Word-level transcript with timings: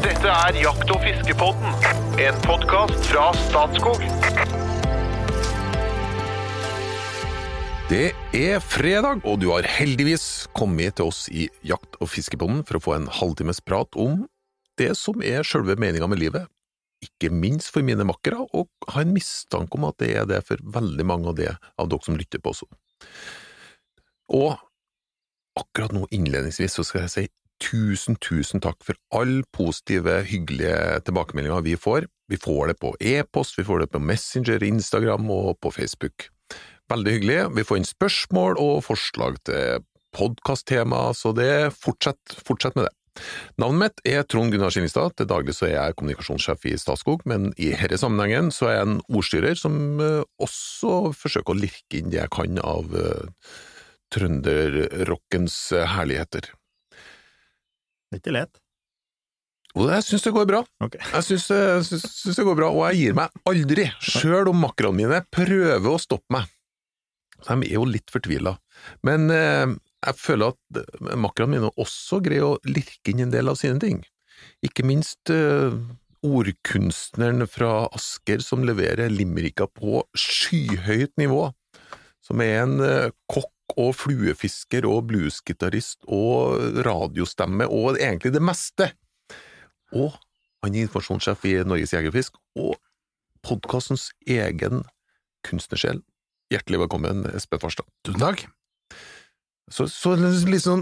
Dette 0.00 0.30
er 0.32 0.56
Jakt- 0.56 0.88
og 0.94 1.02
fiskepodden, 1.04 1.74
en 2.24 2.36
podkast 2.46 3.02
fra 3.10 3.26
Statskog. 3.36 4.00
Det 7.90 8.06
er 8.32 8.62
fredag, 8.64 9.20
og 9.28 9.42
du 9.42 9.50
har 9.50 9.68
heldigvis 9.68 10.46
kommet 10.56 10.96
til 10.96 11.10
oss 11.10 11.26
i 11.28 11.50
Jakt- 11.68 11.98
og 12.00 12.08
fiskepodden 12.08 12.62
for 12.64 12.78
å 12.78 12.82
få 12.86 12.94
en 12.96 13.10
halvtimes 13.12 13.60
prat 13.60 13.92
om 14.00 14.22
det 14.80 14.94
som 14.96 15.20
er 15.20 15.44
selve 15.44 15.76
meninga 15.76 16.08
med 16.08 16.22
livet. 16.22 16.48
Ikke 17.04 17.28
minst 17.28 17.68
for 17.68 17.84
mine 17.84 18.06
makkere, 18.08 18.40
og 18.56 18.72
har 18.88 19.04
en 19.04 19.12
mistanke 19.12 19.76
om 19.76 19.84
at 19.90 20.00
det 20.00 20.14
er 20.16 20.24
det 20.30 20.40
for 20.48 20.64
veldig 20.64 21.06
mange 21.12 21.28
av, 21.28 21.36
det, 21.36 21.52
av 21.76 21.92
dere 21.92 22.08
som 22.08 22.16
lytter 22.16 22.40
på 22.40 22.54
også. 22.54 22.70
Og 24.32 24.56
akkurat 25.60 25.92
nå 25.92 26.06
innledningsvis 26.08 26.80
så 26.80 26.86
skal 26.88 27.04
jeg 27.04 27.14
si 27.18 27.26
tusen, 27.60 28.16
tusen 28.22 28.62
takk 28.64 28.80
for 28.84 28.98
alle 29.16 29.44
positive, 29.56 30.20
hyggelige 30.28 31.00
tilbakemeldinger 31.06 31.64
vi 31.66 31.76
får. 31.78 32.08
Vi 32.30 32.38
får 32.40 32.72
det 32.72 32.78
på 32.80 32.94
e-post, 33.00 33.58
vi 33.58 33.66
får 33.66 33.84
det 33.84 33.90
på 33.94 34.02
Messenger, 34.02 34.62
Instagram 34.62 35.30
og 35.30 35.58
på 35.60 35.72
Facebook. 35.74 36.28
Veldig 36.90 37.16
hyggelig. 37.16 37.40
Vi 37.54 37.66
får 37.66 37.80
inn 37.80 37.88
spørsmål 37.88 38.58
og 38.58 38.80
forslag 38.86 39.38
til 39.46 39.84
podkasttema, 40.16 41.10
så 41.14 41.32
det 41.36 41.70
fortsett, 41.78 42.38
fortsett 42.46 42.78
med 42.78 42.88
det. 42.88 42.94
Navnet 43.60 43.80
mitt 43.80 44.02
er 44.08 44.24
Trond 44.24 44.52
Gunnar 44.54 44.72
Skillingstad, 44.72 45.16
til 45.18 45.28
daglig 45.28 45.54
så 45.56 45.66
er 45.68 45.74
jeg 45.74 45.96
kommunikasjonssjef 45.98 46.66
i 46.70 46.76
Statskog, 46.80 47.24
men 47.28 47.50
i 47.58 47.72
denne 47.74 47.98
sammenhengen 48.00 48.52
så 48.54 48.70
er 48.70 48.76
jeg 48.78 48.86
en 48.86 49.00
ordstyrer 49.10 49.58
som 49.58 49.74
eh, 50.02 50.22
også 50.42 51.12
forsøker 51.18 51.54
å 51.54 51.60
lirke 51.60 52.00
inn 52.00 52.12
det 52.12 52.22
jeg 52.22 52.32
kan 52.34 52.62
av 52.62 52.94
uh, 52.94 53.50
trønderrockens 54.14 55.58
eh, 55.76 55.90
herligheter. 55.94 56.52
Det 58.10 58.18
er 58.18 58.22
ikke 58.24 58.36
lett. 58.36 58.60
Jo, 59.70 59.84
jeg 59.86 60.02
syns 60.02 60.24
det 60.26 60.32
går 60.34 60.48
bra. 60.50 60.60
Okay. 60.82 61.02
Jeg 61.14 61.26
syns, 61.28 61.46
det 62.34 62.46
går 62.46 62.56
bra, 62.58 62.72
og 62.74 62.82
jeg 62.90 63.04
gir 63.04 63.20
meg 63.20 63.36
aldri, 63.46 63.86
sjøl 64.02 64.50
om 64.50 64.64
makkerne 64.64 64.98
mine 64.98 65.20
prøver 65.30 65.86
å 65.92 66.00
stoppe 66.02 66.34
meg. 66.34 66.50
Så 67.40 67.54
de 67.54 67.70
er 67.70 67.78
jo 67.78 67.86
litt 67.88 68.10
fortvila. 68.12 68.56
Men 69.06 69.30
eh, 69.32 69.70
jeg 70.08 70.18
føler 70.18 70.52
at 70.52 70.80
eh, 70.82 71.14
makkerne 71.22 71.54
mine 71.54 71.70
også 71.80 72.18
greier 72.24 72.48
å 72.50 72.58
lirke 72.66 73.14
inn 73.14 73.22
en 73.28 73.32
del 73.32 73.52
av 73.52 73.60
sine 73.60 73.78
ting. 73.80 74.02
Ikke 74.66 74.84
minst 74.84 75.30
eh, 75.32 75.70
ordkunstneren 76.26 77.46
fra 77.48 77.86
Asker 77.96 78.42
som 78.44 78.66
leverer 78.66 79.12
limerika 79.12 79.70
på 79.70 80.02
skyhøyt 80.18 81.14
nivå. 81.20 81.46
Som 82.26 82.42
er 82.44 82.64
en 82.64 82.76
eh, 82.84 83.14
kokk 83.30 83.54
og 83.76 83.94
fluefisker 83.98 84.86
og 84.88 85.08
bluesgitarist 85.10 86.04
og 86.08 86.80
radiostemme 86.86 87.68
og 87.68 87.98
egentlig 88.00 88.34
det 88.34 88.42
meste. 88.44 88.90
Og 89.94 90.14
han 90.64 90.76
er 90.76 90.86
informasjonssjef 90.86 91.44
i 91.48 91.56
Norges 91.64 91.94
Jegerfisk, 91.94 92.36
og 92.58 92.76
podkastens 93.46 94.10
egen 94.28 94.84
kunstnersjel. 95.46 96.02
Hjertelig 96.52 96.84
velkommen, 96.84 97.24
Espen 97.32 97.62
Farstad. 97.62 97.88
Tusen 98.04 98.20
takk. 98.20 98.48
Så, 99.70 99.84
så 99.86 100.16
litt 100.18 100.64
sånn 100.64 100.80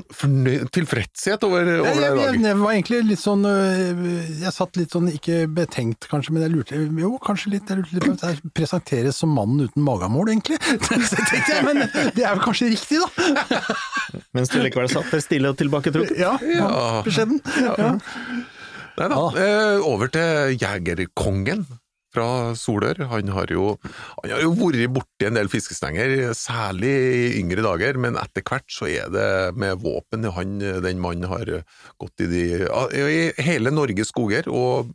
tilfredshet 0.73 1.43
over, 1.45 1.67
over 1.83 1.89
Jeg, 1.91 1.99
det 2.17 2.23
jeg, 2.25 2.41
jeg 2.47 2.57
var 2.61 2.73
egentlig 2.73 3.01
litt 3.11 3.21
sånn 3.21 3.43
øh, 3.45 4.01
Jeg 4.41 4.53
satt 4.57 4.79
litt 4.81 4.95
sånn, 4.97 5.11
ikke 5.13 5.43
betenkt 5.53 6.07
kanskje, 6.09 6.33
men 6.33 6.47
jeg 6.47 6.55
lurte 6.55 6.79
Jo, 7.03 7.11
kanskje 7.21 7.53
litt. 7.53 7.69
Jeg 7.69 7.83
lurte 7.83 7.99
litt 7.99 8.07
på 8.07 8.15
at 8.17 8.25
jeg 8.31 8.53
presenteres 8.57 9.21
som 9.21 9.35
mannen 9.37 9.67
uten 9.69 9.85
magamål, 9.85 10.33
egentlig. 10.33 10.57
Så 11.11 11.21
tenkte 11.21 11.53
jeg, 11.59 11.67
men 11.69 11.83
det 12.17 12.25
er 12.25 12.33
vel 12.39 12.45
kanskje 12.47 12.71
riktig, 12.73 13.03
da? 13.05 13.61
Mens 14.39 14.49
du 14.53 14.57
likevel 14.65 14.89
satt 14.93 15.13
der 15.13 15.21
stille 15.25 15.53
og 15.53 15.59
tilbaketrukket. 15.61 16.17
Ja, 16.25 16.37
Ja. 16.49 16.71
beskjeden. 17.05 17.43
Ja. 17.61 17.93
Nei 18.99 19.07
da, 19.13 19.19
Ah. 19.21 19.37
eh, 19.39 19.85
over 19.87 20.09
til 20.11 20.57
jegerkongen 20.59 21.67
fra 22.15 22.55
Solør. 22.59 23.03
Han 23.13 23.33
har 23.35 23.53
jo, 23.53 23.73
han 24.23 24.35
har 24.35 24.45
jo 24.45 24.53
vært 24.59 24.95
borti 24.95 25.29
en 25.29 25.39
del 25.39 25.51
fiskestenger, 25.53 26.33
særlig 26.37 26.93
i 26.93 27.27
yngre 27.41 27.65
dager, 27.67 27.99
men 28.01 28.19
etter 28.21 28.45
hvert 28.47 28.69
så 28.73 28.89
er 28.91 29.11
det 29.13 29.29
med 29.59 29.83
våpen 29.85 30.29
han, 30.37 30.59
den 30.85 31.03
mannen 31.03 31.29
har 31.31 31.51
gått 32.01 32.25
i 32.25 32.31
de 32.31 32.47
i 32.99 33.21
hele 33.45 33.73
Norges 33.75 34.13
skoger, 34.13 34.49
og 34.49 34.95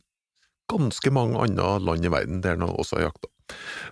ganske 0.71 1.11
mange 1.13 1.39
andre 1.43 1.77
land 1.83 2.05
i 2.05 2.11
verden 2.11 2.41
der 2.43 2.57
han 2.57 2.69
også 2.69 2.99
har 2.99 3.09
jakta. 3.09 3.29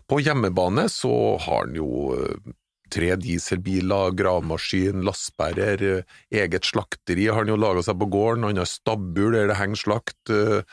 På 0.09 0.19
hjemmebane 0.23 0.88
så 0.90 1.13
har 1.41 1.66
han 1.66 1.78
jo 1.78 2.16
eh, 2.16 2.51
tre 2.91 3.13
dieselbiler, 3.19 4.16
gravemaskin, 4.17 5.03
lastebærer, 5.07 5.84
eh, 5.90 6.19
eget 6.41 6.67
slakteri 6.67 7.28
har 7.29 7.44
han 7.44 7.51
jo 7.51 7.59
laga 7.59 7.84
seg 7.85 8.00
på 8.01 8.09
gården, 8.16 8.47
han 8.47 8.62
har 8.62 8.69
stabbur 8.69 9.35
der 9.35 9.51
det 9.51 9.59
henger 9.59 9.84
slakt, 9.84 10.19
eh, 10.34 10.63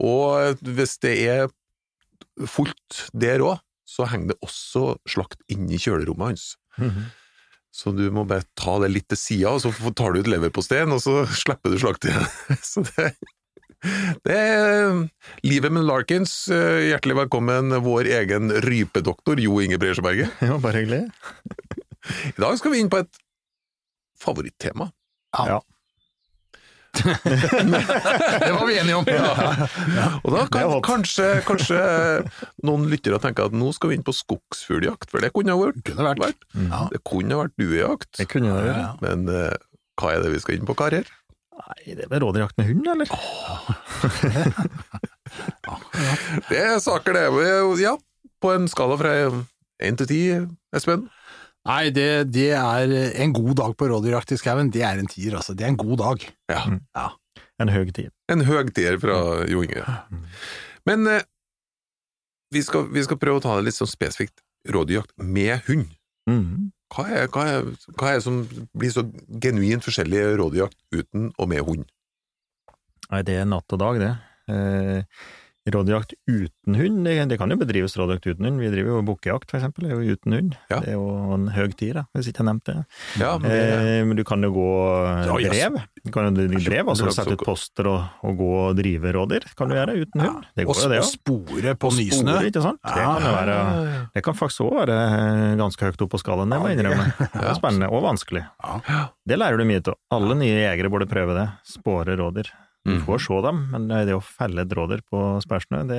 og 0.00 0.62
hvis 0.62 0.98
det 1.04 1.14
er 1.26 1.48
fullt 2.46 3.08
der 3.12 3.42
òg, 3.44 3.58
så 3.88 4.04
henger 4.10 4.34
det 4.34 4.38
også 4.44 4.98
slakt 5.08 5.40
inni 5.50 5.78
kjølerommet 5.80 6.34
hans. 6.34 6.50
Mhm. 6.78 7.08
Så 7.78 7.92
du 7.94 8.06
må 8.10 8.24
bare 8.26 8.46
ta 8.58 8.78
det 8.82 8.88
litt 8.90 9.06
til 9.12 9.18
sida, 9.20 9.50
og 9.54 9.60
så 9.62 9.70
tar 9.94 10.14
du 10.14 10.20
ut 10.22 10.30
leverposteien, 10.30 10.90
og 10.94 11.02
så 11.04 11.22
slipper 11.42 11.70
du 11.74 11.78
slaktet 11.78 12.10
igjen. 12.12 12.30
Så 12.70 12.82
det, 12.88 13.12
det 14.26 14.34
er 14.34 14.96
livet 15.46 15.70
med 15.76 15.84
Larkins. 15.86 16.32
Eh, 16.50 16.88
Hjertelig 16.88 17.14
velkommen, 17.20 17.70
vår 17.84 18.08
egen 18.18 18.50
rypedoktor 18.64 19.38
Jo 19.38 19.60
Inge 19.62 19.78
Bresjeberget. 19.78 20.32
Ja, 20.48 20.56
bare 20.58 20.82
hyggelig. 20.82 21.04
I 22.32 22.40
dag 22.40 22.56
skal 22.58 22.74
vi 22.74 22.80
inn 22.82 22.90
på 22.90 23.02
et 23.04 23.20
favorittema. 24.18 24.88
Ja. 25.36 25.60
Det 28.44 28.52
var 28.54 28.64
vi 28.68 28.78
enige 28.80 28.96
om. 28.98 29.06
Og 30.24 30.30
da 30.34 30.44
kan 30.52 30.74
kanskje, 30.86 31.28
kanskje 31.48 31.78
noen 32.66 32.88
lyttere 32.92 33.20
tenke 33.22 33.46
at 33.48 33.54
nå 33.56 33.70
skal 33.76 33.92
vi 33.92 33.98
inn 33.98 34.06
på 34.06 34.14
skogsfugljakt, 34.16 35.10
for 35.12 35.24
det 35.24 35.32
kunne 35.36 35.54
ha 35.54 35.60
vært. 35.60 35.80
Kunne 35.88 36.08
vært. 36.08 36.42
Ja. 36.58 36.82
Det 36.92 37.02
kunne 37.08 37.36
ha 37.36 37.46
vært 37.46 37.56
duejakt, 37.60 38.10
Det 38.18 38.28
kunne 38.32 38.56
det. 38.58 38.74
Ja. 38.74 38.90
men 39.04 39.28
uh, 39.30 39.54
hva 39.98 40.14
er 40.14 40.24
det 40.24 40.34
vi 40.34 40.42
skal 40.42 40.58
inn 40.58 40.68
på, 40.68 40.76
karer? 40.78 41.06
Nei, 41.58 41.94
det 41.98 42.06
er 42.06 42.10
vel 42.12 42.22
rådyrjakt 42.22 42.58
med 42.60 42.68
hund, 42.70 42.86
eller? 42.94 43.08
Det 46.48 46.56
er 46.56 46.78
saker, 46.80 47.12
det. 47.12 47.24
Ja, 47.82 47.96
på 48.40 48.52
en 48.54 48.68
skala 48.70 48.96
fra 49.00 49.10
én 49.82 49.98
til 49.98 50.08
ti, 50.08 50.20
Espen? 50.74 51.08
Nei, 51.68 51.90
det, 51.92 52.08
det 52.32 52.50
er 52.56 52.92
en 53.20 53.34
god 53.36 53.58
dag 53.60 53.74
på 53.76 53.88
rådyrjakt 53.90 54.32
i 54.32 54.38
skauen. 54.40 54.70
Det 54.72 54.84
er 54.88 55.00
en 55.00 55.10
tier, 55.10 55.36
altså. 55.36 55.52
Det 55.56 55.66
er 55.66 55.74
en 55.74 55.80
god 55.80 55.98
dag. 56.00 56.24
Ja. 56.48 56.62
Ja. 56.96 57.08
En 57.60 57.72
høg 57.74 57.90
tid. 57.96 58.08
En 58.32 58.44
høg 58.46 58.70
tier 58.76 58.96
fra 59.02 59.18
Jo 59.50 59.64
Inge. 59.66 59.82
Men 60.88 61.04
eh, 61.10 61.26
vi, 62.54 62.62
skal, 62.64 62.88
vi 62.94 63.02
skal 63.04 63.20
prøve 63.20 63.42
å 63.42 63.44
ta 63.44 63.58
det 63.58 63.68
litt 63.68 63.76
sånn 63.76 63.90
spesifikt. 63.90 64.40
Rådyrjakt 64.68 65.12
med 65.20 65.66
hund. 65.68 65.90
Mm. 66.30 66.70
Hva 66.94 67.04
er, 67.12 67.28
hva, 67.32 67.44
er, 67.50 67.68
hva 67.98 68.12
er 68.12 68.18
det 68.18 68.24
som 68.24 68.40
blir 68.76 68.92
så 68.94 69.04
genuint 69.42 69.84
forskjellig 69.84 70.22
rådyrjakt 70.40 70.78
uten 70.94 71.28
og 71.36 71.50
med 71.52 71.66
hund? 71.66 71.84
Nei, 73.08 73.22
det 73.28 73.38
er 73.42 73.48
natt 73.48 73.76
og 73.76 73.80
dag, 73.80 74.00
det. 74.00 74.14
Eh, 74.52 75.20
rådyrjakt 75.74 76.14
uten 76.28 76.76
hund, 76.78 77.04
det, 77.06 77.14
det 77.30 77.38
kan 77.40 77.50
jo 77.52 77.58
bedrives 77.60 77.96
rådyrjakt 77.98 78.26
uten 78.32 78.48
hund. 78.48 78.60
Vi 78.62 78.70
driver 78.72 78.96
jo 78.96 79.02
bukkejakt, 79.08 79.50
for 79.50 79.58
eksempel, 79.60 79.86
det 79.86 79.92
er 79.94 80.00
jo 80.02 80.16
uten 80.18 80.36
hund. 80.36 80.56
Ja. 80.70 80.80
Det 80.84 80.92
er 80.92 80.96
jo 80.98 81.06
en 81.36 81.48
høg 81.54 81.74
tid, 81.78 81.94
da, 81.98 82.04
hvis 82.16 82.30
ikke 82.30 82.42
jeg 82.44 82.48
nevnte 82.50 82.74
det. 82.78 82.84
Ja, 83.22 83.34
men 83.42 83.48
Eh, 83.58 84.04
men 84.06 84.16
du 84.18 84.22
kan 84.24 84.42
jo 84.44 84.50
gå 84.54 84.68
Ja, 85.26 85.36
drev. 85.50 85.78
Du 86.04 86.12
kan 86.14 86.28
jo 86.30 86.46
drev, 86.48 86.88
altså 86.92 87.10
sette 87.14 87.34
ut 87.36 87.44
poster 87.44 87.88
og, 87.90 88.04
og 88.24 88.36
gå 88.38 88.50
og 88.68 88.76
drive 88.78 89.12
rådyr. 89.16 89.48
Kan 89.58 89.70
du 89.72 89.76
gjøre 89.76 89.96
uten 90.04 90.22
hund. 90.24 90.46
Det 90.56 90.66
går 90.68 90.82
jo, 90.82 90.90
det 90.92 91.00
og 91.02 91.08
spore 91.08 91.74
på 91.78 91.90
nysnø. 91.96 92.36
Spore, 92.36 92.52
ikke 92.52 92.64
sant? 92.64 92.80
Det 92.84 92.94
kan 92.98 93.26
jo 93.26 93.34
være 93.34 93.58
Det 94.14 94.24
kan 94.24 94.38
faktisk 94.38 94.64
òg 94.68 94.78
være 94.82 94.98
ganske 95.60 95.88
høyt 95.90 96.06
opp 96.06 96.14
på 96.14 96.22
skalaen, 96.22 96.52
det 96.52 96.60
må 96.62 96.70
jeg 96.70 96.78
innrømme. 96.78 97.10
Det 97.18 97.44
er 97.44 97.58
spennende 97.58 97.90
og 97.92 98.04
vanskelig. 98.06 98.44
Ja. 98.64 99.02
Det 99.28 99.38
lærer 99.40 99.60
du 99.60 99.66
mye 99.68 99.82
av. 99.84 99.98
Alle 100.14 100.38
nye 100.38 100.56
jegere 100.62 100.90
burde 100.92 101.08
prøve 101.10 101.36
det. 101.36 101.48
Spåre 101.68 102.16
rådyr. 102.18 102.50
Du 102.88 102.94
Mm. 102.96 103.02
får 103.04 103.18
se 103.26 103.40
dem, 103.44 103.58
men 103.72 103.88
det 104.08 104.14
å 104.16 104.22
felle 104.24 104.64
dråder 104.64 105.02
på 105.04 105.20
sperrsnø, 105.44 105.82
det, 105.90 105.98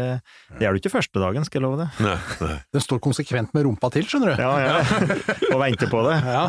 det 0.57 0.65
er 0.65 0.73
du 0.73 0.79
ikke 0.81 0.91
første 0.95 1.21
dagen, 1.21 1.45
skal 1.45 1.59
jeg 1.61 1.65
love 1.67 1.77
det. 1.83 1.89
nei, 2.01 2.15
nei. 2.41 2.55
Den 2.73 2.81
står 2.81 2.99
konsekvent 3.05 3.53
med 3.53 3.67
rumpa 3.67 3.91
til, 3.93 4.07
skjønner 4.09 4.33
du. 4.33 4.41
Ja, 4.41 4.55
ja. 4.57 4.79
Og 5.53 5.59
vente 5.61 5.89
på 5.91 6.01
det. 6.07 6.17
Ja. 6.25 6.47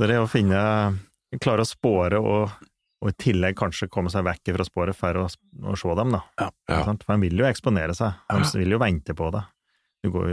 Så 0.00 0.08
det 0.10 0.18
å 0.18 0.26
finne 0.30 0.64
Klare 1.40 1.62
å 1.62 1.68
spåre 1.68 2.18
og, 2.18 2.50
og 3.00 3.08
i 3.12 3.14
tillegg 3.22 3.54
kanskje 3.60 3.86
komme 3.92 4.10
seg 4.10 4.24
vekk 4.26 4.50
fra 4.56 4.64
sporet 4.66 4.96
for 4.98 5.14
å, 5.20 5.28
å 5.30 5.76
se 5.78 5.94
dem, 5.94 6.10
da. 6.16 6.24
Ja. 6.42 6.48
Ja. 6.72 6.80
For 6.90 7.14
de 7.14 7.20
vil 7.28 7.38
jo 7.38 7.46
eksponere 7.46 7.94
seg, 7.94 8.16
de 8.34 8.58
vil 8.64 8.74
jo 8.74 8.80
vente 8.82 9.14
på 9.14 9.28
det. 9.36 9.44
Du 10.02 10.08
går, 10.10 10.30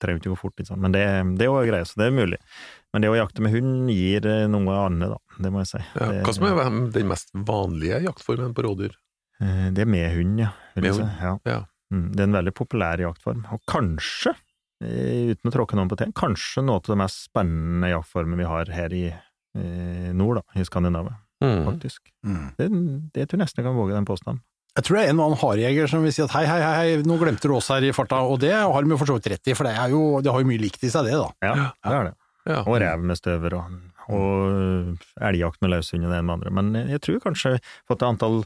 trenger 0.00 0.18
ikke 0.18 0.32
gå 0.32 0.38
fort, 0.40 0.56
ikke 0.58 0.72
sant? 0.72 0.80
men 0.82 0.94
det, 0.96 1.04
det 1.38 1.44
er 1.46 1.50
jo 1.52 1.62
greia, 1.68 1.84
så 1.86 2.00
det 2.00 2.06
er 2.08 2.14
mulig. 2.16 2.38
Men 2.92 3.02
det 3.04 3.10
å 3.12 3.14
jakte 3.18 3.40
med 3.44 3.52
hund 3.54 3.90
gir 3.94 4.24
eh, 4.26 4.46
noe 4.50 4.74
annet, 4.86 5.12
da. 5.12 5.18
Det 5.38 5.52
må 5.54 5.60
jeg 5.62 5.68
si. 5.70 5.78
Ja, 5.94 6.08
Det- 6.10 6.24
hva 6.26 6.34
som 6.34 6.44
er 6.48 6.90
den 6.90 7.08
mest 7.08 7.30
vanlige 7.34 8.00
jaktformen 8.02 8.52
på 8.54 8.64
rådyr? 8.66 8.96
Eh, 9.40 9.70
Det 9.70 9.82
er 9.86 9.86
med 9.86 10.10
hund, 10.16 10.38
ja. 10.40 10.50
Vil 10.74 10.82
Med 10.84 10.94
si. 10.94 11.00
hund, 11.02 11.10
Ja. 11.22 11.38
ja. 11.46 11.60
Mm, 11.92 12.10
det 12.14 12.20
er 12.20 12.24
en 12.24 12.32
veldig 12.44 12.54
populær 12.54 12.98
jaktform. 12.98 13.44
Og 13.52 13.60
kanskje, 13.66 14.34
eh, 14.82 15.30
uten 15.34 15.50
å 15.50 15.54
tråkke 15.54 15.74
noen 15.74 15.88
på 15.88 15.96
tærne, 15.98 16.12
kanskje 16.14 16.62
noe 16.64 16.76
av 16.76 16.82
det 16.82 16.96
mest 16.98 17.28
spennende 17.30 17.90
jaktformen 17.90 18.36
vi 18.38 18.44
har 18.44 18.64
her 18.66 18.88
i 18.92 19.06
eh, 19.56 20.12
nord, 20.14 20.36
da, 20.36 20.60
i 20.60 20.62
Skandinavia, 20.64 21.16
Mm. 21.42 21.64
faktisk. 21.66 22.00
Mm. 22.24 22.54
Det, 22.56 22.68
det 23.12 23.28
tror 23.28 23.38
jeg 23.38 23.46
nesten 23.46 23.56
jeg 23.56 23.64
kan 23.66 23.74
våge 23.74 23.94
den 23.96 24.04
påstanden. 24.06 24.42
Jeg 24.76 24.84
tror 24.84 24.96
det 24.98 25.06
er 25.06 25.10
en 25.10 25.18
og 25.18 25.26
annen 25.32 25.40
harejeger 25.40 25.88
som 25.90 26.02
vil 26.04 26.12
si 26.12 26.22
at 26.22 26.30
hei, 26.30 26.44
hei, 26.46 26.60
hei, 26.60 27.02
nå 27.02 27.18
glemte 27.18 27.48
du 27.50 27.54
oss 27.56 27.66
her 27.68 27.82
i 27.82 27.90
farta, 27.90 28.20
og 28.22 28.38
det 28.38 28.52
har 28.54 28.82
de 28.84 28.88
jo 28.88 28.96
for 28.96 29.06
så 29.10 29.16
vidt 29.18 29.26
rett 29.32 29.48
i, 29.50 29.54
for 29.58 29.64
det, 29.66 29.74
er 29.76 29.90
jo, 29.90 30.20
det 30.22 30.30
har 30.30 30.38
jo 30.38 30.46
mye 30.46 30.60
likt 30.62 30.84
i 30.84 30.90
seg 30.94 31.04
det, 31.08 31.16
da. 31.18 31.30
Ja, 31.42 31.54
det 31.82 31.92
er 31.98 32.04
det. 32.04 32.14
Ja. 32.50 32.60
Og 32.66 32.78
rev 32.82 33.02
med 33.06 33.18
støver, 33.20 33.54
og, 33.60 33.80
og 34.10 35.24
elgjakt 35.30 35.60
med 35.62 35.70
løshund 35.76 36.04
og 36.06 36.10
det 36.12 36.18
ene 36.20 36.26
med 36.28 36.36
andre. 36.38 36.54
Men 36.60 36.72
jeg 36.90 37.02
tror 37.06 37.20
kanskje 37.28 37.56
for 37.86 37.96
at 37.96 38.02
det 38.02 38.08
antall 38.10 38.40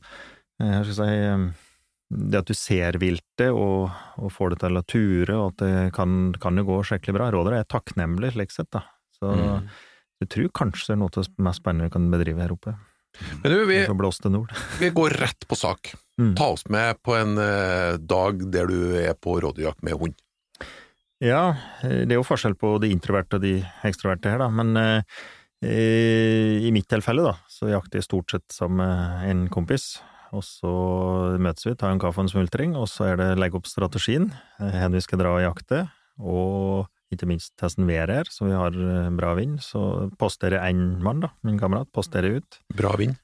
jeg 0.62 0.84
skal 0.86 0.96
si, 1.00 1.10
eh, 1.26 1.46
det 2.14 2.38
at 2.44 2.46
du 2.46 2.54
ser 2.54 2.98
viltet 3.02 3.48
og, 3.50 3.88
og 4.22 4.30
får 4.30 4.52
det 4.54 4.58
til 4.62 4.78
å 4.78 4.84
ture, 4.86 5.34
og 5.40 5.46
at 5.54 5.62
det 5.64 5.92
kan, 5.96 6.32
kan 6.38 6.60
jo 6.60 6.66
gå 6.68 6.76
skikkelig 6.86 7.16
bra. 7.16 7.30
Rådere 7.34 7.62
er 7.64 7.70
takknemlig 7.72 8.34
slik 8.36 8.52
sett, 8.54 8.70
da. 8.76 8.84
Så 9.18 9.32
Mm. 9.34 9.68
jeg 10.20 10.28
tror 10.30 10.50
kanskje 10.54 10.86
det 10.86 10.94
er 10.94 11.00
noe 11.00 11.10
av 11.10 11.24
det 11.24 11.42
mest 11.42 11.60
spennende 11.62 11.88
vi 11.88 11.94
kan 11.96 12.10
bedrive 12.12 12.42
her 12.44 12.52
oppe. 12.54 12.74
Men 13.42 13.50
du, 13.52 13.56
vi, 13.66 13.80
vi 14.80 14.88
går 15.00 15.10
rett 15.22 15.46
på 15.48 15.56
sak. 15.58 15.92
Mm. 16.20 16.34
Ta 16.38 16.48
oss 16.54 16.64
med 16.70 17.00
på 17.02 17.14
en 17.18 17.36
eh, 17.38 17.96
dag 17.98 18.42
der 18.52 18.66
du 18.70 18.94
er 19.00 19.14
på 19.18 19.36
rådyrjakt 19.42 19.82
med 19.86 19.98
hund. 20.00 20.14
Ja, 21.22 21.54
eh, 21.82 22.02
det 22.06 22.12
er 22.12 22.18
jo 22.20 22.26
forskjell 22.26 22.56
på 22.58 22.78
de 22.82 22.90
introverte 22.92 23.36
og 23.38 23.42
de 23.44 23.58
ekstroverte 23.86 24.30
her, 24.32 24.38
da, 24.42 24.48
men 24.50 24.74
eh, 24.76 25.02
eh, 25.64 26.64
i 26.66 26.72
mitt 26.74 26.88
tilfelle, 26.90 27.22
da, 27.26 27.36
så 27.48 27.70
jakter 27.70 28.00
jeg 28.00 28.08
stort 28.08 28.34
sett 28.34 28.48
sammen 28.52 28.80
med 28.82 29.30
en 29.30 29.44
kompis. 29.52 30.00
Og 30.34 30.42
så 30.42 30.70
møtes 31.38 31.66
vi, 31.68 31.76
tar 31.78 31.92
en 31.94 32.00
kaffe 32.02 32.18
og 32.18 32.26
en 32.26 32.32
smultring, 32.32 32.72
og 32.74 32.88
så 32.90 33.12
er 33.12 33.20
det 33.20 33.28
legge 33.38 33.54
opp 33.60 33.68
strategien, 33.70 34.32
eh, 34.58 34.74
hvor 34.82 34.96
vi 34.96 35.04
skal 35.04 35.22
dra 35.22 35.36
og 35.36 35.44
jakte, 35.44 35.84
og 36.18 36.88
ikke 37.14 37.28
minst 37.30 37.52
testen 37.60 37.86
været 37.86 38.10
her, 38.10 38.30
så 38.32 38.48
vi 38.48 38.54
har 38.56 38.74
eh, 38.74 39.10
bra 39.14 39.34
vind. 39.38 39.60
Så 39.62 40.10
posterer 40.18 40.64
én 40.66 40.98
mann, 41.04 41.22
da, 41.22 41.30
min 41.46 41.58
kamerat, 41.60 41.92
posterer 41.94 42.40
ut. 42.40 42.58
Bra 42.74 42.96
vind. 42.98 43.14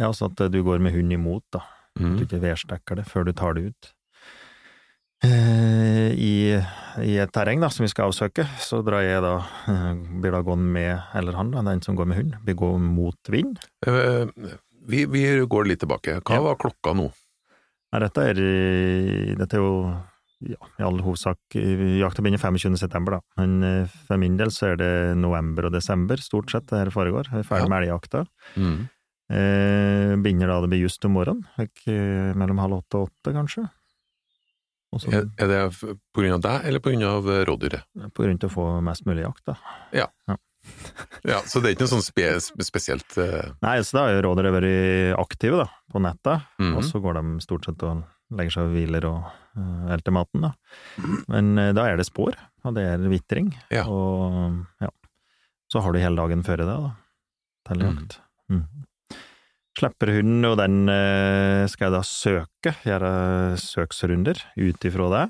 Ja, 0.00 0.12
så 0.16 0.28
at 0.30 0.40
du 0.52 0.60
går 0.64 0.80
med 0.84 0.92
hund 0.96 1.12
imot, 1.16 1.44
da. 1.56 1.64
At 1.96 2.04
du 2.04 2.06
Mm. 2.06 2.20
ikke 2.22 2.38
værstekker 2.40 2.96
det 3.00 3.04
før 3.10 3.24
du 3.26 3.32
tar 3.34 3.52
det 3.56 3.64
ut. 3.72 3.88
Eh, 5.22 6.10
I, 6.16 6.34
I 7.04 7.16
et 7.20 7.32
terreng 7.34 7.60
da, 7.60 7.68
som 7.72 7.84
vi 7.84 7.90
skal 7.92 8.08
avsøke, 8.08 8.46
så 8.62 8.80
drar 8.86 9.02
jeg 9.04 9.20
da, 9.24 9.34
eh, 9.68 9.90
blir 10.22 10.32
da 10.32 10.40
gående 10.46 10.70
med, 10.72 11.02
eller 11.18 11.36
han 11.36 11.50
da, 11.52 11.62
den 11.66 11.82
som 11.84 11.96
går 11.98 12.08
med 12.08 12.20
hund, 12.22 12.36
blir 12.46 12.56
går 12.56 12.78
mot 12.80 13.30
vind. 13.32 13.58
Eh, 13.86 14.30
vi, 14.88 15.04
vi 15.12 15.24
går 15.44 15.68
litt 15.68 15.82
tilbake. 15.84 16.20
Hva 16.24 16.38
Ja. 16.38 16.44
var 16.48 16.56
klokka 16.56 16.94
nå? 16.96 17.10
Nei, 17.92 18.00
dette 18.06 18.22
er, 18.30 18.40
dette 19.36 19.56
er 19.58 19.60
jo 19.60 19.72
ja, 20.46 20.56
i 20.78 20.82
all 20.86 21.00
hovedsak 21.04 21.52
Jakta 21.52 22.22
begynner 22.24 22.40
25. 22.40 22.78
september, 22.80 23.18
da, 23.18 23.20
men 23.44 23.88
for 24.06 24.16
min 24.16 24.38
del 24.38 24.48
så 24.54 24.70
er 24.72 24.76
det 24.80 24.92
november 25.20 25.66
og 25.68 25.74
desember 25.74 26.16
stort 26.22 26.48
sett 26.54 26.68
det 26.70 26.78
her 26.78 26.90
foregår. 26.94 27.28
Jeg 27.28 27.42
er 27.44 27.48
ferdig 27.50 27.66
Ja. 27.66 27.68
med 27.68 27.82
elgjakta. 27.82 28.22
Mm. 28.56 28.78
Eh, 29.30 30.14
begynner 30.22 30.48
da 30.48 30.60
det 30.62 30.70
blir 30.72 30.80
just 30.86 31.04
om 31.04 31.12
morgenen, 31.12 31.44
mellom 32.40 32.58
halv 32.62 32.78
åtte 32.80 32.96
og 33.02 33.10
åtte, 33.10 33.34
kanskje. 33.36 33.68
Og 34.92 35.00
så 35.02 35.10
Er, 35.14 35.26
er 35.38 35.46
det 35.50 35.58
pga. 35.78 35.94
på 36.14 36.22
grunn 36.24 36.34
av 36.34 36.40
deg, 36.42 36.64
eller 36.66 36.80
av 37.06 37.28
eh, 37.30 37.44
rådyret? 37.46 37.84
til 38.42 38.48
å 38.50 38.52
få 38.52 38.64
mest 38.82 39.04
mulig 39.06 39.22
jakt, 39.26 39.44
da. 39.46 39.56
Ja, 41.24 41.38
Så 41.48 41.60
det 41.62 41.70
er 41.70 41.74
ikke 41.74 41.86
noe 41.86 41.92
sånn 41.94 42.04
spe, 42.04 42.26
spesielt 42.66 43.14
uh... 43.16 43.52
Nei, 43.64 43.78
så 43.86 43.96
da 43.96 44.02
har 44.06 44.16
jo 44.18 44.24
rådyret 44.26 44.52
vært 44.58 45.18
aktive, 45.22 45.62
da, 45.62 45.68
på 45.92 46.02
nettet. 46.04 46.42
Mhm. 46.60 46.74
Og 46.76 46.84
så 46.84 47.00
går 47.00 47.16
de 47.20 47.22
stort 47.44 47.64
sett 47.68 47.82
og 47.88 48.02
legger 48.36 48.52
seg 48.54 48.68
og 48.68 48.74
hviler 48.76 49.06
og 49.08 49.30
uh, 49.56 49.86
elter 49.94 50.14
maten, 50.14 50.44
da. 50.44 50.52
Men 51.32 51.54
uh, 51.58 51.70
da 51.74 51.86
er 51.90 51.96
det 51.98 52.06
spor, 52.10 52.36
og 52.66 52.76
det 52.76 52.84
er 52.92 53.06
vitring. 53.10 53.48
Ja. 53.72 53.86
Og 53.90 54.60
ja. 54.84 54.90
Så 55.72 55.80
har 55.82 55.94
du 55.94 56.00
hele 56.02 56.18
dagen 56.18 56.42
før 56.46 56.60
det, 56.60 56.66
da, 56.68 56.92
til 57.70 57.78
Mhm. 57.86 57.88
jakt. 57.96 58.20
Mm. 58.50 58.64
Slipper 58.66 58.99
hunden, 59.88 60.44
og 60.44 60.56
den 60.60 60.88
eh, 60.92 61.66
skal 61.70 61.88
jeg 61.88 61.94
da 61.96 62.02
søke, 62.06 62.74
gjøre 62.84 63.12
søksrunder 63.60 64.40
ut 64.60 64.84
ifra 64.84 65.08
det, 65.14 65.24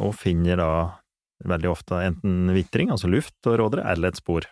og 0.00 0.14
finner 0.16 0.60
da 0.60 0.70
veldig 1.44 1.68
ofte 1.68 1.98
enten 2.00 2.52
vitring, 2.56 2.90
altså 2.90 3.10
luft 3.12 3.48
og 3.48 3.58
rådere, 3.60 3.84
eller 3.92 4.12
et 4.12 4.20
spor. 4.20 4.46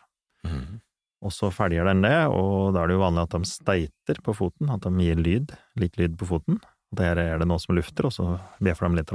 mm. 0.45 0.81
Og 1.25 1.33
så 1.33 1.49
følger 1.49 1.87
den 1.89 2.03
det, 2.05 2.27
og 2.29 2.75
da 2.75 2.83
er 2.83 2.91
det 2.91 2.99
jo 2.99 3.01
vanlig 3.01 3.23
at 3.25 3.33
de 3.33 3.49
steiter 3.49 4.19
på 4.21 4.35
foten, 4.37 4.69
at 4.69 4.85
de 4.85 4.91
gir 5.01 5.17
lyd, 5.17 5.55
litt 5.81 5.97
lyd 5.97 6.19
på 6.21 6.29
foten. 6.29 6.59
Der 6.93 7.17
er 7.17 7.41
det 7.41 7.49
noe 7.49 7.63
som 7.63 7.73
lufter, 7.79 8.11
og 8.11 8.13
så 8.13 8.27
bjeffer 8.61 8.91
de 8.91 9.01
litt, 9.01 9.15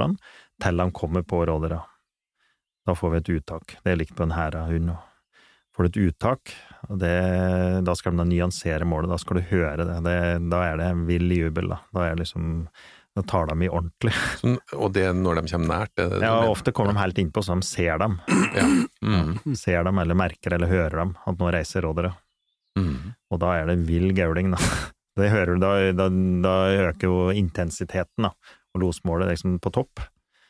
til 0.60 0.82
de 0.82 0.86
kommer 0.90 1.22
på 1.22 1.44
rådere. 1.46 1.78
Da 2.82 2.96
får 2.98 3.12
vi 3.12 3.20
et 3.20 3.30
uttak. 3.36 3.76
Det 3.84 3.92
er 3.92 4.00
likt 4.00 4.16
på 4.18 4.26
en 4.26 4.34
hæra 4.34 4.64
hund. 4.72 4.90
Får 5.76 5.86
du 5.86 5.88
et 5.88 6.00
uttak, 6.08 6.50
og 6.88 7.00
det, 7.02 7.16
da 7.84 7.94
skal 7.98 8.16
de 8.16 8.24
nyansere 8.30 8.86
målet, 8.88 9.10
da 9.12 9.18
skal 9.20 9.40
du 9.40 9.50
høre 9.50 9.84
det. 9.84 9.98
det 10.06 10.16
da 10.52 10.62
er 10.70 10.80
det 10.80 10.88
vill 11.10 11.28
jubel, 11.34 11.68
da. 11.74 11.80
Da 11.92 12.08
er 12.08 12.20
liksom 12.20 12.64
da 13.16 13.24
tar 13.26 13.46
de 13.50 13.66
i 13.66 13.68
ordentlig. 13.68 14.12
Så, 14.40 14.54
Og 14.78 14.92
det 14.94 15.08
er 15.08 15.16
når 15.18 15.40
de 15.40 15.52
kommer 15.52 15.72
nært? 15.82 15.92
Er 15.98 16.12
det 16.12 16.20
det 16.20 16.28
Ja, 16.28 16.46
ofte 16.46 16.72
kommer 16.72 16.94
de 16.94 17.02
helt 17.02 17.18
innpå, 17.18 17.42
så 17.42 17.56
de 17.58 17.66
ser 17.66 18.00
dem. 18.02 18.18
Ja. 18.50 18.66
Mm. 19.02 19.54
Ser 19.56 19.84
dem, 19.86 19.98
eller 20.02 20.18
merker 20.18 20.54
eller 20.56 20.70
hører 20.70 20.96
dem, 21.02 21.14
at 21.26 21.38
nå 21.38 21.52
reiser 21.54 21.86
rådere 21.86 22.14
Mm. 22.78 23.14
Og 23.34 23.40
da 23.42 23.48
er 23.58 23.64
det 23.66 23.80
vill 23.88 24.12
gauling, 24.14 24.52
da. 24.54 24.60
Det 25.18 25.26
hører 25.32 25.58
du, 25.58 25.60
da, 25.60 25.70
da, 25.92 26.04
da 26.40 26.52
øker 26.86 27.10
jo 27.10 27.16
intensiteten, 27.34 28.28
da, 28.28 28.30
og 28.72 28.84
losmålet 28.84 29.32
liksom 29.32 29.56
på 29.60 29.72
topp. 29.74 30.04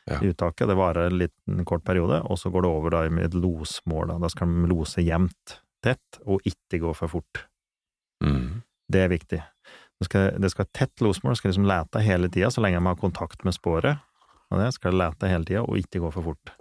Ja. 0.05 0.19
i 0.21 0.29
Uttaket, 0.29 0.69
det 0.69 0.75
varer 0.77 1.09
en 1.09 1.17
liten 1.17 1.65
kort 1.65 1.83
periode, 1.83 2.21
og 2.21 2.37
så 2.39 2.49
går 2.53 2.63
det 2.63 2.69
over 2.69 2.93
da 2.93 3.01
med 3.09 3.25
et 3.25 3.35
losmål, 3.37 4.13
da. 4.13 4.19
Da 4.21 4.29
skal 4.31 4.53
de 4.53 4.69
lose 4.69 5.03
jevnt, 5.03 5.57
tett, 5.83 6.21
og 6.25 6.45
ikke 6.47 6.81
gå 6.83 6.93
for 6.97 7.11
fort. 7.11 7.45
Mm. 8.23 8.61
Det 8.91 9.01
er 9.01 9.11
viktig. 9.11 9.41
Det 10.01 10.07
skal, 10.07 10.31
det 10.41 10.49
skal 10.53 10.69
tett 10.73 11.03
losmål, 11.03 11.35
det 11.35 11.41
skal 11.41 11.53
liksom 11.53 11.67
lete 11.69 12.01
hele 12.05 12.29
tida, 12.33 12.49
så 12.53 12.63
lenge 12.63 12.81
man 12.81 12.95
har 12.95 13.01
kontakt 13.01 13.45
med 13.45 13.53
sporet. 13.57 14.01
Og 14.51 14.59
det 14.59 14.71
skal 14.75 14.97
lete 14.97 15.29
hele 15.29 15.47
tida, 15.47 15.61
og 15.63 15.77
ikke 15.79 16.01
gå 16.03 16.11
for 16.13 16.31
fort. 16.31 16.53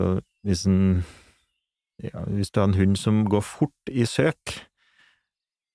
Så 0.00 0.14
hvis 0.46 0.64
en 0.66 1.04
ja, 2.00 2.22
Hvis 2.32 2.48
du 2.48 2.62
har 2.62 2.70
en 2.70 2.78
hund 2.78 2.96
som 2.96 3.26
går 3.28 3.42
fort 3.44 3.90
i 3.92 4.06
søk, 4.08 4.54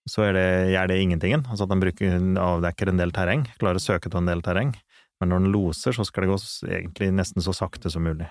så 0.09 0.23
er 0.25 0.33
det, 0.33 0.47
gjør 0.73 0.89
det 0.89 0.97
ingentingen. 1.01 1.43
Altså 1.45 1.67
at 1.67 1.69
den 1.69 1.83
bruker, 1.83 2.15
avdekker 2.41 2.89
en 2.89 2.97
del 2.97 3.13
terreng, 3.13 3.45
klarer 3.61 3.77
å 3.77 3.83
søke 3.83 4.09
til 4.09 4.23
en 4.23 4.29
del 4.31 4.41
terreng. 4.45 4.73
Men 5.21 5.31
når 5.31 5.43
den 5.43 5.53
loser, 5.53 5.93
så 5.95 6.05
skal 6.05 6.25
det 6.25 6.31
gå 6.33 6.39
egentlig 6.65 7.11
nesten 7.13 7.45
så 7.45 7.53
sakte 7.55 7.91
som 7.93 8.05
mulig. 8.05 8.27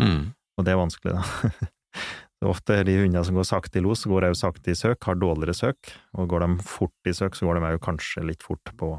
Mm. 0.00 0.32
Og 0.58 0.66
det 0.66 0.72
er 0.72 0.80
vanskelig, 0.80 1.18
da. 1.18 1.68
Ofte 2.46 2.76
er 2.78 2.84
de 2.86 2.94
hundene 3.00 3.24
som 3.26 3.34
går 3.34 3.46
sakte 3.48 3.80
i 3.80 3.82
los, 3.82 4.04
går 4.06 4.28
òg 4.28 4.36
sakte 4.38 4.70
i 4.70 4.76
søk, 4.78 5.02
har 5.08 5.16
dårligere 5.18 5.56
søk. 5.58 5.90
Og 6.14 6.28
går 6.30 6.44
de 6.44 6.62
fort 6.62 7.10
i 7.10 7.14
søk, 7.16 7.34
så 7.34 7.48
går 7.48 7.58
de 7.58 7.72
òg 7.72 7.80
kanskje 7.82 8.22
litt 8.28 8.44
fort 8.46 8.70
på 8.78 8.92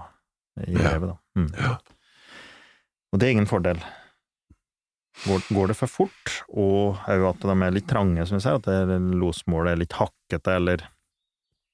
i 0.67 0.73
Ja. 0.75 0.89
revet, 0.97 1.13
da. 1.13 1.17
Mm. 1.39 1.49
Ja. 1.55 1.77
Og 3.13 3.19
det 3.19 3.27
er 3.27 3.31
ingen 3.31 3.47
fordel. 3.47 3.79
Går, 5.25 5.41
går 5.55 5.67
det 5.71 5.75
for 5.79 5.87
fort, 5.91 6.33
og 6.51 6.99
òg 7.07 7.23
at 7.29 7.39
de 7.43 7.55
er 7.65 7.71
litt 7.75 7.87
trange, 7.87 8.25
som 8.27 8.37
vi 8.37 8.43
sier, 8.43 8.59
at 8.59 8.67
losmålet 9.19 9.71
er 9.73 9.81
litt 9.81 9.95
hakkete, 9.99 10.55
eller 10.55 10.77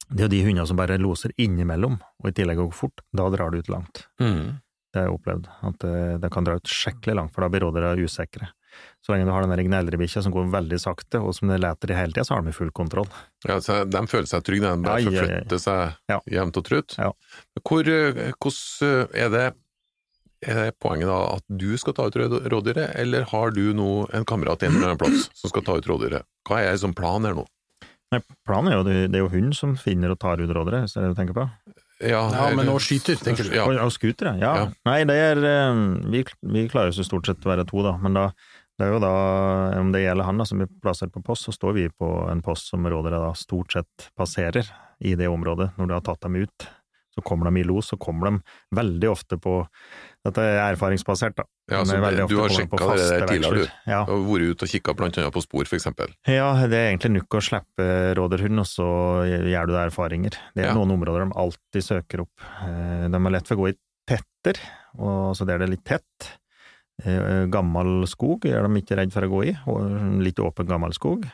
Det 0.05 0.19
er 0.21 0.27
jo 0.27 0.35
de 0.35 0.43
hundene 0.45 0.67
som 0.69 0.77
bare 0.77 0.99
loser 1.01 1.31
innimellom, 1.41 1.95
og 2.21 2.27
i 2.29 2.31
tillegg 2.31 2.57
går 2.61 2.71
fort, 2.77 3.01
da 3.11 3.25
drar 3.33 3.49
det 3.49 3.63
ut 3.65 3.69
langt. 3.73 4.03
Mm. 4.21 4.59
Det 4.93 5.01
har 5.01 5.07
jeg 5.09 5.15
opplevd, 5.17 5.47
at 5.65 5.79
det, 5.81 6.21
det 6.21 6.29
kan 6.31 6.43
dra 6.45 6.53
ut 6.59 6.69
skikkelig 6.69 7.15
langt, 7.17 7.33
for 7.33 7.41
da 7.41 7.49
blir 7.49 7.65
rådere 7.65 7.95
usikre. 8.05 8.51
Så 9.05 9.13
lenge 9.13 9.27
du 9.27 9.31
har 9.35 9.45
den 9.45 9.67
gneldrebikkja 9.67 10.23
som 10.25 10.33
går 10.33 10.47
veldig 10.53 10.79
sakte, 10.81 11.19
og 11.21 11.35
som 11.37 11.51
leter 11.53 11.91
i 11.93 11.97
hele 11.99 12.11
tida, 12.15 12.23
så 12.25 12.35
har 12.39 12.41
de 12.47 12.51
full 12.57 12.71
kontroll. 12.73 13.07
Ja, 13.45 13.59
så 13.61 13.83
de 13.85 14.01
føler 14.09 14.25
seg 14.31 14.41
trygge, 14.47 14.65
de 14.71 14.81
bare 14.87 15.03
forflytter 15.05 15.61
seg 15.61 15.93
Ja. 16.09 16.19
jevnt 16.31 16.57
og 16.57 16.65
trutt. 16.65 16.97
Ja. 16.97 17.11
Hvor, 17.61 17.85
eh, 17.87 18.31
hvordan 18.41 18.89
eh, 18.89 19.21
er 19.25 19.29
det 19.29 19.45
er 20.45 20.53
det 20.59 20.79
poenget 20.83 21.07
da 21.09 21.19
at 21.37 21.43
du 21.49 21.71
skal 21.77 21.93
ta 21.97 22.05
ut 22.09 22.13
rå- 22.19 22.43
rådyret, 22.51 22.91
eller 23.01 23.23
har 23.31 23.51
du 23.55 23.73
nå 23.73 24.07
en 24.13 24.25
kamerat 24.25 24.61
en 24.63 24.75
eller 24.75 24.91
annen 24.91 24.99
plass 25.01 25.29
som 25.33 25.49
skal 25.49 25.63
ta 25.65 25.77
ut 25.79 25.87
rådyret? 25.89 26.25
Hva 26.47 26.59
er 26.61 26.73
liksom 26.75 26.93
planen 26.97 27.25
her 27.29 27.37
nå? 27.39 27.45
Nei, 28.13 28.19
planen 28.45 28.69
er 28.71 28.75
jo, 28.77 28.83
det, 28.85 29.15
er 29.15 29.23
jo 29.23 29.29
hun 29.33 29.53
som 29.57 29.73
finner 29.79 30.11
og 30.13 30.19
tar 30.21 30.37
ut 30.41 30.49
rådere, 30.53 30.83
hvis 30.83 30.93
det 30.93 31.01
er 31.01 31.07
det 31.07 31.15
du 31.15 31.21
tenker 31.21 31.37
på? 31.39 31.47
Ja, 32.03 32.19
Ja, 32.29 32.49
men 32.51 32.59
eller- 32.59 32.73
nå 32.73 32.79
skyter, 32.83 33.15
tenker 33.23 33.47
du. 33.47 33.55
Ja. 33.55 33.63
Og, 33.65 33.77
og 33.87 33.91
skuter, 33.95 34.33
ja. 34.37 34.51
Ja. 34.59 34.67
Nei, 34.85 34.99
det 35.09 35.15
er 35.15 35.41
eh, 35.41 35.79
vi, 36.11 36.25
vi 36.43 36.67
klarer 36.69 36.89
oss 36.93 36.97
jo 37.01 37.07
stort 37.07 37.25
sett 37.25 37.41
å 37.41 37.49
være 37.55 37.65
to, 37.65 37.81
da, 37.81 37.95
men 37.97 38.13
da 38.13 38.27
det 38.77 38.85
er 38.87 38.91
jo 38.93 38.99
da, 38.99 39.11
om 39.79 39.91
det 39.93 40.01
gjelder 40.03 40.25
han 40.27 40.37
da, 40.41 40.45
som 40.45 40.61
er 40.61 40.71
plassert 40.83 41.11
på 41.15 41.23
post, 41.23 41.45
så 41.47 41.53
står 41.55 41.73
vi 41.77 41.85
på 41.89 42.09
en 42.31 42.41
post 42.45 42.67
som 42.73 42.83
rådere 42.83 43.21
da 43.23 43.33
stort 43.33 43.71
sett 43.77 44.09
passerer 44.17 44.67
i 45.03 45.15
det 45.15 45.27
området. 45.31 45.71
Når 45.77 45.87
du 45.87 45.93
har 45.95 46.01
tatt 46.03 46.21
dem 46.27 46.35
ut, 46.35 46.67
så 47.15 47.23
kommer 47.23 47.47
de 47.47 47.61
i 47.61 47.63
los, 47.63 47.87
så 47.93 47.95
kommer 47.97 48.27
de 48.27 48.41
veldig 48.75 49.07
ofte 49.07 49.37
på 49.39 49.61
Dette 50.25 50.41
er 50.41 50.73
erfaringsbasert, 50.73 51.35
da. 51.37 51.43
Ja, 51.69 51.83
så 51.85 51.99
det- 52.01 52.27
du 52.27 52.39
har 52.41 52.49
sjekka 52.49 52.95
det 52.97 53.19
der 53.21 53.27
tidligere, 53.27 53.67
du. 53.67 53.71
Ja. 53.85 54.01
Og 54.09 54.25
vært 54.25 54.49
ute 54.57 54.63
og 54.65 54.69
kikka 54.69 54.95
blant 54.97 55.17
annet 55.21 55.31
på 55.31 55.41
spor, 55.43 55.63
for 55.69 55.75
eksempel. 55.77 56.09
Ja, 56.27 56.65
det 56.67 56.73
er 56.73 56.89
egentlig 56.97 57.11
nok 57.21 57.29
å 57.29 57.41
slippe 57.45 58.15
råderhund, 58.17 58.59
og 58.59 58.65
så 58.65 58.87
gjør 59.29 59.67
du 59.67 59.73
deg 59.73 59.91
erfaringer. 59.91 60.33
Det 60.55 60.65
er 60.65 60.67
Ja. 60.69 60.73
noen 60.73 60.91
områder 60.97 61.29
de 61.29 61.31
alltid 61.37 61.83
søker 61.85 62.21
opp. 62.21 62.31
Eh, 62.63 63.07
De 63.07 63.15
er 63.15 63.29
lett 63.31 63.47
for 63.47 63.55
å 63.55 63.59
gå 63.59 63.69
i 63.69 63.77
tetter, 64.07 64.59
og 64.97 65.35
så 65.37 65.45
der 65.45 65.59
det 65.59 65.69
er 65.69 65.71
litt 65.77 65.85
tett. 65.85 66.39
Eh, 67.03 67.45
Gammel 67.51 68.05
skog 68.07 68.45
er 68.47 68.63
de 68.63 68.79
ikke 68.81 68.95
redd 69.01 69.11
for 69.15 69.25
å 69.27 69.31
gå 69.33 69.41
i, 69.49 69.55
litt 70.23 70.39
åpen 70.39 70.69
gammel 70.69 70.93
skog. 70.95 71.25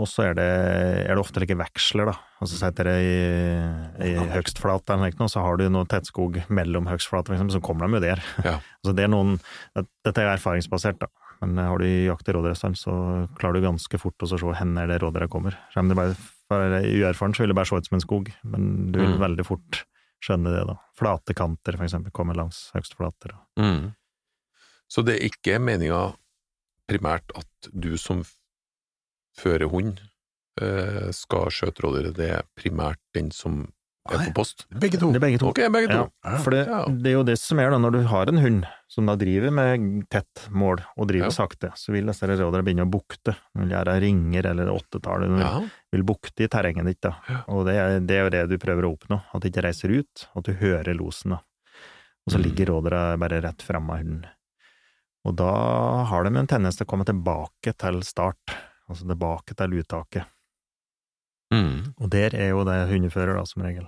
Og 0.00 0.06
så 0.08 0.30
er 0.30 0.36
det, 0.38 0.44
er 1.04 1.10
det 1.12 1.20
ofte 1.20 1.40
like 1.42 1.56
veksler, 1.60 2.08
da. 2.08 2.14
Og 2.40 2.48
så 2.48 2.56
setter 2.56 2.88
det 2.88 2.94
i, 3.04 3.16
i 4.08 4.12
høgstflat 4.32 4.88
eller 4.94 5.12
noe, 5.18 5.28
så 5.28 5.42
har 5.44 5.58
du 5.60 5.66
noe 5.68 5.84
tettskog 5.88 6.38
mellom 6.48 6.88
høgstflat, 6.88 7.28
for 7.28 7.36
eksempel, 7.36 7.58
så 7.58 7.60
kommer 7.64 7.84
de 7.88 7.98
jo 8.00 8.04
der. 8.06 8.22
Ja. 8.44 8.54
Altså 8.82 8.94
det 8.98 9.04
er 9.04 9.12
noen, 9.12 9.36
dette 9.76 10.24
er 10.24 10.32
erfaringsbasert, 10.32 10.96
da. 11.04 11.10
Men 11.42 11.58
har 11.60 11.78
du 11.78 11.86
jakt 11.86 12.28
i 12.30 12.32
rådyrstand, 12.34 12.78
så 12.78 12.92
klarer 13.38 13.58
du 13.60 13.66
ganske 13.66 13.98
fort 14.00 14.24
å 14.24 14.28
se 14.30 14.38
hvor 14.40 14.56
det 14.56 14.98
rådyra 15.02 15.28
kommer. 15.30 15.56
Kommer 15.74 15.92
du 15.94 15.98
bare 16.00 16.16
for 16.18 16.76
uerfaren, 16.82 17.34
så 17.36 17.44
vil 17.44 17.52
det 17.52 17.58
bare 17.60 17.68
se 17.70 17.76
ut 17.78 17.88
som 17.90 17.98
en 17.98 18.04
skog, 18.04 18.30
men 18.42 18.92
du 18.94 18.98
vil 19.00 19.12
Mm. 19.16 19.20
veldig 19.22 19.44
fort 19.46 19.84
skjønne 20.24 20.50
det, 20.54 20.64
da. 20.72 20.76
Flate 20.98 21.34
kanter, 21.34 21.76
for 21.76 21.84
eksempel, 21.84 22.10
kommer 22.14 22.34
langs 22.38 22.70
høgstflater. 22.74 23.34
Mm. 23.58 23.92
Så 24.92 25.04
det 25.06 25.16
er 25.18 25.28
ikke 25.30 25.58
meninga 25.62 26.02
primært 26.90 27.32
at 27.38 27.70
du 27.72 27.94
som 28.00 28.24
fører 29.38 29.70
hund 29.72 30.00
eh, 30.60 31.06
skal 31.16 31.48
skjøte 31.54 31.84
rådyret, 31.86 32.16
det 32.18 32.26
er 32.36 32.42
primært 32.58 33.00
den 33.16 33.30
som 33.32 33.62
er 34.10 34.18
på 34.26 34.32
post? 34.40 34.64
Begge 34.82 34.98
to. 34.98 35.12
Det 35.14 35.20
er 35.20 35.22
begge 35.22 35.38
to. 35.40 35.48
Okay, 35.52 35.68
begge 35.72 35.88
to. 35.94 36.02
Ja, 36.26 36.38
for 36.42 36.50
det, 36.52 36.64
det 37.04 37.12
er 37.12 37.14
jo 37.14 37.22
det 37.28 37.36
som 37.38 37.60
er 37.62 37.70
da, 37.70 37.78
når 37.78 37.94
du 37.94 38.00
har 38.10 38.28
en 38.32 38.40
hund 38.42 38.64
som 38.90 39.06
da 39.08 39.14
driver 39.16 39.54
med 39.54 39.84
tett 40.12 40.42
mål, 40.50 40.82
og 40.98 41.06
driver 41.08 41.30
Ja. 41.30 41.36
sakte, 41.36 41.70
så 41.78 41.94
vil 41.94 42.10
disse 42.10 42.26
rådyrene 42.28 42.66
begynne 42.66 42.84
å 42.88 42.90
bukte. 42.92 43.36
De 43.54 43.62
vil 43.62 43.72
gjøre 43.76 43.94
ringer 44.02 44.50
eller 44.50 44.72
åttetall, 44.74 45.22
de 45.24 45.30
vil, 45.36 45.44
Ja. 45.46 45.62
vil 45.94 46.02
bukte 46.10 46.44
i 46.44 46.50
terrenget 46.52 46.84
ditt, 46.90 47.00
da. 47.06 47.14
Ja. 47.30 47.38
Og 47.54 47.64
det 47.70 47.76
er, 47.78 48.00
det 48.02 48.18
er 48.18 48.22
jo 48.26 48.34
det 48.34 48.42
du 48.50 48.58
prøver 48.66 48.84
å 48.90 48.92
oppnå, 48.98 49.22
at 49.32 49.40
de 49.46 49.48
ikke 49.54 49.64
reiser 49.70 49.94
ut, 50.02 50.26
at 50.36 50.44
du 50.50 50.52
hører 50.52 50.92
losen, 50.98 51.38
da. 51.38 51.40
Og 52.26 52.34
så 52.34 52.38
Mm. 52.38 52.44
ligger 52.50 52.66
rådyra 52.74 53.18
bare 53.18 53.40
rett 53.40 53.62
framme 53.62 53.90
av 53.94 53.98
hunden. 54.02 54.26
Og 55.28 55.36
da 55.38 55.52
har 56.10 56.26
de 56.26 56.34
en 56.34 56.50
tendens 56.50 56.78
til 56.78 56.86
å 56.86 56.90
komme 56.90 57.06
tilbake 57.06 57.74
til 57.78 58.00
start, 58.06 58.54
altså 58.90 59.06
tilbake 59.06 59.54
til 59.58 59.76
uttaket. 59.78 60.30
Mm. 61.52 61.92
Og 62.00 62.08
der 62.10 62.34
er 62.34 62.54
jo 62.54 62.64
det 62.66 62.78
hundefører, 62.90 63.36
da, 63.36 63.44
som 63.46 63.64
regel. 63.64 63.86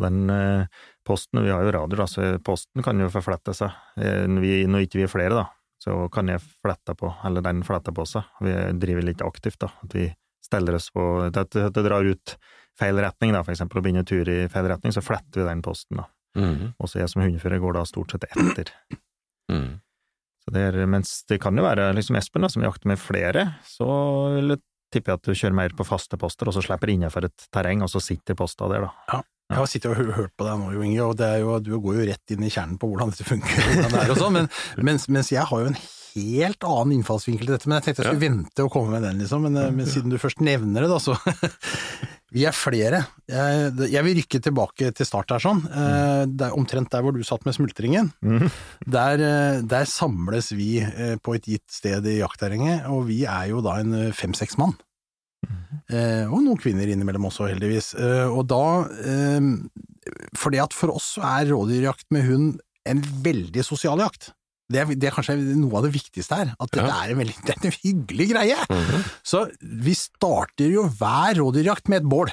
Den 0.00 0.30
eh, 0.30 0.68
posten, 1.06 1.42
vi 1.44 1.52
har 1.52 1.64
jo 1.64 1.74
radio, 1.74 1.98
da, 1.98 2.06
så 2.08 2.36
posten 2.44 2.84
kan 2.84 3.00
jo 3.00 3.10
forflette 3.12 3.54
seg. 3.56 3.74
Eh, 4.00 4.24
vi, 4.42 4.58
når 4.70 4.86
ikke 4.86 5.00
vi 5.00 5.06
er 5.08 5.12
flere, 5.12 5.36
da, 5.36 5.46
så 5.82 6.06
kan 6.12 6.30
jeg 6.32 6.44
flette 6.44 6.96
på, 6.96 7.10
eller 7.26 7.44
den 7.44 7.64
fletter 7.66 7.96
på 7.96 8.06
seg. 8.08 8.28
Vi 8.44 8.54
driver 8.80 9.08
litt 9.08 9.24
aktivt, 9.24 9.60
da, 9.64 9.72
at 9.84 9.96
vi 9.96 10.08
steller 10.46 10.78
oss 10.78 10.92
på 10.94 11.04
at 11.26 11.56
det 11.56 11.82
drar 11.82 12.06
ut 12.06 12.36
feil 12.78 13.00
retning, 13.02 13.32
da, 13.34 13.42
for 13.42 13.56
eksempel, 13.56 13.80
og 13.80 13.86
begynner 13.88 14.06
tur 14.06 14.28
i 14.30 14.44
feil 14.52 14.68
retning, 14.70 14.94
så 14.94 15.02
fletter 15.04 15.42
vi 15.42 15.48
den 15.48 15.64
posten, 15.64 16.00
da. 16.02 16.08
Mm. 16.36 16.76
Og 16.76 16.90
så 16.92 17.00
jeg 17.00 17.08
som 17.08 17.22
hundefører 17.24 17.60
går 17.62 17.78
da 17.78 17.86
stort 17.88 18.12
sett 18.12 18.28
etter. 18.28 18.70
Mm. 19.52 19.76
Så 20.44 20.54
det 20.54 20.62
er, 20.62 20.80
mens 20.90 21.18
det 21.26 21.40
kan 21.42 21.58
jo 21.58 21.64
være 21.66 21.88
liksom 21.96 22.18
Espen, 22.20 22.44
da, 22.46 22.50
som 22.52 22.62
jakter 22.62 22.90
med 22.92 23.00
flere, 23.02 23.48
så 23.66 23.88
vil 24.36 24.54
jeg 24.54 24.62
tippe 24.94 25.16
at 25.16 25.24
du 25.26 25.32
kjører 25.34 25.56
mer 25.58 25.74
på 25.76 25.86
faste 25.86 26.18
poster, 26.20 26.46
og 26.46 26.54
så 26.54 26.62
slipper 26.62 26.92
innenfor 26.92 27.26
et 27.26 27.48
terreng, 27.54 27.82
og 27.82 27.90
så 27.90 28.02
sitter 28.02 28.38
posta 28.38 28.68
der, 28.70 28.86
da. 28.86 29.22
Jeg 29.46 29.60
har 29.60 29.68
sittet 29.70 29.92
og 29.92 30.14
hørt 30.16 30.32
på 30.38 30.46
deg 30.46 30.58
nå, 30.58 30.70
Jo 30.74 30.86
Inge, 30.86 31.02
og 31.06 31.18
det 31.18 31.26
er 31.26 31.42
jo, 31.42 31.58
du 31.62 31.76
går 31.82 32.00
jo 32.00 32.06
rett 32.08 32.34
inn 32.34 32.46
i 32.46 32.50
kjernen 32.50 32.78
på 32.82 32.88
hvordan 32.90 33.12
dette 33.12 33.26
funker, 33.26 33.60
hvordan 33.62 33.92
det 33.94 34.00
er 34.02 34.12
og 34.14 34.22
sånn, 34.22 34.38
men, 34.38 34.48
mens, 34.88 35.06
mens 35.10 35.30
jeg 35.34 35.46
har 35.46 35.62
jo 35.62 35.70
en 35.70 35.78
helt 36.16 36.64
annen 36.66 36.96
innfallsvinkel 36.98 37.46
til 37.46 37.54
dette, 37.54 37.68
men 37.68 37.78
jeg 37.78 37.86
tenkte 37.86 38.04
jeg 38.04 38.10
skulle 38.14 38.24
vente 38.24 38.64
og 38.64 38.72
komme 38.72 38.96
med 38.96 39.04
den, 39.06 39.20
liksom, 39.22 39.46
men, 39.46 39.58
eh, 39.60 39.72
men 39.74 39.88
siden 39.90 40.12
du 40.12 40.18
først 40.22 40.40
nevner 40.44 40.86
det, 40.86 40.90
da, 40.92 41.00
så 41.02 41.16
Vi 42.36 42.42
er 42.44 42.52
flere. 42.52 42.98
Jeg, 43.30 43.68
jeg 43.92 44.02
vil 44.04 44.16
rykke 44.18 44.40
tilbake 44.44 44.88
til 44.98 45.06
start 45.08 45.30
her, 45.32 45.40
sånn. 45.40 45.60
Eh, 45.70 46.24
Det 46.26 46.48
er 46.48 46.56
omtrent 46.58 46.90
der 46.92 47.04
hvor 47.06 47.14
du 47.14 47.22
satt 47.24 47.46
med 47.46 47.54
smultringen. 47.56 48.10
Mhm. 48.20 48.50
Der, 48.92 49.22
eh, 49.22 49.60
der 49.64 49.86
samles 49.88 50.50
vi 50.52 50.82
på 51.22 51.36
et 51.38 51.46
gitt 51.48 51.64
sted 51.72 52.04
i 52.10 52.18
jaktterrenget, 52.18 52.90
og 52.90 53.06
vi 53.08 53.22
er 53.30 53.52
jo 53.54 53.62
da 53.64 53.78
en 53.80 54.10
fem-seks 54.12 54.58
mann. 54.60 54.74
Eh, 55.86 56.26
og 56.26 56.42
noen 56.42 56.58
kvinner 56.58 56.90
innimellom 56.90 57.28
også, 57.30 57.46
heldigvis. 57.52 57.94
Og 58.34 58.42
da 58.50 58.64
for 58.90 60.38
Fordi 60.38 60.60
at 60.62 60.74
for 60.76 60.92
oss 60.94 61.16
er 61.18 61.48
rådyrjakt 61.50 62.10
med 62.14 62.26
hund 62.28 62.60
en 62.86 63.00
veldig 63.24 63.64
sosial 63.66 63.98
jakt. 64.02 64.32
Det 64.72 64.80
er, 64.82 64.88
det 64.98 65.06
er 65.06 65.14
kanskje 65.14 65.36
noe 65.54 65.76
av 65.78 65.84
det 65.86 65.92
viktigste 65.94 66.34
her, 66.40 66.48
at 66.58 66.70
dette 66.74 66.86
Ja. 66.88 66.96
er 67.04 67.12
en 67.14 67.20
veldig 67.20 67.36
det 67.46 67.54
er 67.54 67.66
en 67.70 67.76
hyggelig 67.84 68.26
greie. 68.32 68.56
Mhm. 68.70 69.04
Så 69.22 69.44
vi 69.62 69.94
starter 69.94 70.72
jo 70.72 70.88
hver 70.98 71.38
rådyrjakt 71.38 71.88
med 71.92 72.02
et 72.02 72.08
bål. 72.10 72.32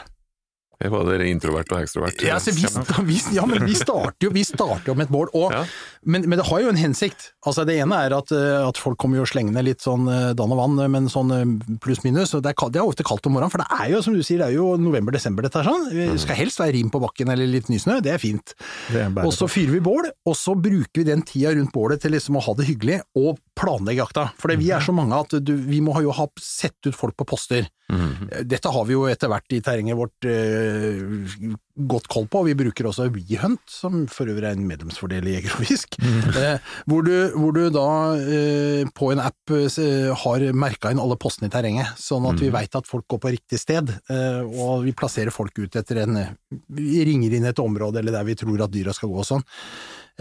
Dere 0.83 1.27
introvert 1.29 1.71
og 1.71 1.81
ekstrovert. 1.83 2.21
Ja, 2.25 2.37
altså, 2.39 2.53
vi, 2.55 2.67
vi, 3.09 3.17
ja, 3.35 3.45
men 3.49 3.65
vi 3.67 3.75
starter 3.77 4.27
jo, 4.27 4.31
vi 4.35 4.43
starter 4.47 4.91
jo 4.91 4.95
med 4.99 5.07
et 5.07 5.13
bål, 5.13 5.29
og, 5.33 5.51
Ja. 5.53 5.63
men, 6.05 6.27
men 6.29 6.39
det 6.39 6.47
har 6.49 6.61
jo 6.63 6.69
en 6.71 6.79
hensikt. 6.79 7.31
Altså, 7.45 7.65
det 7.67 7.77
ene 7.81 7.97
er 8.05 8.15
at, 8.15 8.31
eh, 8.35 8.59
at 8.67 8.79
folk 8.79 8.97
kommer 9.01 9.19
jo 9.19 9.27
slengende 9.27 9.63
litt 9.65 9.83
sånn 9.83 10.07
eh, 10.11 10.31
dann 10.37 10.53
og 10.55 10.59
vann, 10.61 10.77
eh, 10.83 10.91
men 10.91 11.09
sånn 11.11 11.31
pluss-minus. 11.83 12.35
Det 12.39 12.53
det 12.53 12.79
er 12.79 12.85
ofte 12.87 13.03
kaldt 13.05 13.27
om 13.27 13.35
morgenen, 13.35 13.51
for 13.51 13.63
det 13.63 13.67
er 13.79 13.91
jo, 13.95 14.01
som 14.05 14.15
du 14.15 14.21
sier, 14.23 14.39
det 14.41 14.51
er 14.51 14.57
jo 14.57 14.73
november-desember 14.79 15.45
dette 15.47 15.59
er 15.63 15.67
sånn. 15.69 15.87
Det 15.91 16.19
skal 16.23 16.39
helst 16.39 16.61
være 16.61 16.75
rim 16.77 16.91
på 16.93 17.01
bakken 17.03 17.31
eller 17.33 17.49
litt 17.49 17.69
nysnø, 17.71 17.99
det 18.03 18.13
er 18.15 18.21
fint. 18.21 18.55
Og 19.23 19.31
så 19.35 19.49
fyrer 19.51 19.75
vi 19.75 19.83
bål, 19.83 20.09
og 20.29 20.37
så 20.39 20.55
bruker 20.55 21.01
vi 21.03 21.07
den 21.09 21.23
tida 21.27 21.53
rundt 21.55 21.73
bålet 21.75 22.01
til 22.03 22.15
liksom 22.15 22.39
å 22.39 22.43
ha 22.45 22.55
det 22.59 22.67
hyggelig, 22.69 23.01
og 23.19 23.39
planlegge 23.59 24.01
jakta. 24.01 24.27
For 24.39 24.53
vi 24.57 24.71
er 24.73 24.83
så 24.83 24.95
mange 24.95 25.17
at 25.19 25.35
du, 25.43 25.53
vi 25.55 25.81
må 25.83 25.95
jo 26.03 26.13
ha 26.15 26.27
sett 26.41 26.79
ut 26.87 26.95
folk 26.97 27.17
på 27.19 27.27
poster. 27.35 27.67
Mhm. 27.91 28.29
Dette 28.47 28.71
har 28.71 28.85
vi 28.87 28.95
jo 28.95 29.03
etter 29.11 29.29
hvert 29.29 29.53
i 29.53 29.59
terrenget 29.61 29.97
vårt 29.99 30.25
godt 31.73 32.07
koll 32.11 32.27
på, 32.29 32.43
og 32.43 32.47
vi 32.49 32.55
bruker 32.57 32.87
også 32.89 33.07
WeHunt, 33.13 33.63
som 33.69 34.03
for 34.11 34.29
øvrig 34.29 34.45
er 34.45 34.57
en 34.57 34.67
medlemsfordel 34.69 35.25
i 35.29 35.35
Jeger 35.37 35.55
og 35.55 35.63
Fisk, 35.65 35.97
eh, 36.39 36.73
hvor, 36.89 37.05
du, 37.05 37.13
hvor 37.33 37.55
du 37.55 37.63
da 37.73 37.87
eh, 38.19 38.83
på 38.93 39.09
en 39.13 39.23
app 39.23 39.55
eh, 39.55 40.11
har 40.23 40.45
merka 40.57 40.93
inn 40.93 41.01
alle 41.01 41.17
postene 41.19 41.49
i 41.49 41.53
terrenget, 41.53 41.97
sånn 41.99 42.27
at 42.29 42.41
vi 42.41 42.51
veit 42.53 42.77
at 42.77 42.89
folk 42.89 43.07
går 43.09 43.23
på 43.23 43.33
riktig 43.37 43.61
sted, 43.61 43.89
eh, 44.13 44.41
og 44.43 44.85
vi 44.85 44.93
plasserer 44.97 45.33
folk 45.33 45.57
ut 45.59 45.79
etter 45.79 46.03
en 46.03 46.21
Vi 46.73 47.01
ringer 47.07 47.33
inn 47.33 47.45
et 47.49 47.59
område 47.59 47.99
eller 47.99 48.13
der 48.13 48.25
vi 48.27 48.37
tror 48.37 48.61
at 48.65 48.73
dyra 48.73 48.93
skal 48.93 49.09
gå 49.09 49.21
og 49.23 49.27
sånn. 49.27 49.43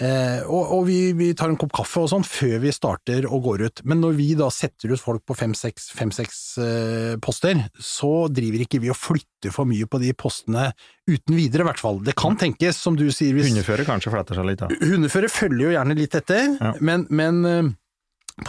Eh, 0.01 0.41
og 0.49 0.71
og 0.79 0.87
vi, 0.89 1.13
vi 1.13 1.27
tar 1.37 1.51
en 1.53 1.59
kopp 1.61 1.75
kaffe 1.77 2.01
og 2.01 2.09
sånn 2.09 2.25
før 2.25 2.55
vi 2.63 2.71
starter 2.73 3.27
og 3.29 3.43
går 3.45 3.65
ut. 3.67 3.83
Men 3.85 4.01
når 4.01 4.15
vi 4.17 4.31
da 4.39 4.47
setter 4.55 4.95
ut 4.95 5.03
folk 5.03 5.25
på 5.29 5.37
fem-seks 5.37 6.41
eh, 6.65 7.17
poster, 7.21 7.61
så 7.77 8.13
driver 8.33 8.65
ikke 8.65 8.81
vi 8.81 8.89
og 8.93 8.97
flytter 8.97 9.53
for 9.53 9.69
mye 9.69 9.85
på 9.91 10.01
de 10.01 10.15
postene 10.17 10.71
uten 11.11 11.37
videre, 11.37 11.67
i 11.67 11.69
hvert 11.69 11.83
fall. 11.83 12.01
Det 12.07 12.17
kan 12.17 12.39
tenkes, 12.41 12.81
som 12.81 12.97
du 12.97 13.05
sier, 13.13 13.35
hvis 13.37 13.51
Hundefører 13.53 13.85
kanskje 13.89 14.15
fletter 14.15 14.39
seg 14.41 14.49
litt, 14.49 14.65
da. 14.65 14.71
Hundefører 14.81 15.33
følger 15.33 15.67
jo 15.69 15.77
gjerne 15.77 15.99
litt 15.99 16.17
etter, 16.23 16.57
Ja. 16.63 16.73
men, 16.81 17.05
men 17.13 17.45
eh, 17.45 17.71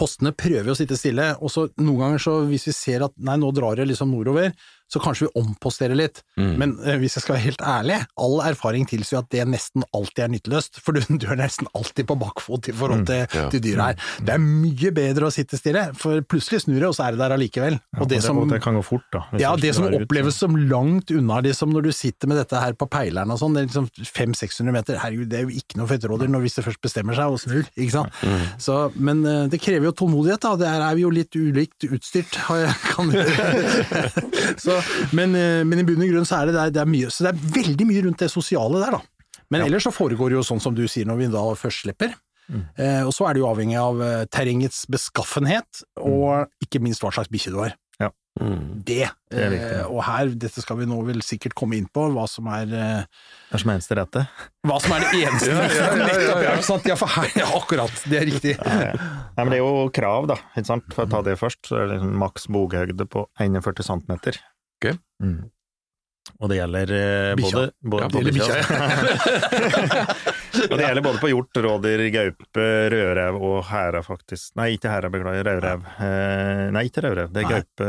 postene 0.00 0.32
prøver 0.32 0.72
å 0.72 0.78
sitte 0.78 0.96
stille, 0.96 1.34
og 1.44 1.52
så 1.52 1.66
noen 1.76 2.00
ganger 2.06 2.22
så 2.24 2.38
hvis 2.48 2.70
vi 2.70 2.72
ser 2.76 3.04
at 3.04 3.12
nei, 3.20 3.36
nå 3.42 3.50
drar 3.52 3.76
det 3.76 3.84
liksom 3.90 4.14
nordover, 4.16 4.54
så 4.92 5.00
kanskje 5.02 5.26
vi 5.26 5.40
omposterer 5.40 5.96
litt. 5.98 6.22
Mm. 6.38 6.52
Men 6.60 6.74
eh, 6.84 6.98
hvis 7.00 7.16
jeg 7.16 7.24
skal 7.24 7.36
være 7.36 7.44
helt 7.48 7.64
ærlig, 7.64 7.98
all 8.20 8.36
erfaring 8.46 8.86
tilsier 8.88 9.22
at 9.22 9.30
det 9.34 9.46
nesten 9.48 9.84
alltid 9.96 10.24
er 10.26 10.32
nytteløst, 10.34 10.80
for 10.84 10.96
du, 10.96 11.02
du 11.22 11.26
er 11.32 11.40
nesten 11.40 11.68
alltid 11.74 12.08
på 12.10 12.18
bakfot 12.20 12.70
i 12.70 12.76
forhold 12.76 13.06
til, 13.08 13.24
ja. 13.24 13.46
til 13.52 13.62
dyra 13.64 13.90
her. 13.90 14.10
Det 14.24 14.36
er 14.36 14.42
mye 14.42 14.92
bedre 14.94 15.28
å 15.28 15.34
sitte 15.34 15.58
stille, 15.60 15.86
for 15.98 16.22
plutselig 16.30 16.64
snur 16.66 16.78
det, 16.78 16.90
og 16.90 16.96
så 16.96 17.08
er 17.08 17.16
det 17.16 17.22
der 17.24 17.36
allikevel. 17.36 17.78
Ja, 17.80 18.02
og 18.04 18.10
det 18.12 18.20
som, 18.24 18.40
det 18.50 18.60
kan 18.64 18.78
gå 18.78 18.84
fort, 18.86 19.06
da. 19.14 19.24
ja, 19.40 19.54
det 19.60 19.74
som 19.76 19.88
ut, 19.88 19.98
oppleves 20.02 20.38
som 20.40 20.56
langt 20.58 21.12
unna, 21.14 21.40
liksom 21.44 21.72
når 21.74 21.88
du 21.88 21.92
sitter 21.94 22.30
med 22.30 22.40
dette 22.42 22.60
her 22.60 22.76
på 22.78 22.88
peileren 22.90 23.32
og 23.32 23.40
sånn, 23.40 23.56
det 23.56 23.64
er 23.64 23.70
liksom 23.70 23.88
500-600 24.04 24.76
meter, 24.76 25.00
herregud, 25.00 25.30
det 25.32 25.40
er 25.40 25.48
jo 25.48 25.54
ikke 25.54 25.80
noe 25.80 25.90
for 25.90 26.24
når 26.24 26.44
hvis 26.44 26.58
det 26.58 26.64
først 26.66 26.82
bestemmer 26.84 27.16
seg 27.16 27.34
og 27.34 27.40
snur, 27.42 27.66
ikke 27.74 27.92
sant? 27.94 28.22
Så, 28.62 28.76
men 28.94 29.22
eh, 29.28 29.44
det 29.50 29.60
krever 29.62 29.88
jo 29.88 29.94
tålmodighet, 29.96 30.42
da, 30.44 30.54
der 30.60 30.84
er 30.84 30.96
vi 30.98 31.04
jo 31.04 31.12
litt 31.14 31.36
ulikt 31.38 31.86
utstyrt, 31.88 32.38
har 32.48 32.64
jeg, 32.64 32.74
kan 32.90 33.12
så, 34.64 34.73
men, 35.16 35.34
eh, 35.38 35.62
men 35.66 35.82
i 35.82 35.86
bunn 35.86 36.04
og 36.04 36.12
grunn 36.12 36.28
så 36.28 36.40
er 36.40 36.50
det, 36.50 36.56
der, 36.58 36.74
det 36.74 36.82
er 36.84 36.90
mye, 36.90 37.12
så 37.12 37.26
det 37.26 37.34
er 37.34 37.56
veldig 37.58 37.88
mye 37.90 38.04
rundt 38.08 38.24
det 38.24 38.30
sosiale 38.32 38.82
der, 38.82 38.98
da. 38.98 39.40
Men 39.52 39.66
ellers 39.66 39.86
så 39.86 39.92
foregår 39.94 40.32
det 40.32 40.38
jo 40.40 40.46
sånn 40.46 40.62
som 40.62 40.74
du 40.74 40.86
sier 40.90 41.06
når 41.06 41.20
vi 41.20 41.32
da 41.34 41.42
først 41.58 41.84
slipper. 41.84 42.14
Eh, 42.50 43.00
og 43.04 43.12
så 43.14 43.28
er 43.28 43.36
det 43.36 43.40
jo 43.44 43.48
avhengig 43.48 43.78
av 43.80 44.02
eh, 44.04 44.26
terrengets 44.32 44.84
beskaffenhet, 44.90 45.84
og 46.00 46.50
ikke 46.64 46.82
minst 46.84 47.04
hva 47.04 47.12
slags 47.14 47.32
bikkje 47.32 47.54
du 47.54 47.62
har. 47.62 47.76
Mm. 48.40 48.82
Det, 48.82 49.04
det 49.30 49.42
eh, 49.62 49.84
og 49.86 50.00
her, 50.02 50.32
dette 50.34 50.58
skal 50.58 50.80
vi 50.80 50.88
nå 50.90 50.96
vel 51.06 51.20
sikkert 51.22 51.54
komme 51.54 51.76
inn 51.78 51.86
på, 51.86 52.08
hva 52.10 52.24
som 52.26 52.48
er 52.50 52.66
eh, 52.66 53.04
Det 53.52 53.60
er 53.60 53.70
eneste 53.76 53.94
rette. 53.94 54.24
hva 54.66 54.78
som 54.82 54.94
er 54.96 55.04
det 55.04 55.20
eneste 55.20 55.52
Ja, 55.54 55.60
ja, 55.62 55.68
ja, 55.68 55.84
ja, 55.86 55.98
Nettopp, 56.00 56.40
ja. 56.42 56.56
ja, 56.56 56.78
ja, 56.90 56.96
for 56.98 57.14
her, 57.14 57.28
ja, 57.38 57.46
akkurat, 57.60 58.00
det 58.10 58.18
er 58.18 58.26
riktig. 58.32 58.56
Nei, 58.58 58.88
men 59.38 59.52
det 59.54 59.60
er 59.60 59.62
jo 59.62 59.86
krav, 59.94 60.26
da. 60.32 60.40
For 60.56 61.04
å 61.06 61.08
ta 61.12 61.22
det 61.28 61.36
først, 61.38 61.62
så 61.70 61.78
er 61.78 61.86
det 61.86 62.00
liksom 62.00 62.18
maks 62.24 62.50
boghøyde 62.50 63.06
på 63.14 63.22
41 63.38 63.86
cm. 63.86 64.18
Ok. 64.76 64.94
Mm. 65.22 65.42
Og 66.40 66.48
det 66.50 66.56
gjelder 66.56 66.90
eh, 66.96 67.34
både, 67.38 67.64
både 67.84 68.04
Ja, 68.04 68.08
bikkja. 68.24 68.54
Og 70.70 70.76
det 70.78 70.86
gjelder 70.86 71.02
både 71.04 71.20
på 71.20 71.28
hjort, 71.32 71.58
rådyr, 71.64 72.02
gaupe, 72.14 72.64
rødrev 72.94 73.38
og 73.42 73.56
hæra, 73.68 74.00
faktisk. 74.06 74.52
Nei, 74.58 74.68
ikke 74.76 74.92
hæra, 74.92 75.10
beklager, 75.12 75.46
rødrev. 75.48 75.84
Eh, 76.06 76.62
nei, 76.74 76.84
ikke 76.88 77.02
rødrev, 77.04 77.32
det 77.34 77.42
er 77.42 77.48
Nei. 77.48 77.58
gaupe 77.58 77.88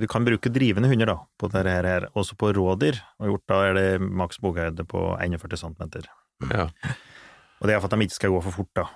Du 0.00 0.06
kan 0.10 0.26
bruke 0.26 0.52
drivende 0.54 0.90
hunder, 0.90 1.12
da, 1.12 1.16
på 1.40 1.50
dette 1.52 1.74
her. 1.76 2.08
Også 2.18 2.38
på 2.38 2.52
rådyr 2.56 3.00
og 3.20 3.32
hjort, 3.32 3.46
da 3.50 3.60
er 3.68 3.76
det 3.78 3.88
maks 4.22 4.40
boghøyde 4.42 4.86
på 4.88 5.04
41 5.18 5.60
cm. 5.64 5.82
Ja. 6.48 6.70
Og 7.60 7.68
det 7.68 7.76
er 7.76 7.82
for 7.82 7.90
at 7.90 7.98
de 7.98 8.08
ikke 8.08 8.20
skal 8.20 8.34
gå 8.34 8.42
for 8.46 8.60
fort, 8.62 8.72
da. 8.78 8.88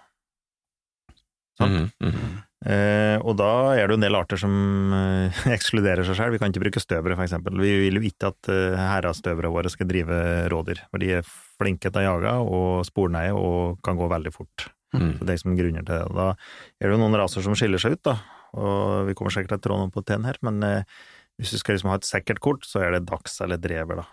Sant? 1.61 1.95
Mm 2.01 2.11
mhm. 2.11 2.43
Eh, 2.65 3.19
og 3.21 3.35
da 3.37 3.75
er 3.77 3.85
det 3.85 3.93
jo 3.93 3.99
en 3.99 4.05
del 4.07 4.17
arter 4.17 4.41
som 4.41 4.53
eh, 4.97 5.41
ekskluderer 5.57 6.07
seg 6.07 6.17
selv. 6.17 6.35
Vi 6.35 6.41
kan 6.41 6.53
ikke 6.53 6.65
bruke 6.65 6.83
støvere, 6.83 7.19
eksempel. 7.21 7.59
Vi 7.61 7.75
vil 7.83 7.99
jo 8.01 8.05
ikke 8.09 8.31
at 8.33 8.53
eh, 8.53 8.79
herrestøvere 8.79 9.53
våre 9.53 9.73
skal 9.73 9.91
drive 9.91 10.21
rådyr, 10.53 10.87
for 10.89 11.03
de 11.03 11.13
er 11.19 11.29
flinke 11.61 11.93
til 11.93 12.01
å 12.01 12.07
jage 12.07 12.33
og 12.49 12.87
sporneie 12.89 13.35
og 13.37 13.83
kan 13.85 14.01
gå 14.01 14.09
veldig 14.11 14.33
fort. 14.35 14.71
Mm. 14.95 15.19
Så 15.19 15.27
det 15.27 15.35
er 15.35 15.43
som 15.43 15.59
grunner 15.59 15.85
til 15.85 16.01
det. 16.01 16.15
Da 16.17 16.31
er 16.33 16.89
det 16.89 16.95
jo 16.95 17.03
noen 17.03 17.19
raser 17.19 17.45
som 17.45 17.57
skiller 17.59 17.83
seg 17.83 17.99
ut, 17.99 18.05
da. 18.07 18.17
Og 18.55 19.11
vi 19.11 19.17
kommer 19.19 19.35
sikkert 19.35 19.57
til 19.57 19.61
å 19.61 19.65
trå 19.67 19.79
noen 19.81 19.93
på 19.95 20.05
tenn 20.07 20.25
her, 20.29 20.39
men 20.47 20.63
eh, 20.65 20.99
hvis 21.37 21.53
du 21.53 21.61
skal 21.61 21.77
liksom 21.77 21.91
ha 21.91 21.99
et 21.99 22.09
sikkert 22.09 22.41
kort, 22.41 22.67
så 22.69 22.85
er 22.87 22.95
det 22.95 23.09
dags 23.11 23.37
eller 23.45 23.61
drever, 23.61 24.01
da. 24.01 24.09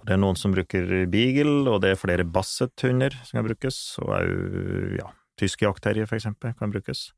Og 0.00 0.08
det 0.08 0.16
er 0.16 0.22
noen 0.22 0.38
som 0.40 0.54
bruker 0.54 0.88
beagle, 1.12 1.68
og 1.68 1.82
det 1.84 1.92
er 1.92 2.00
flere 2.00 2.24
basset-hunder 2.24 3.14
som 3.22 3.38
kan 3.38 3.46
brukes, 3.46 3.80
og 4.00 4.14
òg 4.16 4.96
ja, 4.96 5.10
tyske 5.38 5.66
jaktterrier, 5.68 6.08
for 6.08 6.18
eksempel, 6.18 6.56
kan 6.58 6.72
brukes. 6.72 7.10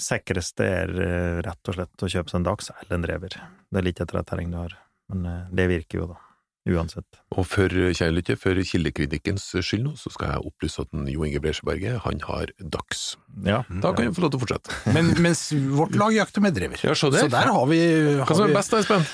Sikreste 0.00 0.66
er 0.66 0.90
eh, 0.90 1.40
rett 1.46 1.70
og 1.70 1.76
slett 1.76 2.02
å 2.02 2.10
kjøpe 2.10 2.32
seg 2.32 2.40
en 2.40 2.46
dags 2.48 2.70
eller 2.74 2.96
en 2.96 3.04
drever. 3.06 3.36
Det 3.70 3.80
er 3.80 3.86
litt 3.86 4.00
etter 4.02 4.18
et 4.18 4.26
terreng 4.30 4.50
du 4.50 4.58
har, 4.58 4.74
men 5.12 5.26
eh, 5.30 5.50
det 5.54 5.68
virker 5.70 6.02
jo, 6.02 6.08
da. 6.14 6.20
Uansett. 6.64 7.18
Og 7.36 7.44
for, 7.44 7.68
kjærlighet, 7.68 8.40
for 8.40 8.56
kildekritikkens 8.64 9.50
skyld 9.60 9.84
nå, 9.84 9.90
så 10.00 10.08
skal 10.14 10.32
jeg 10.32 10.48
opplyse 10.48 10.80
at 10.80 10.94
Jo 11.12 11.26
Inge 11.26 11.42
Bresjeberget, 11.44 11.98
han 12.06 12.22
har 12.24 12.54
dags. 12.56 13.02
Ja. 13.44 13.60
Da 13.84 13.92
kan 13.92 14.08
vi 14.08 14.16
få 14.16 14.24
lov 14.24 14.32
til 14.32 14.40
å 14.40 14.44
fortsette. 14.46 14.78
Men, 14.96 15.12
mens 15.20 15.50
vårt 15.52 15.92
lag 16.00 16.16
jakter 16.16 16.44
med 16.44 16.56
drever. 16.56 16.80
Ja, 16.80 16.96
så. 16.96 17.12
Så 17.12 17.28
der 17.28 17.52
har 17.52 17.68
vi, 17.68 17.82
Hva 18.22 18.32
som 18.32 18.48
er 18.48 18.56
best 18.56 18.72
da, 18.72 18.80
Espen? 18.80 19.04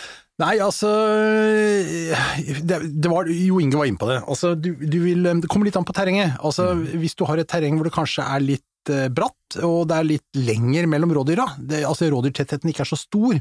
Nei, 0.41 0.55
altså 0.65 0.89
det, 2.65 2.79
det 3.03 3.11
var, 3.13 3.29
Jo 3.29 3.59
Inge 3.61 3.77
var 3.77 3.91
inne 3.91 4.01
på 4.01 4.09
det. 4.09 4.23
Altså, 4.31 4.55
du, 4.55 4.71
du 4.79 4.97
vil, 5.03 5.27
det 5.43 5.51
kommer 5.51 5.69
litt 5.69 5.77
an 5.77 5.85
på 5.85 5.97
terrenget. 5.97 6.39
Altså, 6.39 6.71
Hvis 7.03 7.19
du 7.19 7.27
har 7.29 7.43
et 7.43 7.51
terreng 7.51 7.77
hvor 7.77 7.91
det 7.91 7.97
kanskje 7.99 8.25
er 8.25 8.47
litt 8.47 8.65
eh, 8.89 9.09
bratt, 9.13 9.59
og 9.67 9.89
det 9.91 9.97
er 9.99 10.09
litt 10.09 10.41
lenger 10.49 10.89
mellom 10.91 11.13
rådyra, 11.19 11.47
det, 11.59 11.85
altså 11.89 12.09
rådyrtettheten 12.11 12.73
ikke 12.73 12.85
er 12.87 12.93
så 12.93 12.99
stor, 12.99 13.41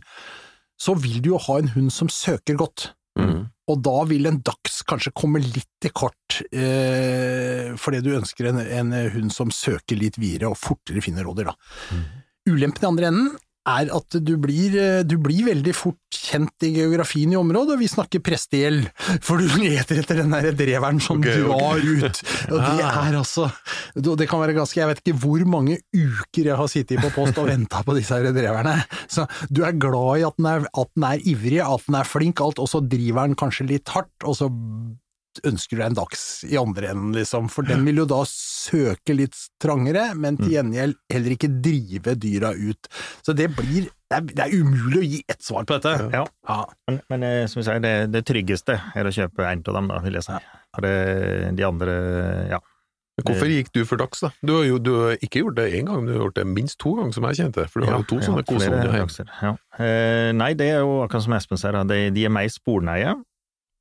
så 0.79 0.95
vil 0.99 1.19
du 1.23 1.33
jo 1.33 1.41
ha 1.47 1.59
en 1.59 1.71
hund 1.75 1.93
som 1.93 2.11
søker 2.11 2.59
godt. 2.59 2.91
Mm. 3.19 3.49
Og 3.69 3.81
da 3.85 3.95
vil 4.09 4.27
en 4.29 4.39
dags 4.45 4.79
kanskje 4.87 5.13
komme 5.15 5.41
litt 5.43 5.69
til 5.83 5.93
kort, 5.95 6.39
eh, 6.51 7.75
fordi 7.79 8.01
du 8.05 8.13
ønsker 8.17 8.49
en, 8.49 8.61
en 8.63 8.95
hund 9.13 9.33
som 9.35 9.51
søker 9.53 9.99
litt 9.99 10.17
videre 10.19 10.51
og 10.51 10.59
fortere 10.59 11.03
finner 11.05 11.27
rådyr. 11.27 11.51
Da. 11.51 12.01
Ulempen 12.49 12.85
i 12.85 12.89
andre 12.89 13.11
enden 13.11 13.37
er 13.69 13.91
at 13.95 14.17
du 14.25 14.33
blir, 14.41 14.75
eh, 14.79 15.01
du 15.07 15.17
blir 15.21 15.45
veldig 15.47 15.73
fort 15.77 15.97
kjent 16.19 16.65
i 16.67 16.71
geografien 16.75 17.31
i 17.33 17.37
området, 17.39 17.75
og 17.75 17.81
vi 17.81 17.89
snakker 17.89 18.23
prestegjeld, 18.25 18.87
for 19.25 19.41
du 19.41 19.47
leter 19.63 20.01
etter 20.01 20.21
den 20.23 20.33
der 20.35 20.49
dreveren 20.57 21.01
som 21.03 21.21
okay, 21.21 21.41
drar 21.45 21.77
okay. 21.77 22.05
ut. 22.05 22.21
Og 22.49 22.57
det 22.59 22.85
Ah. 22.89 23.07
er 23.09 23.17
altså 23.19 23.49
Det 23.95 24.27
kan 24.29 24.39
være 24.39 24.53
ganske 24.55 24.77
Jeg 24.79 24.87
vet 24.87 25.01
ikke 25.03 25.19
hvor 25.19 25.43
mange 25.49 25.77
uker 25.93 26.45
jeg 26.51 26.55
har 26.55 26.69
sittet 26.71 27.01
på 27.01 27.09
post 27.15 27.37
og 27.41 27.47
venta 27.49 27.81
på 27.85 27.95
disse 27.97 28.15
her 28.15 28.31
dreverne. 28.35 28.77
Så 29.07 29.25
du 29.51 29.63
er 29.67 29.75
glad 29.77 30.19
i 30.21 30.25
at 30.27 30.37
den 30.37 30.45
er, 30.49 30.65
at 30.65 30.89
den 30.95 31.03
er 31.03 31.19
ivrig, 31.25 31.59
at 31.63 31.85
den 31.87 31.95
er 31.99 32.07
flink, 32.07 32.39
alt, 32.41 32.59
og 32.59 32.69
så 32.71 32.81
driver 32.81 33.27
den 33.27 33.35
kanskje 33.39 33.67
litt 33.69 33.89
hardt, 33.93 34.13
og 34.23 34.35
så 34.37 34.49
ønsker 35.47 35.77
du 35.77 35.81
deg 35.81 35.89
en 35.91 35.99
dags 35.99 36.23
i 36.47 36.57
andre 36.59 36.89
enden, 36.93 37.13
liksom, 37.15 37.49
for 37.53 37.67
den 37.67 37.85
vil 37.87 38.01
jo 38.01 38.07
da 38.09 38.23
søke 38.27 39.15
litt 39.15 39.37
trangere, 39.61 40.09
men 40.15 40.37
til 40.39 40.55
gjengjeld 40.57 40.97
heller 41.13 41.35
ikke 41.35 41.51
drive 41.63 42.15
dyra 42.19 42.51
ut. 42.57 42.89
Så 43.25 43.35
det 43.37 43.51
blir 43.57 43.89
Det 44.09 44.17
er, 44.17 44.23
det 44.25 44.41
er 44.41 44.53
umulig 44.57 44.97
å 44.97 45.05
gi 45.05 45.17
ett 45.29 45.43
svar 45.45 45.67
på 45.69 45.75
dette. 45.77 45.91
Ja. 46.09 46.23
Ja. 46.49 46.63
Men, 46.89 46.95
men 47.13 47.23
eh, 47.27 47.43
som 47.45 47.59
vi 47.59 47.65
sier, 47.67 47.77
det, 47.83 47.91
det 48.09 48.23
tryggeste 48.25 48.79
er 48.97 49.05
å 49.05 49.11
kjøpe 49.13 49.45
en 49.45 49.61
av 49.61 49.75
dem, 49.77 49.89
da, 49.91 49.99
vil 50.01 50.17
jeg 50.17 50.25
si. 50.25 50.39
For 50.73 50.81
det, 50.87 50.93
de 51.59 51.65
andre, 51.67 51.93
ja. 52.49 52.57
Hvorfor 53.19 53.51
gikk 53.51 53.69
du 53.75 53.83
for 53.85 53.99
dags, 54.01 54.23
da? 54.23 54.31
Du 54.41 54.55
har 54.55 54.63
jo 54.63 54.77
du 54.81 54.93
har 54.95 55.21
ikke 55.21 55.43
gjort 55.43 55.57
det 55.59 55.67
én 55.75 55.89
gang, 55.91 56.05
du 56.07 56.13
har 56.15 56.23
gjort 56.23 56.37
det 56.39 56.45
minst 56.47 56.79
to 56.81 56.95
ganger, 56.97 57.13
som 57.19 57.25
jeg 57.29 57.37
kjente. 57.41 57.65
For 57.69 57.83
du 57.83 57.89
har 57.91 57.99
jo 57.99 58.07
to 58.09 58.17
sånne 58.23 58.45
flere 58.47 58.55
kosehunder 58.55 58.97
hjemme. 58.97 59.25
Ja. 59.43 59.51
Eh, 59.77 60.29
nei, 60.39 60.53
det 60.57 60.69
er 60.73 60.81
jo 60.81 61.01
akkurat 61.03 61.25
som 61.27 61.35
Espen 61.37 61.59
sier, 61.61 61.77
de, 61.91 61.99
de 62.15 62.25
er 62.25 62.33
mer 62.33 62.49
sporneie, 62.49 63.13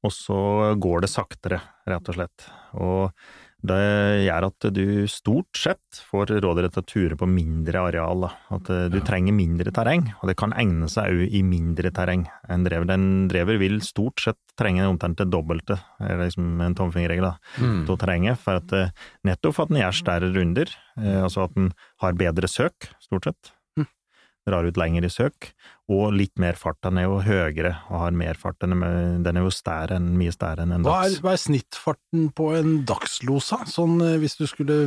og 0.04 0.12
så 0.14 0.38
går 0.78 1.02
det 1.04 1.10
saktere, 1.10 1.60
rett 1.88 2.08
og 2.08 2.14
slett. 2.18 2.48
Og 2.78 3.12
det 3.58 4.22
gjør 4.22 4.44
at 4.46 4.66
du 4.70 5.08
stort 5.10 5.58
sett 5.58 5.98
får 6.12 6.30
råderett 6.44 6.76
til 6.76 6.84
å 6.84 6.86
ture 6.86 7.16
på 7.18 7.26
mindre 7.26 7.80
areal, 7.88 8.22
da. 8.22 8.30
At 8.54 8.68
du 8.70 8.94
du 8.94 9.00
trenger 9.02 9.34
mindre 9.34 9.72
terreng, 9.74 10.04
og 10.22 10.30
det 10.30 10.36
kan 10.38 10.54
egne 10.54 10.86
seg 10.88 11.10
òg 11.10 11.34
i 11.34 11.42
mindre 11.42 11.90
terreng 11.90 12.28
En 12.48 12.62
drever. 12.62 12.88
en 12.94 13.26
drever 13.26 13.58
vil 13.58 13.80
stort 13.82 14.22
sett 14.22 14.38
trenge 14.56 14.86
omtrent 14.86 15.18
det 15.18 15.26
dobbelte, 15.32 15.80
er 15.98 16.22
liksom 16.22 16.60
en 16.62 16.74
tomfingerregel, 16.78 17.32
da 17.32 17.36
Mm. 17.58 17.86
til 17.86 17.96
terrenget, 17.98 18.38
for 18.38 18.62
at 18.62 18.72
eh, 18.72 18.90
nettopp 19.26 19.54
for 19.54 19.62
at 19.64 19.68
den 19.70 19.82
gjør 19.82 19.94
større 20.04 20.32
runder, 20.32 20.68
eh, 20.96 21.22
altså 21.24 21.44
at 21.44 21.54
den 21.54 21.72
har 22.00 22.12
bedre 22.12 22.46
søk, 22.46 22.90
stort 23.02 23.24
sett. 23.24 23.52
Drar 24.46 24.64
ut 24.64 24.78
lenger 24.78 25.04
i 25.04 25.10
søk, 25.12 25.52
og 25.88 26.12
litt 26.12 26.34
mer 26.40 26.58
fart. 26.60 26.76
Den 26.84 27.00
er 27.00 27.06
jo 27.08 27.20
høyere 27.24 27.72
og 27.88 28.02
har 28.02 28.16
mer 28.16 28.36
fart. 28.40 28.58
Den 28.60 28.76
er, 28.84 29.18
den 29.24 29.40
er 29.40 29.46
jo 29.46 29.52
stær 29.54 29.94
enn, 29.96 30.10
mye 30.20 30.34
stærere 30.34 30.66
enn 30.66 30.74
en 30.76 30.84
Hva, 30.84 30.98
er, 31.06 31.14
dags. 31.14 31.22
hva 31.24 31.32
er 31.32 31.40
snittfarten 31.40 32.26
på 32.36 32.50
en 32.58 32.74
dagslosa, 32.88 33.62
sånn 33.72 33.96
eh, 34.04 34.18
hvis 34.20 34.36
du 34.40 34.44
skulle 34.50 34.78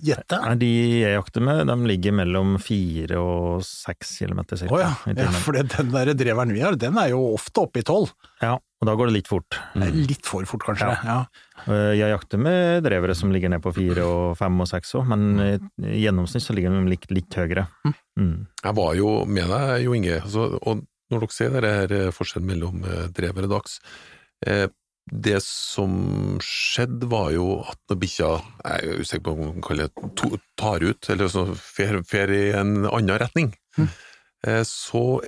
gjette? 0.00 0.38
Nei, 0.42 0.54
De 0.60 0.68
jeg 1.02 1.14
jakter 1.16 1.44
med, 1.44 1.66
de 1.68 1.76
ligger 1.90 2.14
mellom 2.16 2.56
fire 2.62 3.18
og 3.20 3.62
seks 3.66 4.16
kilometer 4.22 4.56
Å 4.56 4.60
cirka. 4.62 4.80
ja. 4.82 4.92
i 5.12 5.16
ja, 5.20 5.30
for 5.44 5.52
den 5.58 5.90
der 5.92 6.12
dreveren 6.18 6.52
vi 6.54 6.62
har, 6.64 6.76
den 6.80 6.96
er 6.98 7.10
jo 7.12 7.20
ofte 7.34 7.64
oppe 7.66 7.82
i 7.82 7.86
tolv. 7.86 8.12
ja, 8.42 8.54
og 8.56 8.86
da 8.88 8.94
går 8.98 9.10
det 9.12 9.14
litt 9.20 9.28
fort. 9.30 9.58
Litt 9.78 10.26
for 10.26 10.42
fort, 10.50 10.64
kanskje. 10.66 10.88
Ja. 10.90 10.96
Ja. 11.06 11.18
Eh, 11.70 11.92
Jeg 12.00 12.10
jakter 12.10 12.40
med 12.42 12.82
drevere 12.82 13.14
som 13.14 13.30
ligger 13.30 13.52
ned 13.52 13.62
på 13.62 13.70
fire 13.76 14.02
og 14.08 14.36
fem 14.40 14.56
og 14.64 14.66
seks 14.66 14.94
òg, 14.98 15.06
men 15.12 15.28
eh, 15.38 15.58
i 15.86 16.00
gjennomsnitt 16.06 16.42
så 16.42 16.56
ligger 16.56 16.74
de 16.74 16.90
litt, 16.90 17.06
litt 17.14 17.36
høyere. 17.38 17.68
Mm. 18.18 18.46
Jeg 18.64 18.74
var 18.80 18.94
jo 18.98 19.12
med 19.26 19.46
deg, 19.52 19.84
Jo 19.84 19.94
Inge, 19.94 20.18
altså, 20.24 20.48
og 20.62 20.82
når 21.12 21.26
dere 21.26 21.36
ser 21.36 21.54
det 21.60 21.70
her 21.76 21.94
eh, 22.00 22.10
forskjellen 22.16 22.48
mellom 22.48 22.82
drevere 22.82 23.12
drever 23.14 23.46
og 23.46 23.54
dags 23.58 23.78
eh, 24.48 24.66
Det 25.10 25.40
som 25.42 26.38
skjedde, 26.44 27.08
var 27.10 27.32
jo 27.34 27.46
at 27.66 27.78
når 27.90 27.98
bikkja 28.04 28.28
Jeg 28.38 28.86
er 28.86 29.00
usikker 29.02 29.24
på 29.26 29.32
om 29.34 29.40
man 29.48 29.64
kaller 29.66 29.90
det 29.90 30.40
tar 30.60 30.84
ut, 30.84 31.10
eller 31.10 31.30
så 31.32 31.46
fer, 31.58 32.30
i 32.30 32.42
en 32.54 32.84
annen 32.86 33.18
retning, 33.18 33.50
mm. 33.76 33.88
så 34.68 35.20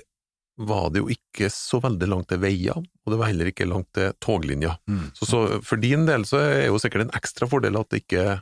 var 0.54 0.92
det 0.94 1.02
jo 1.02 1.10
ikke 1.10 1.48
så 1.50 1.80
veldig 1.82 2.08
langt 2.12 2.28
til 2.30 2.38
veier, 2.38 2.78
og 2.78 3.10
det 3.10 3.18
var 3.18 3.32
heller 3.32 3.50
ikke 3.50 3.66
langt 3.66 3.90
til 3.96 4.14
toglinja. 4.22 4.76
Mm. 4.86 5.08
Så, 5.18 5.26
så 5.26 5.40
for 5.66 5.82
din 5.82 6.06
del 6.06 6.26
så 6.28 6.44
er 6.44 6.68
jo 6.68 6.78
sikkert 6.78 7.08
en 7.08 7.16
ekstra 7.18 7.48
fordel 7.50 7.80
at 7.80 7.98
ikke, 7.98 8.38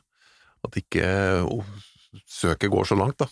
at 0.68 0.79
ikke 0.83 1.07
oh, 1.49 1.73
søket 2.29 2.73
går 2.73 2.90
så 2.92 2.99
langt, 3.01 3.25
da. 3.25 3.31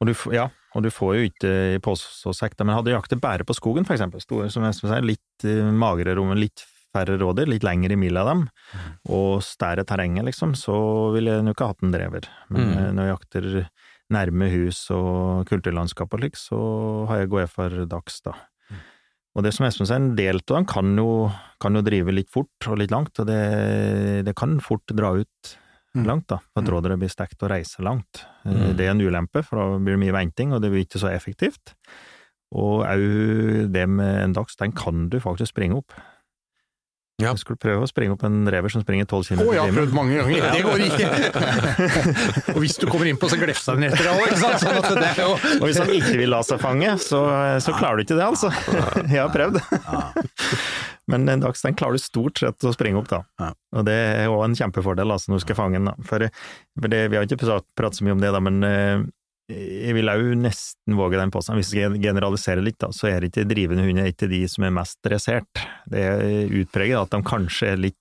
Og 0.00 0.08
du, 0.08 0.14
ja, 0.34 0.48
og 0.76 0.84
du 0.84 0.90
får 0.92 1.16
jo 1.16 1.26
ikke 1.28 1.52
i 1.76 1.80
pose 1.82 2.08
og 2.28 2.36
sekk, 2.36 2.56
men 2.62 2.76
hadde 2.76 2.94
jaktet 2.94 3.22
bare 3.22 3.46
på 3.46 3.56
skogen, 3.56 3.86
for 3.88 3.96
eksempel, 3.96 4.22
Stod, 4.24 4.48
som 4.52 4.64
Espen 4.68 4.92
sier, 4.92 5.04
litt 5.04 5.44
magrere 5.44 5.76
magre 5.84 6.16
rom, 6.18 6.32
litt 6.38 6.64
færre 6.94 7.18
rådyr, 7.20 7.50
litt 7.50 7.66
lengre 7.66 7.96
mil 7.98 8.16
av 8.20 8.30
dem, 8.30 8.44
og 9.10 9.42
større 9.42 9.84
terrenget, 9.84 10.24
liksom, 10.30 10.54
så 10.56 10.76
ville 11.14 11.34
jeg 11.36 11.44
nok 11.48 11.56
ikke 11.58 11.70
hatt 11.72 11.82
en 11.82 11.92
drever. 11.94 12.28
Men 12.54 12.62
Mm. 12.70 12.78
eh, 12.78 12.90
når 12.94 13.04
jeg 13.08 13.14
jakter 13.16 13.68
nærme 14.14 14.50
hus 14.52 14.90
og 14.94 15.46
kulturlandskap 15.48 16.12
og 16.14 16.20
slik, 16.20 16.36
så 16.38 16.58
har 17.08 17.18
jeg 17.24 17.30
gått 17.34 17.50
for 17.50 17.84
dags, 17.90 18.20
da. 18.22 18.32
Og 19.36 19.42
det 19.42 19.50
som 19.52 19.66
Espen 19.66 19.86
sier, 19.88 19.96
en 19.98 20.14
del 20.14 20.36
av 20.38 20.46
dem 20.46 20.64
kan 20.70 20.96
jo, 20.96 21.32
kan 21.58 21.74
jo 21.74 21.82
drive 21.82 22.12
litt 22.14 22.30
fort 22.30 22.68
og 22.70 22.78
litt 22.78 22.92
langt, 22.94 23.18
og 23.18 23.26
det, 23.26 24.24
det 24.24 24.34
kan 24.36 24.60
fort 24.60 24.86
dra 24.94 25.10
ut 25.18 25.56
Mm. 25.94 26.06
langt, 26.08 26.26
da, 26.26 26.38
for 26.52 26.62
at 26.64 26.68
rådyret 26.72 26.98
blir 26.98 27.08
stekt 27.10 27.42
og 27.46 27.50
reiser 27.50 27.84
langt. 27.86 28.24
Eh, 28.44 28.50
Mm. 28.50 28.76
Det 28.76 28.80
er 28.86 28.90
en 28.90 29.00
ulempe, 29.00 29.44
for 29.44 29.56
da 29.58 29.78
blir 29.78 29.94
det 29.94 30.02
mye 30.02 30.12
venting, 30.12 30.52
og 30.52 30.60
det 30.60 30.70
blir 30.72 30.82
ikke 30.84 30.98
så 30.98 31.06
effektivt. 31.14 31.74
Og 32.52 32.82
òg 32.84 33.70
det 33.72 33.88
med 33.88 34.22
en 34.24 34.32
dags, 34.32 34.56
den 34.56 34.72
kan 34.72 35.08
du 35.08 35.20
faktisk 35.20 35.52
springe 35.54 35.76
opp. 35.78 35.92
Ja. 37.22 37.30
Jeg 37.30 37.44
skulle 37.44 37.60
prøve 37.62 37.86
å 37.86 37.86
springe 37.86 38.16
opp 38.16 38.24
en 38.26 38.40
rever 38.50 38.72
som 38.72 38.82
springer 38.82 39.06
12 39.06 39.28
km 39.28 39.42
Å, 39.44 39.52
jeg 39.54 39.62
har 39.62 39.76
prøvd 39.76 39.92
mange 39.94 40.16
ganger, 40.18 40.46
det 40.50 40.62
går 40.66 40.80
ikke! 40.88 41.10
og 42.54 42.58
hvis 42.58 42.74
du 42.82 42.88
kommer 42.90 43.06
innpå, 43.06 43.28
så 43.30 43.38
glefser 43.38 43.76
han 43.76 43.86
etter 43.86 44.02
deg 44.02 44.18
òg, 44.18 44.24
ikke 44.32 44.40
sant? 44.40 44.64
Sånn 44.64 44.80
at 44.80 44.88
det 44.98 45.10
er 45.12 45.20
jo 45.22 45.36
Og 45.60 45.68
hvis 45.68 45.78
han 45.78 45.92
ikke 45.94 46.16
vil 46.18 46.34
la 46.34 46.40
seg 46.42 46.58
fange, 46.64 46.96
så, 47.04 47.20
så 47.62 47.76
klarer 47.78 48.00
du 48.00 48.06
ikke 48.08 48.18
det, 48.18 48.26
altså. 48.26 48.50
Jeg 49.06 49.20
har 49.20 49.30
prøvd. 49.30 49.60
Men 51.14 51.28
en 51.28 51.44
dag, 51.44 51.54
så 51.54 51.70
klarer 51.76 52.00
du 52.00 52.02
stort 52.02 52.40
sett 52.42 52.66
å 52.66 52.74
springe 52.74 52.98
opp, 52.98 53.10
da. 53.12 53.52
Og 53.78 53.86
det 53.86 53.94
er 53.94 54.26
jo 54.26 54.40
en 54.42 54.58
kjempefordel 54.58 55.14
altså, 55.14 55.30
når 55.30 55.38
du 55.38 55.46
skal 55.46 55.58
fange 55.60 55.82
den. 55.84 56.06
For, 56.08 56.26
for 56.80 56.94
det, 56.96 57.04
vi 57.12 57.20
har 57.20 57.28
ikke 57.28 57.44
pratet, 57.44 57.68
pratet 57.78 58.00
så 58.00 58.08
mye 58.08 58.16
om 58.16 58.24
det, 58.24 58.32
da, 58.34 58.42
men 58.42 58.58
eh, 58.66 59.04
jeg 59.52 59.92
vil 59.96 60.08
òg 60.08 60.30
nesten 60.40 60.96
våge 60.96 61.18
den 61.20 61.32
påstanden. 61.32 61.60
Hvis 61.60 61.74
jeg 61.76 62.00
generaliserer 62.00 62.64
litt, 62.64 62.78
da, 62.80 62.88
så 62.96 63.10
er 63.10 63.26
ikke 63.26 63.44
drivende 63.48 63.84
hunder 63.84 64.08
ikke 64.08 64.30
de 64.30 64.40
som 64.48 64.64
er 64.64 64.72
mest 64.78 65.00
dressert. 65.04 65.64
Det 65.90 66.00
er 66.00 66.54
utpreget 66.62 67.00
at 67.02 67.12
de 67.12 67.20
kanskje 67.28 67.74
er 67.74 67.82
litt 67.88 67.98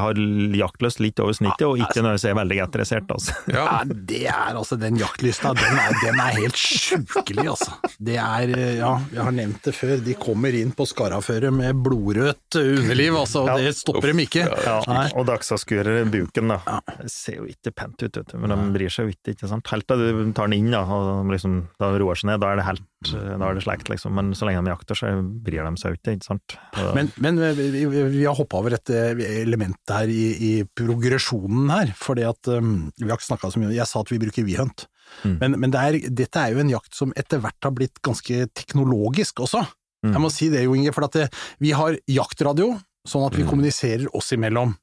har 0.00 0.18
jaktlyst 0.56 1.00
litt 1.02 1.20
over 1.22 1.36
snittet, 1.36 1.66
og 1.68 1.80
ikke 1.80 2.02
når 2.04 2.16
jeg 2.18 2.32
er 2.32 2.38
veldig 2.40 2.60
interessert, 2.66 3.10
altså. 3.16 3.36
Ja. 3.50 3.60
Ja, 3.70 3.84
det 3.86 4.22
er 4.26 4.56
altså 4.58 4.76
den 4.80 4.96
jaktlysta, 4.98 5.52
den 5.56 5.76
er, 5.78 5.94
den 6.02 6.18
er 6.20 6.32
helt 6.34 6.56
sjukelig, 6.58 7.44
altså. 7.52 7.76
Det 8.02 8.16
er, 8.18 8.52
ja, 8.80 8.92
jeg 9.12 9.20
har 9.22 9.34
nevnt 9.36 9.62
det 9.68 9.74
før, 9.76 9.94
de 10.04 10.14
kommer 10.18 10.56
inn 10.56 10.72
på 10.76 10.86
Skaraføret 10.88 11.52
med 11.54 11.78
blodrødt 11.84 12.58
underliv, 12.60 13.18
altså, 13.20 13.44
og 13.44 13.60
det 13.62 13.74
stopper 13.78 14.10
dem 14.12 14.24
ikke. 14.24 14.46
Ja, 14.64 14.78
og 15.14 15.28
dagsavskurer 15.28 16.02
buken, 16.10 16.54
da. 16.54 16.80
Det 17.02 17.12
ser 17.12 17.40
jo 17.40 17.48
ikke 17.50 17.74
pent 17.82 18.02
ut, 18.02 18.10
vet 18.20 18.32
du, 18.32 18.36
men 18.42 18.54
de 18.54 18.58
bryr 18.74 18.92
seg 18.92 19.08
jo 19.08 19.14
ikke, 19.14 19.36
ikke 19.36 19.50
sant. 19.52 19.70
Helt 19.70 19.86
til 19.90 20.02
du 20.08 20.32
tar 20.36 20.50
den 20.50 20.58
inn, 20.58 20.72
da, 20.74 20.82
og 20.88 21.30
liksom, 21.30 21.60
da 21.80 21.92
roer 22.00 22.18
seg 22.20 22.32
ned, 22.32 22.42
da 22.42 22.54
er 22.54 22.60
det 22.60 22.66
helt, 22.68 22.86
da 23.08 23.48
er 23.48 23.54
det 23.56 23.62
slekt, 23.64 23.88
liksom. 23.88 24.12
Men 24.14 24.32
så 24.36 24.44
lenge 24.48 24.60
de 24.66 24.72
jakter, 24.74 24.98
så 24.98 25.08
bryr 25.44 25.64
de 25.64 25.80
seg 25.80 25.96
ikke, 25.96 26.16
ikke 26.18 26.26
sant. 26.28 26.56
Men, 26.94 27.08
men 27.16 27.40
vi, 27.56 27.68
vi, 27.72 28.02
vi 28.12 28.24
har 28.28 28.36
hoppa 28.36 28.58
over 28.60 28.76
et 28.76 28.90
eh, 28.92 29.22
element 29.40 29.78
her 29.88 30.10
i, 30.12 30.24
i 30.36 30.50
progresjonen 30.76 31.70
her, 31.72 31.92
fordi 31.96 32.26
at 32.28 32.50
um, 32.52 32.90
vi 33.00 33.08
har 33.08 33.16
ikke 33.16 33.30
snakka 33.30 33.50
så 33.54 33.60
mye 33.62 33.72
Jeg 33.72 33.88
sa 33.88 34.02
at 34.04 34.12
vi 34.12 34.20
bruker 34.22 34.46
WeHunt, 34.48 34.86
Mm. 35.26 35.32
men, 35.40 35.54
men 35.58 35.72
det 35.74 35.80
er, 35.82 35.96
dette 36.14 36.38
er 36.38 36.52
jo 36.54 36.60
en 36.62 36.68
jakt 36.70 36.94
som 36.94 37.10
etter 37.18 37.40
hvert 37.42 37.66
har 37.66 37.72
blitt 37.74 37.96
ganske 38.06 38.44
teknologisk 38.54 39.40
også. 39.42 39.64
Mm. 40.06 40.12
Jeg 40.14 40.20
må 40.22 40.28
si 40.30 40.46
det 40.52 40.60
jo, 40.62 40.76
Inge, 40.78 40.92
for 40.94 41.02
at 41.08 41.16
det, 41.18 41.24
vi 41.58 41.72
har 41.74 41.96
jaktradio, 42.06 42.76
sånn 43.10 43.24
at 43.26 43.34
vi 43.34 43.42
Mm. 43.42 43.48
kommuniserer 43.50 44.06
oss 44.14 44.30
imellom, 44.36 44.76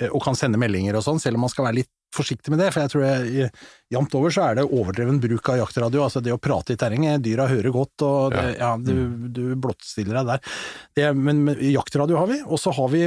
eh, 0.00 0.08
og 0.10 0.24
kan 0.24 0.34
sende 0.34 0.58
meldinger 0.58 0.98
og 0.98 1.04
sånn, 1.06 1.20
selv 1.22 1.38
om 1.38 1.46
man 1.46 1.52
skal 1.54 1.68
være 1.68 1.78
litt 1.78 1.92
forsiktig 2.14 2.52
med 2.54 2.62
det, 2.62 2.70
for 2.72 2.80
jeg 2.84 2.90
tror 2.92 3.02
jeg, 3.04 3.50
jamt 3.92 4.14
over 4.16 4.32
så 4.32 4.46
er 4.48 4.58
det 4.58 4.64
overdreven 4.68 5.18
bruk 5.20 5.50
av 5.52 5.58
jaktradio, 5.60 6.04
altså 6.06 6.22
det 6.24 6.32
å 6.32 6.40
prate 6.40 6.72
i 6.72 6.78
terrenget, 6.80 7.20
dyra 7.24 7.48
hører 7.50 7.74
godt, 7.74 8.04
og 8.06 8.32
det, 8.32 8.46
ja, 8.58 8.70
du, 8.80 9.28
du 9.28 9.42
blottstiller 9.60 10.20
deg 10.20 10.30
der. 10.32 10.56
Det, 10.96 11.10
men, 11.18 11.44
men 11.44 11.60
jaktradio 11.68 12.16
har 12.20 12.30
vi, 12.30 12.40
og 12.46 12.60
så 12.62 12.72
har 12.78 12.88
vi 12.94 13.02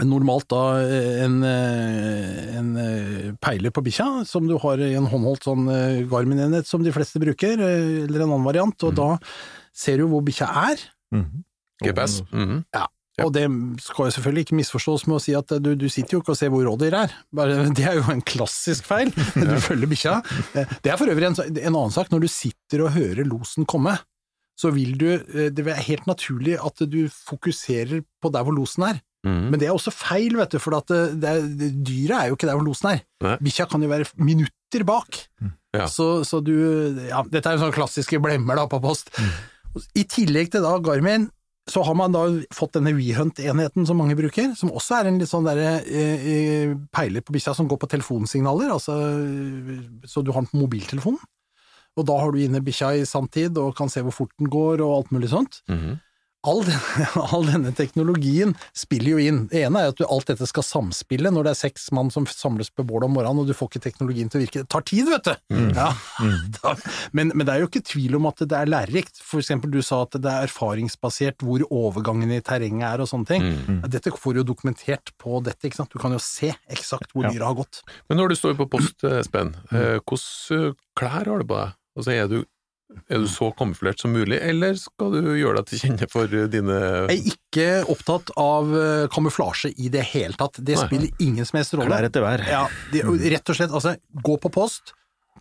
normalt 0.00 0.46
da 0.48 0.62
en, 1.26 1.34
eh, 1.44 2.56
en 2.56 2.70
eh, 2.80 3.26
peiler 3.42 3.72
på 3.74 3.82
bikkja, 3.84 4.06
som 4.24 4.46
du 4.48 4.54
har 4.62 4.80
i 4.80 4.94
en 4.96 5.08
håndholdt 5.12 5.44
sånn 5.44 5.66
eh, 5.68 5.98
Garmin-enhet 6.08 6.64
som 6.68 6.80
de 6.86 6.94
fleste 6.94 7.20
bruker, 7.20 7.60
eh, 7.60 8.06
eller 8.06 8.22
en 8.24 8.30
annen 8.30 8.46
variant, 8.48 8.86
og 8.88 8.96
da 8.96 9.10
ser 9.76 10.00
du 10.00 10.08
hvor 10.08 10.24
bikkja 10.26 10.48
er, 10.70 10.86
Mm. 11.10 11.42
GPS. 11.82 12.20
Mhm. 12.30 12.58
Ja. 12.70 12.84
Og 13.24 13.32
det 13.36 13.44
skal 13.84 14.08
jo 14.08 14.14
selvfølgelig 14.16 14.44
ikke 14.46 14.58
misforstås 14.60 15.06
med 15.08 15.16
å 15.18 15.22
si 15.22 15.34
at 15.38 15.52
du, 15.62 15.72
du 15.78 15.86
sitter 15.92 16.16
jo 16.16 16.20
ikke 16.22 16.34
og 16.34 16.38
ser 16.40 16.52
hvor 16.52 16.64
rådyr 16.68 16.96
er. 17.02 17.14
Bare, 17.36 17.58
det 17.76 17.86
er 17.88 17.98
jo 18.00 18.06
en 18.12 18.22
klassisk 18.24 18.88
feil. 18.88 19.12
Du 19.50 19.56
følger 19.64 19.90
bikkja. 19.90 20.16
Eh, 20.58 20.76
Det 20.84 20.92
er 20.92 20.98
for 21.00 21.10
øvrig 21.12 21.30
en, 21.30 21.38
en 21.50 21.74
annen 21.74 21.94
sak. 21.94 22.10
Når 22.12 22.24
du 22.24 22.30
sitter 22.32 22.84
og 22.86 22.94
hører 22.96 23.26
losen 23.28 23.66
komme, 23.68 23.96
så 24.60 24.72
vil 24.74 24.96
du 25.00 25.06
eh, 25.14 25.48
Det 25.52 25.64
er 25.66 25.80
helt 25.86 26.08
naturlig 26.10 26.58
at 26.60 26.82
du 26.90 27.02
fokuserer 27.12 28.02
på 28.22 28.32
der 28.34 28.44
hvor 28.46 28.56
losen 28.56 28.88
er. 28.90 29.00
Mm. 29.26 29.50
Men 29.52 29.60
det 29.60 29.66
er 29.68 29.74
også 29.74 29.92
feil, 29.92 30.32
vet 30.38 30.54
du, 30.54 30.60
for 30.62 30.78
at 30.78 30.88
det, 30.88 31.00
det 31.20 31.28
er, 31.28 31.48
dyret 31.84 32.16
er 32.16 32.28
jo 32.30 32.38
ikke 32.38 32.48
der 32.48 32.56
hvor 32.56 32.64
losen 32.64 32.94
er. 32.94 33.02
Bikkja 33.44 33.66
kan 33.68 33.82
jo 33.84 33.90
være 33.90 34.08
minutter 34.16 34.84
bak. 34.88 35.18
Ja. 35.76 35.84
Så, 35.92 36.24
så 36.26 36.40
du 36.42 36.54
Ja, 37.10 37.20
dette 37.28 37.46
er 37.50 37.58
jo 37.58 37.66
sånne 37.66 37.76
klassiske 37.76 38.18
blemmer 38.22 38.56
da 38.58 38.64
på 38.70 38.80
post. 38.82 39.12
I 39.94 40.02
tillegg 40.08 40.50
til 40.54 40.64
da 40.64 40.72
Garmin, 40.82 41.28
så 41.70 41.84
har 41.86 41.94
man 41.94 42.12
da 42.14 42.24
fått 42.54 42.74
denne 42.76 42.92
WeHunt-enheten 42.96 43.86
som 43.86 44.00
mange 44.00 44.16
bruker, 44.18 44.52
som 44.58 44.72
også 44.74 44.98
er 44.98 45.08
en 45.10 45.20
litt 45.22 45.30
sånn 45.30 45.46
derre 45.46 45.76
eh, 45.86 46.24
eh, 46.34 46.72
peiler 46.90 47.22
på 47.22 47.34
bikkja 47.36 47.54
som 47.54 47.68
går 47.70 47.78
på 47.84 47.88
telefonsignaler, 47.94 48.72
altså 48.74 48.96
så 50.10 50.24
du 50.24 50.32
har 50.34 50.42
den 50.42 50.50
på 50.50 50.60
mobiltelefonen. 50.64 51.20
Og 51.98 52.06
da 52.06 52.16
har 52.22 52.30
du 52.32 52.38
inne 52.42 52.62
bikkja 52.64 52.92
i 53.00 53.06
sanntid 53.08 53.58
og 53.58 53.74
kan 53.78 53.90
se 53.90 54.02
hvor 54.06 54.14
fort 54.14 54.30
den 54.38 54.50
går 54.50 54.82
og 54.84 54.96
alt 55.00 55.10
mulig 55.14 55.30
sånt 55.32 55.62
Mhm. 55.70 55.98
All 56.46 56.62
denne, 56.64 57.06
all 57.34 57.44
denne 57.48 57.72
teknologien 57.76 58.54
spiller 58.76 59.14
jo 59.14 59.20
inn. 59.20 59.40
Det 59.50 59.64
ene 59.66 59.82
er 59.84 59.92
at 59.92 59.98
du, 60.00 60.04
alt 60.08 60.30
dette 60.30 60.46
skal 60.48 60.64
samspille 60.64 61.32
når 61.32 61.48
det 61.48 61.52
er 61.54 61.58
seks 61.60 61.90
mann 61.96 62.08
som 62.14 62.24
samles 62.30 62.70
på 62.72 62.84
bålet 62.88 63.08
om 63.10 63.16
morgenen, 63.18 63.42
og 63.42 63.50
du 63.50 63.54
får 63.56 63.72
ikke 63.72 63.82
teknologien 63.88 64.30
til 64.32 64.40
å 64.40 64.44
virke. 64.44 64.62
Det 64.64 64.70
tar 64.72 64.84
tid, 64.88 65.10
vet 65.12 65.28
du! 65.28 65.34
Ja. 65.76 65.90
Mm. 66.20 66.38
Men, 67.16 67.30
men 67.34 67.46
det 67.46 67.52
er 67.54 67.62
jo 67.62 67.68
ikke 67.68 67.82
tvil 67.86 68.14
om 68.18 68.26
at 68.30 68.40
det 68.48 68.56
er 68.56 68.68
lærerikt. 68.70 69.18
For 69.24 69.40
eksempel, 69.42 69.72
du 69.72 69.80
sa 69.84 70.02
at 70.04 70.14
det 70.22 70.30
er 70.30 70.46
erfaringsbasert 70.46 71.42
hvor 71.44 71.64
overgangen 71.74 72.30
i 72.34 72.40
terrenget 72.44 72.86
er 72.86 73.02
og 73.02 73.08
sånne 73.10 73.28
ting. 73.28 73.46
Mm. 73.66 73.80
Dette 73.90 74.12
får 74.14 74.36
du 74.36 74.40
jo 74.42 74.46
dokumentert 74.52 75.12
på 75.20 75.40
dette, 75.44 75.64
ikke 75.68 75.80
sant. 75.80 75.92
Du 75.92 76.00
kan 76.02 76.14
jo 76.14 76.20
se 76.22 76.52
eksakt 76.70 77.12
hvor 77.14 77.26
Ja. 77.26 77.32
dyra 77.34 77.50
har 77.50 77.58
gått. 77.62 77.82
Men 78.08 78.20
når 78.20 78.32
du 78.32 78.38
står 78.38 78.56
på 78.60 78.68
post, 78.70 79.04
Espen, 79.10 79.54
eh, 79.72 79.98
hvilke 80.00 80.74
klær 80.98 81.26
har 81.26 81.42
du 81.42 81.46
på 81.50 81.58
deg? 81.58 81.76
Altså, 81.98 82.12
er 82.14 82.28
du, 82.30 82.38
er 83.10 83.18
du 83.22 83.26
så 83.30 83.48
kamuflert 83.56 84.00
som 84.02 84.12
mulig, 84.14 84.38
eller 84.42 84.74
skal 84.78 85.12
du 85.14 85.28
gjøre 85.38 85.60
deg 85.60 85.66
til 85.70 85.80
kjenne 85.84 86.08
for 86.10 86.26
dine 86.52 86.78
Jeg 87.10 87.18
er 87.20 87.28
ikke 87.32 87.66
opptatt 87.92 88.30
av 88.40 88.70
eh, 88.76 89.04
kamuflasje 89.14 89.72
i 89.78 89.88
det 89.92 90.02
hele 90.12 90.34
tatt. 90.38 90.58
Det 90.58 90.76
Nei. 90.78 90.86
spiller 90.86 91.22
ingen 91.26 91.46
som 91.48 91.58
helst 91.60 91.74
rolle. 91.78 91.90
Klær 91.92 92.08
etter 92.10 92.24
hver. 92.24 92.44
Ja, 92.50 92.64
de, 92.92 93.02
rett 93.34 93.52
og 93.52 93.58
slett, 93.58 93.70
altså, 93.74 93.94
gå 94.26 94.36
på 94.42 94.50
post, 94.54 94.94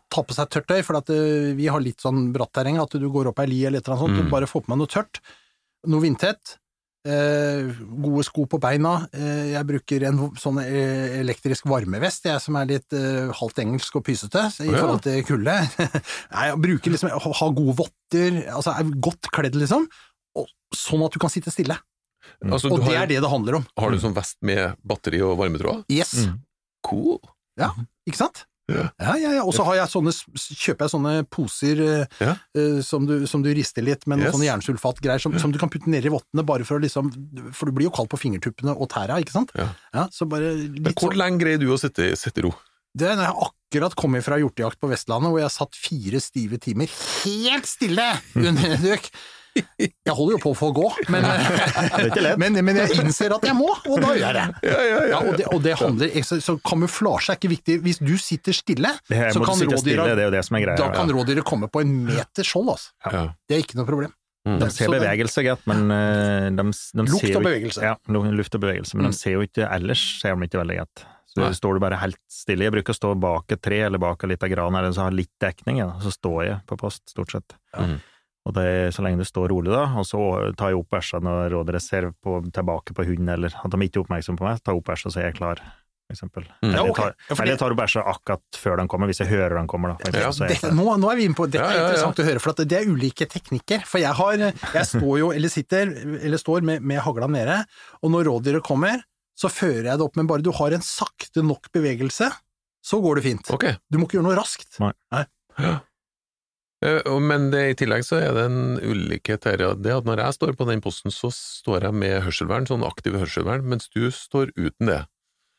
ta 0.09 0.23
på 0.25 0.33
seg 0.37 0.49
tørt 0.53 0.69
tøy, 0.69 0.79
for 0.85 0.97
at 1.01 1.09
eh, 1.13 1.51
vi 1.57 1.67
har 1.69 1.81
litt 1.81 2.01
sånn 2.05 2.31
bratt 2.33 2.53
terreng, 2.57 2.79
at 2.81 2.93
du 2.97 3.09
går 3.13 3.29
opp 3.33 3.41
ei 3.43 3.49
li 3.51 3.61
eller 3.65 3.81
et 3.81 3.87
eller 3.89 3.97
annet 3.97 4.17
sånt, 4.17 4.25
Mm. 4.25 4.33
bare 4.33 4.49
få 4.49 4.61
på 4.65 4.73
meg 4.73 4.81
noe 4.81 4.89
tørt, 4.89 5.21
noe 5.89 6.01
vindtett, 6.05 6.57
eh, 7.07 7.69
gode 8.03 8.23
sko 8.27 8.45
på 8.49 8.59
beina, 8.61 8.95
eh, 9.13 9.51
jeg 9.53 9.67
bruker 9.69 10.05
en 10.09 10.21
sånn 10.39 10.59
eh, 10.63 11.19
elektrisk 11.19 11.67
varmevest, 11.69 12.27
jeg 12.29 12.43
som 12.43 12.57
er 12.59 12.69
litt 12.73 12.97
eh, 12.97 13.31
halvt 13.39 13.61
engelsk 13.63 13.99
og 13.99 14.05
pysete 14.07 14.45
i 14.63 14.67
oh, 14.67 14.73
ja. 14.73 14.81
forhold 14.81 15.03
til 15.05 15.23
kulde. 15.27 15.55
Nei, 16.33 16.49
jeg 16.51 16.61
bruker 16.65 16.95
liksom, 16.95 17.13
ha, 17.13 17.49
gode 17.61 17.77
votter, 17.79 18.41
altså 18.55 18.75
er 18.75 18.91
godt 19.09 19.31
kledd 19.35 19.57
liksom, 19.59 19.87
og, 20.39 20.51
sånn 20.75 21.05
at 21.07 21.15
du 21.15 21.21
kan 21.21 21.33
sitte 21.33 21.53
stille. 21.53 21.79
altså, 22.43 22.73
Og 22.73 22.83
det 22.83 22.91
har, 22.91 23.01
er 23.03 23.11
det 23.13 23.23
det 23.23 23.33
handler 23.33 23.61
om. 23.61 23.67
har 23.79 23.93
du 23.93 24.01
sånn 24.01 24.17
vest 24.17 24.39
med 24.45 24.77
batteri 24.87 25.23
og 25.25 25.37
varmetråd? 25.41 25.87
Yes. 25.93 26.15
Mm. 26.27 26.39
Cool! 26.85 27.19
Ikke 28.07 28.21
sant? 28.21 28.45
Ja. 28.69 28.85
ja, 29.01 29.15
ja. 29.17 29.31
ja. 29.39 29.43
Og 29.43 29.53
så 29.55 29.65
kjøper 29.65 30.85
jeg 30.85 30.93
sånne 30.93 31.13
poser 31.31 31.81
eh, 31.85 32.17
Ja. 32.21 32.35
uh, 32.57 32.79
som, 32.85 33.05
du, 33.09 33.25
som 33.29 33.43
du 33.45 33.51
rister 33.55 33.85
litt 33.85 34.05
med 34.07 34.19
Yes. 34.23 34.33
sånne 34.35 34.49
jernsulfatgreier 34.49 35.21
som, 35.23 35.37
som 35.39 35.51
du 35.53 35.59
kan 35.61 35.71
putte 35.71 35.89
nedi 35.91 36.11
vottene 36.13 36.43
bare 36.45 36.65
for 36.67 36.77
å 36.79 36.83
liksom 36.83 37.11
For 37.55 37.69
du 37.69 37.75
blir 37.77 37.87
jo 37.89 37.93
kald 37.95 38.09
på 38.11 38.19
fingertuppene 38.19 38.75
og 38.75 38.89
tæra, 38.91 39.19
ikke 39.23 39.35
sant? 39.35 39.53
Ja. 39.57 40.07
så 40.11 40.27
bare 40.29 40.53
Men 40.55 40.91
hvor 40.93 41.09
sånn. 41.13 41.19
lenge 41.21 41.41
greier 41.43 41.61
du 41.61 41.69
å 41.73 41.79
sitte, 41.79 42.11
sitte 42.19 42.43
i 42.43 42.47
ro? 42.47 42.53
Det 42.97 43.05
er 43.05 43.19
når 43.19 43.27
jeg 43.29 43.47
akkurat 43.47 43.95
kom 43.95 44.15
fra 44.25 44.39
hjortejakt 44.41 44.79
på 44.81 44.89
Vestlandet, 44.89 45.29
hvor 45.29 45.39
jeg 45.43 45.53
satt 45.53 45.77
fire 45.77 46.19
stive 46.23 46.57
timer 46.57 46.89
helt 47.23 47.67
stille 47.69 48.07
under 48.35 48.71
en 48.75 48.81
duk. 48.81 49.11
Jeg 49.57 50.13
holder 50.15 50.35
jo 50.35 50.39
på 50.43 50.51
for 50.57 50.71
å 50.71 50.75
gå, 50.77 50.87
men, 51.13 51.25
men, 52.41 52.59
men 52.67 52.79
jeg 52.83 52.99
innser 53.01 53.33
at 53.35 53.47
jeg 53.49 53.55
må, 53.57 53.69
og 53.89 53.97
da 54.03 54.11
gjør 54.15 54.23
jeg 54.27 54.35
det. 54.37 54.69
Ja, 54.69 54.77
ja, 54.85 54.99
Ja, 55.09 55.19
og 55.25 55.37
det, 55.39 55.47
og 55.55 55.63
det 55.65 55.73
handler, 55.79 56.13
så, 56.27 56.37
så 56.43 56.55
kamuflasje 56.69 57.33
er 57.33 57.39
ikke 57.39 57.51
viktig. 57.55 57.79
Hvis 57.85 57.99
du 58.03 58.13
sitter 58.21 58.55
stille, 58.55 58.93
så 59.09 59.41
kan 59.41 59.57
rådyret 59.57 59.81
stille, 59.83 59.99
rådyra 60.03 60.15
det 60.15 60.23
er 60.25 60.29
jo 60.29 60.35
det 60.37 60.45
som 60.47 60.59
er 60.59 60.65
greia. 60.67 60.79
Da 60.79 60.89
kan 60.95 61.11
rådyret 61.15 61.47
komme 61.47 61.69
på 61.71 61.83
en 61.83 61.93
meter 62.07 62.47
skjold, 62.47 62.71
altså. 62.75 63.25
Det 63.49 63.57
er 63.57 63.65
ikke 63.65 63.79
noe 63.81 63.89
problem. 63.89 64.13
Mm. 64.47 64.57
De 64.61 64.69
ser 64.71 64.89
bevegelse, 64.93 65.43
greit, 65.43 65.63
men 65.69 65.89
eh, 65.91 66.49
de, 66.55 66.63
de 66.71 67.05
Lukt 67.09 67.35
og 67.35 67.43
bevegelse. 67.45 67.83
Ja, 67.83 67.95
luft 68.07 68.55
og 68.55 68.63
bevegelse, 68.63 68.95
men 68.97 69.09
Mm. 69.09 69.11
de 69.11 69.17
ser 69.19 69.35
jo 69.35 69.41
ikke 69.45 69.67
ellers 69.67 70.03
ser 70.21 70.35
de 70.37 70.47
ikke 70.47 70.61
veldig 70.61 70.77
greit. 70.79 71.03
Så 71.29 71.43
Nei. 71.43 71.51
står 71.53 71.77
du 71.77 71.79
bare 71.83 71.99
helt 72.01 72.17
stille. 72.31 72.65
Jeg 72.65 72.73
bruker 72.73 72.95
å 72.95 72.97
stå 72.97 73.11
bak 73.21 73.51
et 73.53 73.61
tre 73.61 73.83
eller 73.85 74.01
bak 74.01 74.23
en 74.25 74.31
liten 74.31 74.49
gran, 74.49 74.73
eller 74.79 74.95
så 74.95 75.05
har 75.05 75.13
litt 75.13 75.29
dekning, 75.43 75.77
ja. 75.83 75.91
så 76.01 76.09
står 76.15 76.39
jeg 76.47 76.57
på 76.65 76.77
post, 76.79 77.03
stort 77.11 77.35
sett. 77.35 77.53
Mm. 77.77 77.99
Og 78.49 78.55
det 78.57 78.67
så 78.95 79.03
lenge 79.05 79.21
du 79.21 79.27
står 79.29 79.51
rolig, 79.53 79.69
da, 79.69 79.83
og 79.99 80.07
så 80.09 80.19
tar 80.57 80.71
jeg 80.73 80.79
opp 80.81 80.89
bæsja 80.95 81.19
når 81.21 81.51
rådere 81.53 81.79
ser 81.83 82.07
på, 82.17 82.39
tilbake 82.55 82.95
på 82.97 83.05
hunden, 83.05 83.29
eller 83.29 83.53
at 83.53 83.69
de 83.75 83.85
ikke 83.85 83.99
er 84.01 84.05
oppmerksomme 84.07 84.41
på 84.41 84.47
meg, 84.47 84.57
tar 84.65 84.73
jeg 84.73 84.81
opp 84.81 84.87
bæsja 84.89 85.11
så 85.13 85.21
er 85.21 85.27
jeg 85.29 85.37
klar. 85.37 85.61
Mm. 86.09 86.71
Eller, 86.73 86.89
tar, 86.97 87.11
Ja, 87.29 87.35
jeg 87.45 87.59
tar 87.61 87.69
opp 87.75 87.77
bæsja 87.77 88.01
akkurat 88.09 88.57
før 88.57 88.79
den 88.81 88.87
kommer, 88.89 89.05
hvis 89.11 89.19
jeg 89.21 89.29
hører 89.29 89.59
den 89.59 89.67
kommer, 89.69 89.91
da. 89.93 90.09
Eksempel, 90.09 90.23
Ja, 90.25 90.47
jeg 90.49 90.57
klar. 90.63 90.73
nå, 90.73 90.85
nå 90.97 91.11
er 91.11 91.19
vi 91.19 91.27
inne 91.29 91.37
på 91.37 91.45
Dette 91.45 91.61
Ja, 91.61 91.69
er 91.69 91.75
ja, 91.77 91.83
ja. 91.83 91.89
interessant 91.91 92.21
å 92.23 92.25
høre, 92.31 92.41
for 92.41 92.49
at 92.55 92.63
det 92.71 92.79
er 92.79 92.89
ulike 92.89 93.27
teknikker. 93.29 93.85
For 93.85 94.01
jeg 94.01 94.17
har 94.17 94.41
Jeg 94.41 94.85
står 94.89 95.19
jo, 95.21 95.29
eller 95.37 95.53
sitter, 95.53 95.93
eller 96.25 96.41
står 96.41 96.65
med, 96.65 96.81
med 96.81 97.03
hagla 97.05 97.27
nede, 97.29 97.59
og 98.01 98.09
når 98.15 98.25
rådyret 98.31 98.65
kommer, 98.65 99.03
så 99.37 99.51
fører 99.53 99.85
jeg 99.91 99.97
det 100.01 100.07
opp, 100.07 100.17
men 100.17 100.25
bare 100.27 100.41
du 100.41 100.49
har 100.57 100.73
en 100.73 100.81
sakte 100.81 101.43
nok 101.45 101.69
bevegelse, 101.71 102.31
så 102.81 103.01
går 103.05 103.21
det 103.21 103.23
fint. 103.29 103.51
Okay. 103.53 103.77
Du 103.91 103.99
må 104.01 104.07
ikke 104.09 104.17
gjøre 104.17 104.31
noe 104.31 104.39
raskt. 104.41 104.79
Nei. 104.81 104.93
og- 105.59 105.85
Men 106.81 107.49
det, 107.51 107.63
i 107.73 107.77
tillegg 107.79 108.05
så 108.07 108.21
er 108.23 108.35
det 108.37 108.43
en 108.47 108.61
ulikhet 108.79 109.43
her. 109.49 109.63
Det 109.75 109.91
at 109.91 110.05
når 110.07 110.21
jeg 110.23 110.37
står 110.37 110.53
på 110.59 110.67
den 110.69 110.79
posten, 110.83 111.11
så 111.11 111.27
står 111.35 111.89
jeg 111.89 111.97
med 111.99 112.21
hørselvern, 112.23 112.67
sånn 112.69 112.85
aktiv 112.87 113.17
hørselvern, 113.19 113.65
mens 113.67 113.89
du 113.91 114.05
står 114.15 114.53
uten 114.55 114.87
det. 114.93 115.01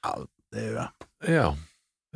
Ja, 0.06 0.14
Det 0.50 0.64
gjør 0.64 0.78
jeg. 0.80 1.11
Ja. 1.37 1.48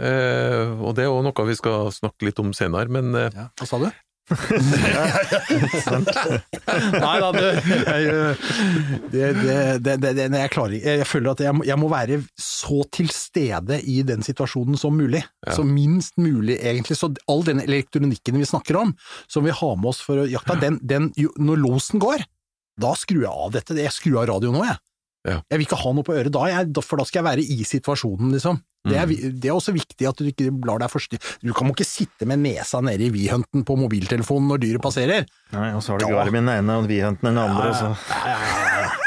Eh, 0.01 0.73
og 0.83 0.97
det 0.97 1.05
er 1.05 1.13
òg 1.13 1.21
noe 1.23 1.45
vi 1.47 1.55
skal 1.55 1.93
snakke 1.95 2.27
litt 2.27 2.41
om 2.43 2.55
senere, 2.57 2.89
men 2.91 3.13
eh, 3.15 3.29
Ja. 3.37 3.51
Hva 3.61 3.69
sa 3.69 3.79
du? 3.79 3.91
Nei 7.05 7.17
da, 7.21 7.29
du 7.35 7.41
jeg, 7.45 8.37
det, 9.13 9.27
det, 9.37 9.57
det, 9.85 9.97
det, 10.01 10.13
det 10.17 10.41
Jeg 10.41 10.53
klarer 10.55 10.77
ikke 10.79 10.95
Jeg 10.97 11.09
føler 11.11 11.29
at 11.35 11.43
jeg, 11.45 11.53
jeg 11.69 11.77
må 11.83 11.91
være 11.93 12.17
så 12.41 12.79
til 12.95 13.11
stede 13.13 13.77
i 13.85 13.99
den 14.07 14.25
situasjonen 14.25 14.81
som 14.81 14.97
mulig. 14.97 15.21
Ja. 15.45 15.53
Så 15.59 15.63
minst 15.69 16.17
mulig, 16.17 16.57
egentlig. 16.57 16.97
Så 16.97 17.13
all 17.29 17.45
den 17.45 17.61
elektronikken 17.67 18.41
vi 18.41 18.49
snakker 18.49 18.81
om, 18.81 18.95
som 19.29 19.45
vi 19.45 19.53
har 19.53 19.77
med 19.77 19.93
oss 19.93 20.01
for 20.05 20.23
å 20.23 20.27
jakta, 20.31 20.57
den, 20.63 20.81
den, 20.81 21.13
når 21.37 21.61
losen 21.61 22.01
går, 22.03 22.25
da 22.81 22.95
skrur 22.99 23.27
jeg 23.27 23.31
av 23.31 23.53
dette. 23.55 23.77
Jeg 23.77 23.93
skrur 23.95 24.23
av 24.23 24.29
radioen 24.33 24.57
nå, 24.57 24.65
jeg. 24.71 24.81
Ja. 25.25 25.39
Jeg 25.49 25.59
vil 25.61 25.67
ikke 25.67 25.79
ha 25.81 25.93
noe 25.97 26.05
på 26.05 26.13
øret 26.13 26.33
da, 26.35 26.45
jeg, 26.53 26.71
for 26.85 27.01
da 27.01 27.05
skal 27.09 27.23
jeg 27.23 27.29
være 27.31 27.45
i 27.45 27.65
situasjonen, 27.65 28.33
liksom. 28.37 28.59
Det 28.85 28.93
Mm. 28.93 29.01
er, 29.01 29.31
det 29.41 29.49
er 29.49 29.55
også 29.57 29.73
viktig 29.73 30.05
at 30.05 30.19
du 30.21 30.27
ikke 30.29 30.51
lar 30.69 30.77
deg 30.83 30.91
forstyrre. 30.93 31.23
Du 31.41 31.55
kan 31.57 31.65
må 31.65 31.73
ikke 31.73 31.87
sitte 31.89 32.27
med 32.29 32.43
nesa 32.45 32.83
nede 32.85 33.07
i 33.07 33.09
Wehunten 33.15 33.65
på 33.65 33.79
mobiltelefonen 33.81 34.51
når 34.53 34.61
dyret 34.61 34.83
passerer. 34.85 35.25
Nei, 35.55 35.71
og 35.73 35.81
så 35.81 35.95
har 35.95 36.03
du. 36.03 36.11
Garmin 36.13 36.45
den 36.45 36.53
ene 36.53 36.77
og 36.83 36.91
Wehunten 36.91 37.31
den 37.31 37.39
andre, 37.41 37.71
og 37.71 37.79
så 37.81 37.95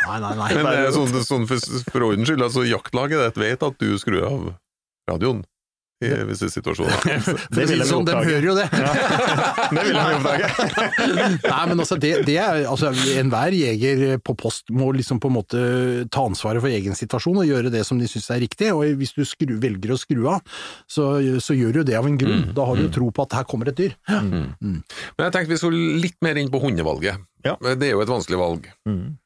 Nei, 0.08 0.17
nei, 0.23 0.34
nei. 0.39 0.47
Men 0.56 0.71
eh, 0.71 0.89
sånn, 0.95 1.13
sånn 1.27 1.45
for, 1.45 1.62
for 1.91 2.08
ordens 2.08 2.30
skyld, 2.32 2.41
altså 2.47 2.63
jaktlaget 2.65 3.21
ditt 3.27 3.38
vet 3.43 3.65
at 3.67 3.77
du 3.77 3.89
skrur 4.01 4.23
av 4.25 4.47
radioen 5.12 5.43
i 5.97 6.10
visse 6.29 6.49
situasjoner. 6.53 7.21
For 7.25 7.39
Det 7.57 7.63
vil 7.71 7.81
de 7.81 7.88
sånn, 7.89 8.05
de 8.05 8.13
hører 8.13 8.45
jo 8.45 8.53
det. 8.57 8.67
Det 9.73 9.81
vil 9.81 9.97
de 9.97 10.03
oppdage. 10.03 10.49
Nei, 11.51 11.63
men 11.71 11.81
altså, 11.81 11.97
det, 12.01 12.12
det 12.27 12.38
er, 12.38 12.63
altså, 12.69 12.91
enhver 13.17 13.55
jeger 13.57 14.21
på 14.21 14.36
post 14.38 14.69
må 14.73 14.91
liksom 14.95 15.21
på 15.23 15.31
en 15.31 15.38
måte 15.39 15.62
ta 16.13 16.27
ansvaret 16.29 16.62
for 16.63 16.69
egen 16.71 16.97
situasjon 16.97 17.41
og 17.41 17.49
gjøre 17.49 17.73
det 17.73 17.83
som 17.88 17.99
de 17.99 18.10
syns 18.10 18.29
er 18.36 18.43
riktig, 18.45 18.69
og 18.75 18.86
hvis 19.01 19.15
du 19.17 19.23
skru, 19.25 19.57
velger 19.62 19.95
å 19.95 19.99
skru 19.99 20.27
av, 20.29 20.57
så, 20.86 21.15
så 21.43 21.57
gjør 21.57 21.79
du 21.79 21.83
det 21.89 21.97
av 21.97 22.10
en 22.10 22.19
grunn. 22.21 22.49
Mm, 22.49 22.55
Da 22.57 22.67
har 22.69 22.77
du 22.77 22.86
jo 22.86 22.93
tro 22.99 23.12
på 23.12 23.25
at 23.25 23.39
her 23.39 23.47
kommer 23.49 23.73
et 23.73 23.79
dyr. 23.79 23.97
Men 24.07 24.83
jeg 24.93 25.33
tenkte 25.33 25.55
vi 25.55 25.62
skulle 25.62 26.01
litt 26.03 26.19
mer 26.25 26.38
inn 26.38 26.53
på 26.53 26.62
hundevalget. 26.62 27.25
Ja. 27.45 27.57
Det 27.63 27.89
er 27.89 27.95
jo 27.95 28.03
et 28.05 28.12
vanskelig 28.12 28.39
valg. 28.39 28.69
Mm. 28.86 29.17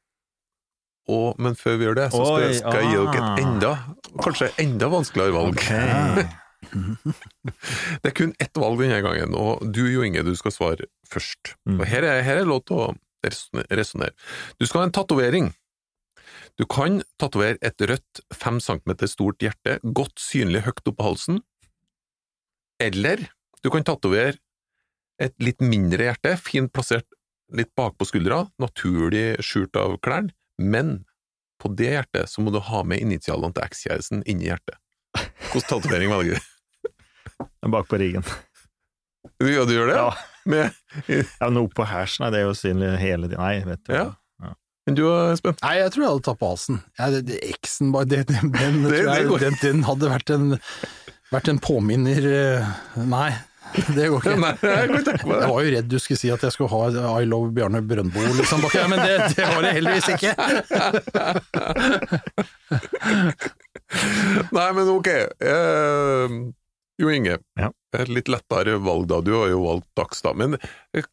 Og, 1.12 1.34
men 1.42 1.58
før 1.60 1.80
vi 1.80 1.88
gjør 1.90 1.98
det, 1.98 2.12
så 2.14 2.22
skal, 2.22 2.46
Oi, 2.46 2.54
skal 2.60 2.78
jeg 2.78 2.92
gi 2.92 3.00
dere 3.02 3.24
ah. 3.26 3.32
et 3.34 3.44
enda, 3.44 3.72
kanskje 4.22 4.52
enda 4.62 4.92
vanskeligere 4.94 5.36
valg. 5.36 5.60
Ok. 5.60 6.38
Det 6.72 8.12
er 8.12 8.16
kun 8.18 8.34
ett 8.42 8.58
valg 8.58 8.82
denne 8.82 9.02
gangen, 9.06 9.36
og 9.38 9.64
du 9.74 9.84
Jo 9.90 10.06
Inge, 10.08 10.24
du 10.28 10.34
skal 10.40 10.54
svare 10.56 10.90
først. 11.10 11.56
Mm. 11.68 11.80
Og 11.80 11.88
her 11.90 12.08
er, 12.08 12.22
her 12.26 12.42
er 12.42 12.50
lov 12.50 12.64
til 12.68 12.80
å 12.80 12.92
resonnere. 13.28 14.14
Du 14.58 14.66
skal 14.66 14.84
ha 14.84 14.88
en 14.88 14.96
tatovering. 14.96 15.52
Du 16.60 16.66
kan 16.70 17.00
tatovere 17.22 17.60
et 17.66 17.80
rødt 17.88 18.22
fem 18.36 18.60
centimeter 18.64 19.10
stort 19.10 19.42
hjerte, 19.44 19.80
godt 19.84 20.20
synlig 20.22 20.66
høyt 20.66 20.84
opp 20.88 20.98
på 21.00 21.08
halsen, 21.08 21.42
eller 22.82 23.28
du 23.62 23.70
kan 23.74 23.86
tatovere 23.86 24.40
et 25.22 25.36
litt 25.44 25.62
mindre 25.62 26.10
hjerte, 26.10 26.34
fint 26.42 26.72
plassert 26.74 27.08
litt 27.54 27.70
bakpå 27.78 28.08
skuldra, 28.08 28.46
naturlig 28.62 29.36
skjult 29.46 29.78
av 29.78 29.98
klærne, 30.04 30.34
men 30.58 31.02
på 31.62 31.70
det 31.78 31.92
hjertet 31.94 32.32
så 32.32 32.42
må 32.42 32.54
du 32.54 32.62
ha 32.64 32.82
med 32.88 33.04
initialene 33.04 33.54
til 33.54 33.66
ekskjæresten 33.68 34.24
inni 34.30 34.50
hjertet. 34.50 34.80
Hvilken 35.52 35.68
tatovering 35.68 36.14
velger 36.14 36.40
du? 36.40 36.51
Bak 37.72 37.88
på 37.92 37.98
riggen. 38.02 38.24
Ja, 39.42 39.66
du 39.66 39.74
gjør 39.76 39.88
det? 39.92 39.98
Ja. 40.00 40.12
Med, 40.50 40.74
Ja, 41.40 41.50
noe 41.54 41.68
oppå 41.70 41.86
hersen, 41.86 42.24
nei, 42.26 42.32
det 42.34 42.40
er 42.42 42.48
jo 42.48 42.56
synlig 42.58 42.88
hele 43.02 43.28
tiden. 43.30 43.42
Nei, 43.44 43.60
vet 43.68 43.84
du. 43.86 43.94
Ja. 43.94 44.08
men 44.88 44.96
du 44.98 45.04
Espen? 45.32 45.54
Nei, 45.62 45.76
jeg 45.78 45.92
tror 45.94 46.02
jeg 46.04 46.12
hadde 46.16 46.26
tatt 46.26 46.40
på 46.42 46.50
halsen. 46.50 46.80
Det, 46.98 47.38
bare- 47.94 48.10
det, 48.10 48.24
den, 48.32 48.50
den, 48.56 48.82
Det- 48.90 49.04
tror 49.06 49.14
jeg, 49.14 49.30
det 49.30 49.40
den, 49.46 49.56
den 49.62 49.84
hadde 49.86 50.10
vært 50.10 50.30
en, 50.34 50.48
vært 51.32 51.48
en 51.54 51.60
påminner 51.62 52.26
eh, 52.32 52.66
Nei, 53.06 53.30
det 53.96 54.10
går 54.12 54.18
ikke. 54.26 54.34
Nei, 54.42 54.56
jeg 54.66 54.90
Jeg 55.06 55.28
var 55.30 55.62
jo 55.64 55.70
redd 55.78 55.88
du 55.94 55.98
skulle 56.02 56.20
si 56.20 56.30
at 56.34 56.42
jeg 56.44 56.52
skulle 56.58 56.74
ha 56.74 56.82
I 57.22 57.30
love 57.30 57.54
Bjarne 57.56 57.80
Brøndbo, 57.86 58.20
liksom, 58.42 58.66
bak 58.66 58.74
her, 58.76 58.90
men 58.92 59.00
det, 59.06 59.16
det 59.38 59.46
var 59.54 59.62
det 59.64 59.76
heldigvis 59.78 60.10
ikke. 60.18 60.32
Nei, 64.52 64.68
men 64.76 64.90
ok. 64.98 65.08
Eh, 65.12 66.28
jo 67.04 67.12
Inge, 67.14 67.38
Ja. 67.60 67.72
et 67.98 68.10
litt 68.12 68.30
lettere 68.32 68.78
valg 68.82 69.08
da. 69.12 69.22
Du 69.26 69.34
har 69.36 69.50
jo 69.52 69.64
valgt 69.66 69.90
Dags, 69.98 70.22
da. 70.26 70.34
Men 70.38 70.56
eh, 70.94 71.04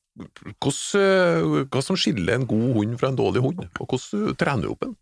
hvordan, 0.63 1.03
eh, 1.03 1.67
hva 1.71 1.83
som 1.85 1.99
skiller 1.99 2.35
en 2.39 2.47
god 2.49 2.75
hund 2.79 2.99
fra 3.01 3.13
en 3.13 3.19
dårlig 3.21 3.43
hund? 3.45 3.69
Og 3.81 3.87
hvordan 3.95 4.35
trener 4.41 4.67
du 4.69 4.73
opp 4.75 4.89
en? 4.89 4.97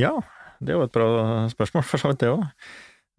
Ja, 0.00 0.12
det 0.60 0.72
er 0.74 0.78
jo 0.80 0.86
et 0.88 0.92
bra 0.96 1.08
spørsmål, 1.52 1.84
for 1.88 2.00
så 2.02 2.10
vidt 2.12 2.24
det 2.24 2.32
òg. 2.34 2.44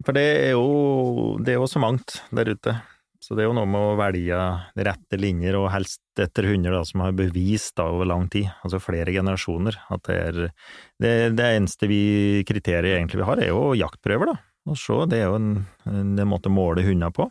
For 0.06 0.14
det 0.14 0.26
er, 0.46 0.52
jo, 0.54 1.36
det 1.42 1.54
er 1.54 1.58
jo 1.58 1.66
så 1.66 1.80
mangt 1.82 2.20
der 2.30 2.52
ute. 2.54 2.76
Så 3.18 3.34
det 3.34 3.42
er 3.42 3.48
jo 3.48 3.54
noe 3.56 3.66
med 3.66 3.82
å 3.82 3.96
velge 3.98 4.36
de 4.78 4.84
rette 4.86 5.18
linjer, 5.18 5.56
og 5.58 5.72
helst 5.74 5.98
etter 6.22 6.46
hunder 6.46 6.76
da, 6.76 6.84
som 6.86 7.02
har 7.02 7.16
bevist 7.18 7.74
da, 7.76 7.88
over 7.90 8.06
lang 8.06 8.28
tid, 8.30 8.46
altså 8.62 8.78
flere 8.78 9.10
generasjoner, 9.10 9.74
at 9.90 10.04
det 10.06 10.18
er 10.22 10.38
det, 11.02 11.12
det 11.34 11.48
eneste 11.56 11.90
vi, 11.90 12.44
kriteriet 12.46 12.94
egentlig 12.94 13.18
vi 13.18 13.26
har, 13.26 13.42
er 13.42 13.50
jo 13.50 13.72
jaktprøver, 13.74 14.30
da. 14.30 14.38
Og 14.68 14.78
så, 14.78 15.02
det 15.08 15.22
er 15.22 15.30
jo 15.30 15.38
en, 15.38 15.50
en, 15.88 16.14
måte 16.28 16.50
å 16.50 16.54
måle 16.54 16.84
hunder 16.86 17.12
på. 17.14 17.28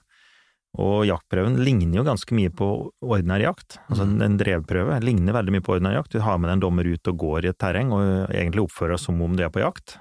Og 0.77 1.07
jaktprøven 1.07 1.55
ligner 1.63 2.01
jo 2.01 2.05
ganske 2.05 2.35
mye 2.37 2.51
på 2.53 2.67
ordinær 3.05 3.41
jakt. 3.41 3.79
Altså 3.87 4.05
en 4.05 4.35
drevprøve 4.37 4.99
ligner 5.01 5.37
veldig 5.37 5.55
mye 5.55 5.65
på 5.65 5.77
ordinær 5.77 5.95
jakt. 5.97 6.13
Du 6.13 6.21
har 6.25 6.37
med 6.37 6.51
deg 6.51 6.57
en 6.57 6.65
dommer 6.67 6.89
ut 6.89 7.09
og 7.09 7.23
går 7.23 7.47
i 7.47 7.51
et 7.53 7.59
terreng, 7.61 7.93
og 7.95 8.27
egentlig 8.35 8.67
oppfører 8.67 8.97
deg 8.97 9.01
som 9.05 9.23
om 9.25 9.37
du 9.37 9.45
er 9.45 9.53
på 9.53 9.63
jakt. 9.63 9.97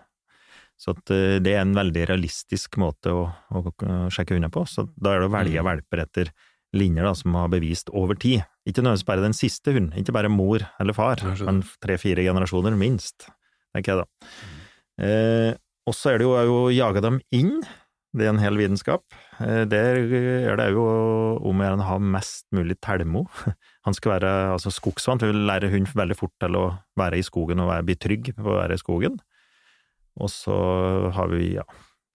Så 0.76 0.92
eh, 1.14 1.38
det 1.40 1.54
er 1.54 1.62
en 1.62 1.76
veldig 1.76 2.04
realistisk 2.10 2.76
måte 2.80 3.14
å, 3.14 3.24
å, 3.30 3.62
å 3.64 3.96
sjekke 4.12 4.36
hunder 4.36 4.52
på. 4.52 4.66
Så 4.68 4.88
da 4.92 5.14
er 5.14 5.24
det 5.24 5.30
å 5.30 5.36
velge 5.36 5.62
Mm. 5.62 5.70
valper 5.70 6.04
etter 6.04 6.34
linjer 6.76 7.06
da, 7.06 7.14
som 7.16 7.34
har 7.38 7.48
bevist 7.48 7.88
over 7.96 8.18
tid. 8.20 8.44
Ikke 8.68 8.82
nødvendigvis 8.82 9.08
bare 9.08 9.24
den 9.24 9.36
siste 9.36 9.72
hunden, 9.72 9.94
ikke 9.96 10.12
bare 10.12 10.28
mor 10.28 10.66
eller 10.82 10.96
far, 10.96 11.22
men 11.46 11.62
tre-fire 11.80 12.24
generasjoner 12.26 12.76
minst, 12.76 13.30
tenker 13.72 13.94
jeg 13.94 14.02
da. 14.02 14.34
Mm. 14.42 14.58
Eh, 15.06 15.54
og 15.86 15.94
så 15.94 16.12
er 16.14 16.18
det 16.22 16.26
jo 16.26 16.34
å 16.66 16.70
jage 16.74 17.02
dem 17.04 17.20
inn. 17.34 17.60
Det 18.16 18.24
er 18.24 18.32
en 18.32 18.40
hel 18.40 18.56
vitenskap. 18.56 19.02
Eh, 19.44 19.64
Der 19.68 19.98
er 20.00 20.56
det 20.56 20.70
jo 20.72 20.84
om 21.44 21.60
å 21.60 21.66
gjøre 21.66 21.82
å 21.82 21.88
ha 21.90 21.96
mest 22.00 22.46
mulig 22.56 22.78
telmo. 22.80 23.26
Han 23.86 23.94
skal 23.94 24.16
være 24.16 24.30
altså 24.54 24.72
skogsvant, 24.72 25.22
vi 25.22 25.30
vil 25.30 25.44
lære 25.46 25.68
hund 25.70 25.90
veldig 25.94 26.16
fort 26.18 26.32
til 26.42 26.56
å 26.58 26.64
være 26.98 27.20
i 27.20 27.26
skogen 27.26 27.60
og 27.62 27.72
bli 27.86 27.94
trygg 28.00 28.32
på 28.38 28.46
å 28.54 28.56
være 28.62 28.78
i 28.78 28.82
skogen. 28.82 29.18
Og 30.16 30.30
så 30.32 30.56
har 31.12 31.28
vi, 31.28 31.52
ja, 31.58 31.64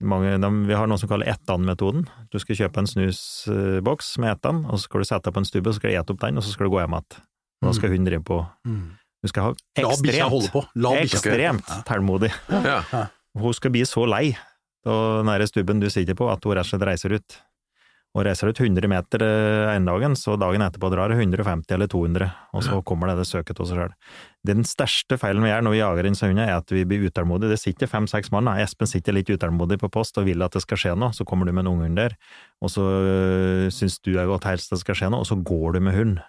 mange, 0.02 0.34
de, 0.42 0.50
vi 0.68 0.74
har 0.76 0.90
noe 0.90 0.98
som 0.98 1.12
kaller 1.12 1.30
ettan-metoden. 1.30 2.08
Du 2.34 2.40
skal 2.42 2.58
kjøpe 2.64 2.82
en 2.82 2.90
snusboks 2.90 4.16
med 4.24 4.34
ettan, 4.34 4.64
og 4.66 4.80
så 4.82 4.88
skal 4.90 5.04
du 5.04 5.10
sette 5.12 5.30
deg 5.30 5.38
på 5.38 5.44
en 5.44 5.48
stubbe, 5.52 5.70
og 5.70 5.78
så 5.78 5.84
skal 5.84 5.94
du 5.94 6.00
ete 6.02 6.16
opp 6.16 6.24
den, 6.26 6.42
og 6.42 6.48
så 6.48 6.56
skal 6.56 6.66
du 6.68 6.74
gå 6.74 6.82
hjem 6.82 6.98
igjen. 6.98 7.22
Da 7.62 7.76
skal 7.78 7.94
hunden 7.94 8.10
drive 8.10 8.26
på 8.26 8.42
Du 9.22 9.30
skal 9.30 9.44
ha 9.46 9.52
ekstremt, 9.78 10.48
på. 10.50 10.64
La 10.82 10.96
ekstremt 11.04 11.74
tålmodig. 11.86 12.32
Ja. 12.50 12.82
Hun 13.38 13.56
skal 13.56 13.72
bli 13.74 13.86
så 13.88 14.04
lei 14.10 14.34
av 14.88 15.24
den 15.26 15.48
stubben 15.48 15.80
du 15.80 15.90
sitter 15.90 16.18
på, 16.18 16.28
at 16.32 16.44
hun 16.44 16.58
rett 16.58 16.68
og 16.68 16.74
slett 16.74 16.88
reiser 16.90 17.16
ut. 17.16 17.38
Og 18.12 18.26
reiser 18.28 18.50
ut 18.52 18.60
100 18.60 18.90
meter 18.92 19.24
eh, 19.24 19.70
ene 19.72 19.88
dagen, 19.88 20.18
så 20.20 20.34
dagen 20.36 20.64
etterpå 20.66 20.90
drar 20.92 21.14
hun 21.16 21.22
150 21.32 21.72
eller 21.72 21.88
200, 21.88 22.26
og 22.52 22.66
så 22.66 22.82
kommer 22.84 23.08
det 23.08 23.22
det 23.22 23.28
søket 23.30 23.62
av 23.64 23.70
seg 23.70 23.80
sjøl. 23.80 23.94
Den 24.50 24.66
største 24.68 25.16
feilen 25.22 25.46
vi 25.46 25.52
gjør 25.54 25.64
når 25.64 25.76
vi 25.76 25.80
jager 25.80 26.10
inn 26.10 26.20
hunder, 26.20 26.44
er 26.44 26.58
at 26.60 26.74
vi 26.76 26.84
blir 26.90 27.06
utålmodige. 27.08 27.54
Det 27.54 27.62
sitter 27.62 27.88
fem-seks 27.88 28.34
mann. 28.36 28.52
Espen 28.52 28.90
sitter 28.92 29.16
litt 29.16 29.32
utålmodig 29.32 29.80
på 29.80 29.92
post 29.94 30.20
og 30.20 30.28
vil 30.28 30.44
at 30.44 30.58
det 30.58 30.64
skal 30.66 30.82
skje 30.84 30.98
noe, 31.00 31.16
så 31.16 31.24
kommer 31.24 31.48
du 31.48 31.54
med 31.56 31.64
en 31.64 31.72
unghund 31.72 32.02
der, 32.02 32.18
og 32.60 32.74
så 32.74 32.84
øh, 32.84 33.72
syns 33.72 34.02
du 34.04 34.18
er 34.18 34.28
godt 34.28 34.50
helst 34.50 34.76
det 34.76 34.82
skal 34.84 35.00
skje 35.00 35.14
noe, 35.14 35.24
og 35.24 35.32
så 35.32 35.40
går 35.40 35.80
du 35.80 35.84
med 35.88 35.96
hund. 35.96 36.20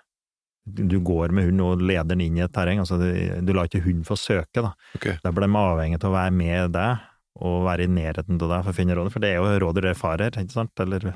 Du 0.65 1.01
går 1.03 1.33
med 1.35 1.49
hund 1.49 1.63
og 1.65 1.81
leder 1.83 2.07
den 2.13 2.21
inn 2.23 2.37
i 2.39 2.45
et 2.45 2.53
terreng, 2.55 2.79
altså 2.79 2.99
du, 3.01 3.09
du 3.43 3.51
lar 3.57 3.67
ikke 3.67 3.83
hunden 3.83 4.07
få 4.07 4.15
søke, 4.19 4.63
da. 4.63 4.71
Okay. 4.95 5.19
Blir 5.25 5.49
de 5.49 5.59
avhengig 5.59 5.99
av 5.99 6.11
å 6.13 6.15
være 6.15 6.35
med 6.39 6.75
deg, 6.77 7.09
og 7.43 7.65
være 7.67 7.89
i 7.89 7.91
nærheten 7.91 8.39
av 8.39 8.53
deg 8.53 8.63
for 8.63 8.71
å 8.71 8.77
finne 8.77 8.97
rådet, 8.97 9.15
for 9.15 9.25
det 9.25 9.33
er 9.33 9.41
jo 9.41 9.65
rådet 9.65 9.87
det 9.89 9.97
farer, 9.99 10.39
ikke 10.39 10.55
sant, 10.55 10.85
eller 10.85 11.09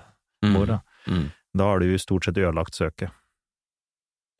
mor, 0.50 0.66
da. 0.72 0.80
Mm. 1.06 1.28
Da 1.56 1.70
har 1.70 1.80
du 1.80 1.94
stort 2.02 2.26
sett 2.26 2.40
ødelagt 2.40 2.76
søket. 2.76 3.14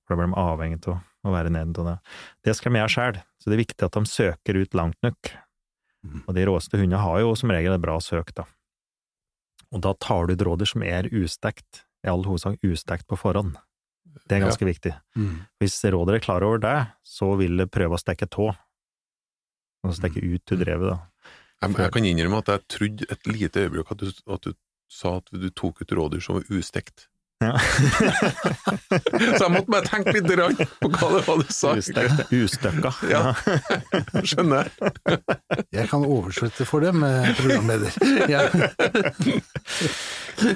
For 0.07 0.15
da 0.15 0.21
blir 0.21 0.33
de 0.33 0.41
avhengig 0.43 0.81
av 0.91 0.99
å 1.27 1.35
være 1.35 1.53
i 1.53 1.55
nærheten 1.55 1.79
av 1.83 1.89
deg. 1.93 2.13
Det 2.47 2.57
skal 2.59 2.75
vi 2.75 2.83
gjøre 2.83 2.95
sjøl, 2.97 3.23
så 3.39 3.51
det 3.51 3.57
er 3.57 3.63
viktig 3.63 3.87
at 3.87 3.99
de 3.99 4.11
søker 4.11 4.59
ut 4.59 4.79
langt 4.79 4.99
nok. 5.07 5.33
Mm. 6.07 6.21
Og 6.25 6.35
de 6.37 6.47
råeste 6.51 6.81
hundene 6.81 7.03
har 7.03 7.23
jo 7.23 7.35
som 7.39 7.55
regel 7.55 7.75
et 7.77 7.83
bra 7.83 7.97
søk, 8.03 8.35
da. 8.37 8.47
Og 9.75 9.83
da 9.83 9.95
tar 9.99 10.27
du 10.27 10.35
ut 10.35 10.45
råder 10.47 10.69
som 10.71 10.85
er 10.87 11.11
ustekt, 11.15 11.85
i 12.07 12.11
all 12.11 12.23
hovedsak 12.27 12.61
ustekt 12.63 13.09
på 13.11 13.19
forhånd. 13.19 13.57
Det 14.25 14.37
er 14.37 14.45
ganske 14.47 14.69
viktig. 14.69 14.93
Mm. 15.19 15.35
Hvis 15.61 15.77
rådet 15.93 16.17
er 16.17 16.25
klar 16.25 16.47
over 16.47 16.63
det, 16.63 16.77
så 17.05 17.35
vil 17.41 17.59
det 17.61 17.69
prøve 17.75 17.99
å 17.99 18.01
stikke 18.01 18.29
tå. 18.33 18.49
Og 19.87 19.95
stikke 19.95 20.23
ut 20.25 20.43
til 20.49 20.63
drevet, 20.63 20.95
da. 20.95 21.29
Jeg, 21.63 21.77
jeg 21.79 21.93
kan 21.95 22.07
innrømme 22.09 22.41
at 22.43 22.51
jeg 22.53 22.65
trodde 22.73 23.07
et 23.13 23.29
lite 23.31 23.63
øyeblikk 23.65 23.93
at 23.95 24.03
du, 24.03 24.09
at 24.33 24.49
du 24.49 24.57
sa 24.93 25.17
at 25.21 25.31
du 25.33 25.47
tok 25.51 25.81
ut 25.83 25.95
rådyr 25.99 26.23
som 26.25 26.39
var 26.39 26.49
ustekt. 26.53 27.07
Ja. 27.45 27.53
Så 29.37 29.43
jeg 29.45 29.53
måtte 29.53 29.69
bare 29.69 29.85
tenke 29.85 30.15
litt 30.17 30.31
rann 30.41 30.57
på 30.57 30.89
hva 30.95 31.09
det 31.13 31.23
var 31.27 31.43
du 31.43 31.51
sa. 31.53 31.75
Ustøkka. 31.77 32.93
Ja. 33.11 33.23
Skjønner 34.29 34.71
jeg. 34.71 35.87
Kan 35.91 36.07
oversette 36.07 36.65
for 36.69 36.85
det 36.85 36.95
med 36.97 37.33
programleder. 37.41 37.93
Ja. 38.27 38.47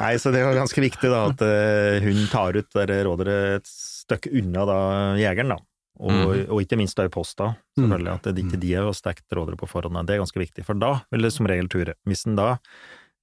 Nei, 0.01 0.15
så 0.21 0.33
det 0.33 0.41
jo 0.43 0.53
ganske 0.57 0.83
viktig 0.83 1.11
da, 1.13 1.21
at 1.31 1.43
eh, 1.45 2.01
hun 2.05 2.23
tar 2.33 2.57
ut 2.57 2.79
det 2.89 2.99
rådere 3.07 3.37
et 3.59 3.69
stykke 3.69 4.33
unna 4.41 4.65
da, 4.69 4.79
jegeren, 5.21 5.55
da. 5.55 5.59
Og, 6.01 6.13
mm. 6.13 6.47
og 6.49 6.63
ikke 6.65 6.79
minst 6.81 6.97
da 6.97 7.05
i 7.07 7.13
posta, 7.13 7.51
selvfølgelig, 7.77 8.13
at 8.15 8.29
det 8.31 8.45
ikke 8.45 8.61
de 8.61 8.73
har 8.79 8.89
stekt 8.97 9.37
rådere 9.37 9.59
på 9.61 9.69
forhånd. 9.69 10.01
Det 10.09 10.17
er 10.17 10.23
ganske 10.23 10.41
viktig, 10.43 10.65
for 10.67 10.81
da 10.81 10.95
vil 11.13 11.29
det 11.29 11.33
som 11.35 11.49
regel 11.49 11.69
ture. 11.73 11.97
Hvis 12.09 12.25
en 12.29 12.39
da 12.41 12.55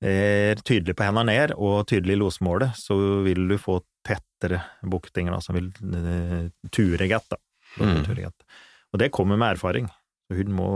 tydelig 0.02 0.94
på 0.98 1.06
hendene 1.08 1.32
ned, 1.32 1.54
og 1.58 1.88
tydelig 1.90 2.18
i 2.18 2.20
losmålet, 2.22 2.76
så 2.78 2.98
vil 3.26 3.48
du 3.50 3.56
få 3.58 3.80
tettere 4.06 4.62
buktinger, 4.86 5.40
som 5.42 5.58
vil 5.58 5.72
uh, 5.82 6.50
ture 6.72 7.08
gett, 7.10 7.26
da. 7.32 7.40
Mm. 7.82 8.04
Og 8.94 9.00
det 9.02 9.12
kommer 9.14 9.40
med 9.40 9.58
erfaring. 9.58 9.90
Så 10.28 10.38
hun 10.38 10.54
må 10.56 10.70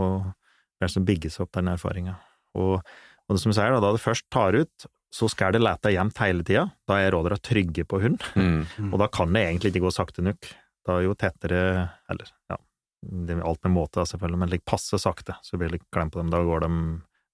liksom 0.82 1.04
er 1.04 1.08
bygges 1.12 1.38
opp 1.42 1.52
den 1.54 1.70
erfaringa. 1.72 2.16
Og, 2.58 2.80
og 2.82 3.38
som 3.40 3.52
jeg 3.52 3.60
sier, 3.60 3.72
da, 3.74 3.80
da 3.84 3.92
det 3.94 4.02
først 4.02 4.26
tar 4.32 4.58
ut, 4.58 4.88
så 5.12 5.28
skal 5.28 5.52
det 5.54 5.60
lete 5.62 5.92
jevnt 5.92 6.20
hele 6.24 6.44
tida. 6.46 6.66
Da 6.88 6.98
er 7.02 7.12
rådyra 7.14 7.38
trygge 7.44 7.84
på 7.88 8.00
hund, 8.02 8.22
Mm. 8.34 8.90
og 8.92 8.98
da 9.00 9.08
kan 9.12 9.32
det 9.32 9.44
egentlig 9.46 9.72
ikke 9.72 9.86
gå 9.86 9.94
sakte 9.94 10.24
nok. 10.24 10.50
Da 10.86 10.98
er 10.98 11.06
jo 11.06 11.14
tettere 11.14 11.90
Eller, 12.10 12.30
ja, 12.50 12.56
det 13.02 13.36
er 13.36 13.42
alt 13.46 13.62
med 13.64 13.74
måte, 13.76 14.04
selvfølgelig, 14.08 14.38
men 14.38 14.50
like 14.50 14.66
passe 14.66 14.98
sakte, 14.98 15.36
så 15.42 15.58
blir 15.60 15.70
det 15.70 15.82
klem 15.92 16.10
på 16.10 16.18
dem. 16.20 16.30
Da 16.32 16.42
går 16.42 16.64
de 16.64 16.70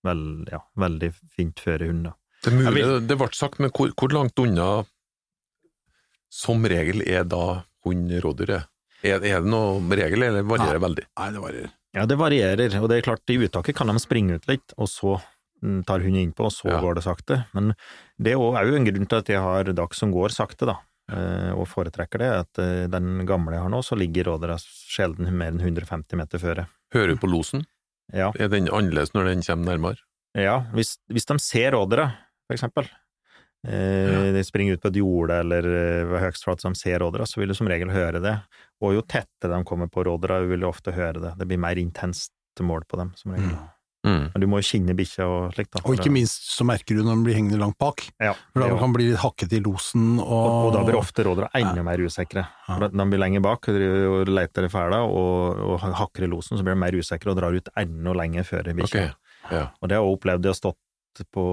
vel, 0.06 0.22
ja, 0.50 0.60
veldig 0.78 1.12
fint 1.34 1.60
føre 1.62 1.88
hund, 1.90 2.04
da. 2.10 2.14
Det 2.44 2.52
er 2.52 2.56
mulig, 2.56 2.82
det 3.08 3.16
ble 3.18 3.28
sagt, 3.34 3.58
men 3.58 3.72
hvor, 3.74 3.90
hvor 3.98 4.12
langt 4.14 4.38
unna 4.38 4.68
som 6.30 6.62
regel 6.68 7.02
er 7.06 7.24
da 7.26 7.62
hund 7.86 8.12
rådyr 8.22 8.52
er? 8.58 8.68
Er, 9.06 9.20
det 9.22 9.40
noe 9.46 9.78
regel, 9.94 10.24
eller 10.26 10.46
varierer 10.46 10.78
det 10.78 10.84
veldig? 10.84 11.04
Nei, 11.18 11.28
det 11.34 11.42
varierer. 11.42 11.74
Ja, 11.96 12.04
det 12.06 12.18
varierer, 12.20 12.78
og 12.82 12.88
det 12.90 12.98
er 12.98 13.06
klart, 13.06 13.30
i 13.32 13.38
uttaket 13.40 13.76
kan 13.78 13.90
de 13.90 14.02
springe 14.02 14.38
ut 14.38 14.48
litt, 14.50 14.74
og 14.76 14.90
så 14.90 15.14
mm, 15.62 15.80
tar 15.88 16.02
hunden 16.04 16.28
innpå, 16.28 16.48
og 16.50 16.54
så 16.54 16.68
Ja. 16.70 16.80
går 16.82 16.98
det 16.98 17.04
sakte. 17.06 17.38
Men 17.54 17.72
det 18.18 18.34
er 18.34 18.38
jo 18.38 18.76
en 18.76 18.86
grunn 18.86 19.08
til 19.08 19.18
at 19.18 19.30
jeg 19.32 19.40
har 19.40 19.72
Dags 19.72 19.98
som 20.02 20.12
går 20.12 20.34
sakte, 20.34 20.66
da, 20.66 20.76
eh, 21.10 21.52
og 21.54 21.66
foretrekker 21.70 22.18
det. 22.18 22.30
At 22.44 22.58
eh, 22.62 22.86
den 22.90 23.24
gamle 23.26 23.54
jeg 23.56 23.62
har 23.62 23.72
nå, 23.72 23.82
så 23.82 23.96
ligger 23.98 24.34
rådyra 24.34 24.58
sjelden 24.60 25.30
mer 25.32 25.54
enn 25.54 25.62
150 25.62 26.18
meter 26.18 26.38
føre. 26.42 26.66
Hører 26.94 27.14
du 27.14 27.22
på 27.22 27.30
losen? 27.30 27.64
Ja, 28.14 28.32
Er 28.38 28.48
den 28.48 28.70
annerledes 28.72 29.12
når 29.14 29.28
den 29.32 29.42
kommer 29.44 29.74
nærmere? 29.74 30.00
ja 30.38 30.60
hvis, 30.72 30.96
hvis 31.10 31.26
de 31.26 31.38
ser 31.42 31.72
rådere, 31.72 32.10
for 32.46 32.54
eksempel, 32.54 32.88
eh, 33.66 34.32
de 34.32 34.44
springer 34.44 34.76
ut 34.76 34.82
på 34.82 34.88
et 34.92 35.00
jorde 35.00 35.38
eller 35.42 35.66
eh, 35.66 36.04
ved 36.08 36.20
høgstflat 36.22 36.62
som 36.62 36.76
ser 36.78 37.00
rådere, 37.02 37.26
så 37.26 37.40
vil 37.40 37.48
du 37.48 37.54
som 37.58 37.68
regel 37.68 37.90
høre 37.90 38.20
det. 38.22 38.36
Og 38.80 38.94
jo 38.94 39.02
tettere 39.02 39.56
de 39.56 39.64
kommer 39.66 39.90
på 39.92 40.04
rådere, 40.06 40.44
vil 40.48 40.60
du 40.60 40.68
ofte 40.68 40.94
høre 40.94 41.20
det. 41.20 41.34
Det 41.40 41.48
blir 41.48 41.60
mer 41.60 41.80
intenst 41.80 42.32
mål 42.60 42.84
på 42.88 42.98
dem, 42.98 43.12
som 43.16 43.32
regel. 43.34 43.52
Mm. 43.54 43.66
Men 44.32 44.42
du 44.42 44.46
må 44.50 44.60
jo 44.62 44.66
kinne 44.68 44.94
bikkja 44.98 45.26
og 45.28 45.54
slikt, 45.54 45.70
da. 45.74 45.82
Og 45.84 45.96
ikke 45.98 46.12
minst 46.14 46.48
så 46.54 46.66
merker 46.68 46.98
du 46.98 47.02
når 47.02 47.16
den 47.16 47.24
blir 47.26 47.38
hengende 47.38 47.60
langt 47.60 47.78
bak. 47.80 48.04
Ja, 48.22 48.34
For 48.54 48.64
da 48.64 48.70
kan 48.72 48.88
den 48.88 48.96
bli 48.96 49.08
litt 49.10 49.22
hakket 49.22 49.54
i 49.58 49.62
losen, 49.64 50.08
og, 50.22 50.32
og, 50.32 50.58
og 50.68 50.74
da 50.76 50.82
blir 50.88 50.98
ofte 51.00 51.26
rådere 51.26 51.50
enda 51.58 51.84
mer 51.86 52.02
usikre. 52.02 52.44
Ja. 52.68 52.78
De 52.88 53.08
blir 53.12 53.22
lenger 53.22 53.44
bak 53.44 53.70
og 53.70 54.32
leter 54.32 54.68
i 54.68 54.72
fæla 54.72 55.00
og, 55.06 55.64
og 55.72 55.88
hakker 56.02 56.26
i 56.26 56.30
losen, 56.30 56.58
så 56.58 56.66
blir 56.66 56.76
de 56.76 56.82
mer 56.84 56.98
usikre 56.98 57.32
og 57.32 57.40
drar 57.40 57.56
ut 57.56 57.72
enda 57.78 58.14
lenger 58.22 58.46
før 58.48 58.70
bikkja. 58.82 59.08
Ok, 59.08 59.50
ja. 59.54 59.64
Og 59.80 59.90
det 59.90 59.98
har 59.98 60.04
jeg 60.04 60.18
opplevd. 60.18 60.48
Jeg 60.48 60.56
har 60.56 60.62
stått 60.62 60.82
på 61.34 61.44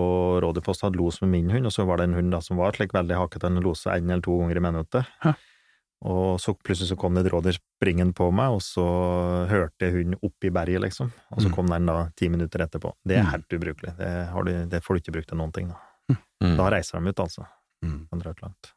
Rådepost 0.43 0.83
og 0.83 0.91
hatt 0.91 0.99
los 0.99 1.21
med 1.23 1.31
min 1.31 1.51
hund, 1.53 1.65
og 1.65 1.73
så 1.73 1.85
var 1.89 1.97
det 1.97 2.09
en 2.09 2.17
hund 2.19 2.33
da 2.35 2.41
som 2.43 2.59
var 2.61 2.75
slik 2.77 2.93
veldig 2.93 3.17
hakkete, 3.17 3.49
den 3.49 3.63
lose 3.65 3.89
en 3.89 4.09
eller 4.09 4.25
to 4.25 4.37
ganger 4.41 4.59
i 4.59 4.65
minuttet. 4.67 5.13
Og 6.03 6.39
så 6.39 6.53
plutselig 6.59 6.89
så 6.91 6.97
kom 6.99 7.15
det 7.15 7.25
et 7.25 7.31
rådyr 7.31 7.55
springende 7.57 8.13
på 8.13 8.27
meg, 8.35 8.51
og 8.57 8.61
så 8.61 8.83
hørte 9.49 9.79
jeg 9.87 9.93
hunden 9.95 10.19
opp 10.21 10.43
i 10.43 10.49
berget, 10.53 10.81
liksom. 10.81 11.11
Og 11.31 11.39
så 11.41 11.47
Mm. 11.49 11.55
kom 11.55 11.67
den 11.67 11.85
da 11.85 12.09
ti 12.15 12.27
minutter 12.29 12.59
etterpå. 12.59 12.91
Det 13.07 13.15
er 13.17 13.23
Mm. 13.23 13.31
helt 13.31 13.49
ubrukelig. 13.49 13.97
Det, 13.97 14.27
har 14.29 14.43
du, 14.43 14.65
det 14.65 14.83
får 14.83 14.93
du 14.95 14.99
ikke 15.01 15.13
brukt 15.13 15.27
til 15.29 15.37
noen 15.37 15.51
ting, 15.53 15.67
da. 15.69 16.17
Mm. 16.43 16.57
Da 16.57 16.69
reiser 16.69 16.99
de 16.99 17.09
ut, 17.09 17.15
altså. 17.19 17.47
Mm. 17.83 18.07
Kan 18.11 18.19
dra 18.19 18.29
ut 18.31 18.41
langt. 18.41 18.71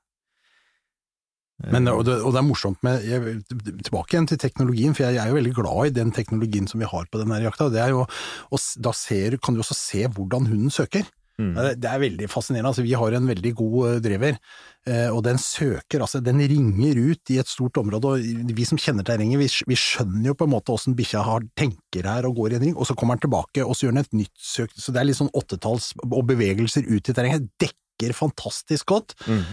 Men, 1.73 1.89
og, 1.89 2.05
det, 2.07 2.21
og 2.23 2.31
det 2.33 2.39
er 2.39 2.47
morsomt 2.47 2.79
med 2.87 3.03
jeg, 3.03 3.43
Tilbake 3.83 4.15
igjen 4.15 4.29
til 4.31 4.39
teknologien, 4.39 4.93
for 4.95 5.09
jeg 5.09 5.19
er 5.19 5.27
jo 5.33 5.35
veldig 5.41 5.55
glad 5.57 5.87
i 5.89 5.95
den 5.97 6.13
teknologien 6.15 6.69
som 6.71 6.79
vi 6.79 6.87
har 6.87 7.09
på 7.11 7.19
denne 7.19 7.41
jakta. 7.43 7.67
Det 7.75 7.81
er 7.83 7.91
jo, 7.91 8.05
og 8.55 8.61
da 8.79 8.93
ser, 8.95 9.35
kan 9.43 9.55
du 9.59 9.61
også 9.65 9.75
se 9.75 10.05
hvordan 10.07 10.47
hunden 10.47 10.71
søker. 10.71 11.03
Mm. 11.39 11.55
Det, 11.79 11.87
er 11.87 12.01
veldig 12.03 12.27
fascinerende. 12.31 12.73
Altså, 12.73 12.83
vi 12.83 12.97
har 12.99 13.15
en 13.15 13.29
veldig 13.31 13.53
god 13.55 13.77
driver, 14.03 14.19
drever, 14.19 14.39
eh, 14.89 15.09
og 15.15 15.23
den 15.25 15.39
søker, 15.39 16.03
altså 16.03 16.21
den 16.25 16.41
ringer 16.51 16.99
ut 16.99 17.31
i 17.31 17.39
et 17.39 17.49
stort 17.49 17.79
område. 17.79 18.11
og 18.11 18.55
Vi 18.59 18.65
som 18.67 18.79
kjenner 18.79 19.07
terrenget, 19.07 19.39
vi, 19.39 19.49
vi 19.71 19.79
skjønner 19.79 20.33
jo 20.33 20.35
på 20.39 20.49
en 20.49 20.55
måte 20.57 20.75
åssen 20.75 20.97
bikkja 20.99 21.25
tenker 21.59 22.09
her 22.09 22.27
og 22.27 22.37
går 22.37 22.53
i 22.53 22.59
en 22.59 22.65
ring, 22.69 22.77
og 22.77 22.89
så 22.89 22.97
kommer 22.99 23.17
den 23.17 23.29
tilbake 23.29 23.65
og 23.65 23.77
så 23.77 23.87
gjør 23.87 23.97
den 23.97 24.05
et 24.05 24.17
nytt 24.25 24.35
søk. 24.35 24.75
Så 24.75 24.95
det 24.95 25.03
er 25.03 25.11
litt 25.11 25.21
sånn 25.21 25.35
åttetalls 25.37 25.93
og 26.09 26.25
bevegelser 26.27 26.89
ut 26.89 27.09
i 27.09 27.15
terrenget. 27.15 27.47
Dekker 27.61 28.17
fantastisk 28.17 28.91
godt. 28.91 29.15
Mm. 29.29 29.45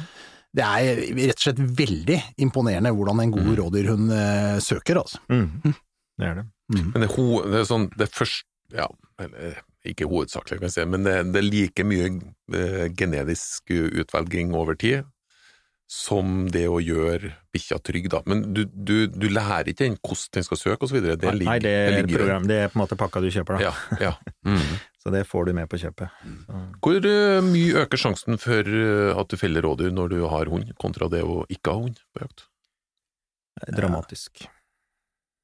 Det 0.56 0.66
er 0.66 1.00
rett 1.28 1.38
og 1.38 1.46
slett 1.50 1.64
veldig 1.84 2.20
imponerende 2.46 2.94
hvordan 2.96 3.22
en 3.22 3.32
god 3.36 3.46
Mm. 3.46 3.56
rådyrhund 3.60 4.12
eh, 4.16 4.60
søker, 4.64 5.02
altså. 5.04 5.20
Mm. 5.30 5.74
Det 6.18 6.26
er 6.26 6.36
det. 6.40 6.46
Men 6.72 6.94
det, 6.96 7.10
er 7.10 7.16
ho, 7.18 7.26
det 7.44 7.60
er 7.60 7.66
sånn, 7.70 7.90
det 8.00 8.08
første 8.10 8.48
ja, 8.74 8.88
eller, 9.22 9.60
ikke 9.92 10.08
hovedsakelig 10.12 10.60
kan 10.62 10.70
jeg 10.70 10.76
si, 10.78 10.86
men 10.90 11.04
det, 11.08 11.18
det 11.34 11.42
er 11.42 11.48
like 11.50 11.86
mye 11.88 12.08
eh, 12.56 12.88
genetisk 12.98 13.74
utvelging 13.76 14.56
over 14.58 14.76
tid 14.80 15.04
som 15.88 16.48
det 16.50 16.64
å 16.66 16.80
gjøre 16.82 17.30
bikkja 17.54 17.78
trygg, 17.86 18.08
da. 18.10 18.24
Men 18.26 18.40
du, 18.56 18.64
du, 18.66 19.06
du 19.06 19.28
lærer 19.30 19.68
ikke 19.70 19.84
den 19.84 19.98
hvordan 20.02 20.40
den 20.40 20.46
skal 20.48 20.58
søke 20.58 20.88
videre. 20.90 21.14
Det 21.22 21.30
Nei, 21.30 21.36
ligger, 21.38 21.52
Nei, 21.52 21.60
det 21.62 21.74
er, 21.76 21.98
det. 22.08 22.16
program, 22.18 22.48
det 22.50 22.58
er 22.64 22.72
på 22.74 22.80
en 22.80 22.82
måte 22.82 22.98
pakka 22.98 23.22
du 23.22 23.28
kjøper, 23.30 23.60
da. 23.60 23.68
Ja, 23.70 24.00
ja. 24.02 24.14
Mm. 24.50 24.64
Så 25.06 25.12
det 25.14 25.22
får 25.30 25.46
du 25.46 25.52
med 25.54 25.70
på 25.70 25.78
kjøpet. 25.78 26.10
Så, 26.48 26.62
Hvor 26.82 27.06
eh, 27.12 27.38
mye 27.46 27.84
øker 27.84 28.02
sjansen 28.02 28.42
for 28.42 28.66
eh, 28.66 29.12
at 29.14 29.30
du 29.30 29.38
feller 29.38 29.62
rådyr 29.68 29.94
når 29.94 30.10
du 30.16 30.18
har 30.32 30.50
hund, 30.50 30.74
kontra 30.82 31.06
det 31.14 31.22
å 31.22 31.44
ikke 31.54 31.76
ha 31.76 31.84
hund 31.86 32.02
på 32.16 32.26
jakt? 32.26 32.48
det 33.62 33.70
er 33.70 33.78
dramatisk. 33.78 34.42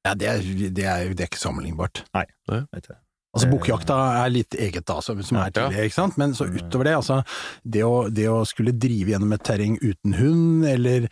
Ja, 0.04 0.16
det 0.18 0.26
er, 0.28 0.42
det 0.74 0.84
er, 0.90 1.14
det 1.14 1.22
er 1.22 1.30
ikke 1.30 1.38
sammenlignbart. 1.40 2.02
Vet 2.18 2.34
du. 2.50 2.58
Altså, 2.58 2.98
Det- 2.98 2.98
Bukkjakta 3.32 3.94
er 4.26 4.28
litt 4.28 4.54
eget, 4.60 4.84
da, 4.84 4.98
som, 5.00 5.16
som 5.24 5.38
er 5.40 5.50
tidligere, 5.56 5.86
ikke 5.88 5.96
sant? 5.96 6.18
Men 6.20 6.34
så 6.36 6.44
utover 6.52 6.84
det, 6.84 6.92
altså, 6.98 7.16
det 7.64 7.80
å, 7.86 8.08
det 8.12 8.26
å 8.28 8.42
skulle 8.44 8.74
drive 8.76 9.14
gjennom 9.14 9.32
et 9.32 9.42
terreng 9.48 9.78
uten 9.80 10.12
hund, 10.18 10.66
eller, 10.68 11.06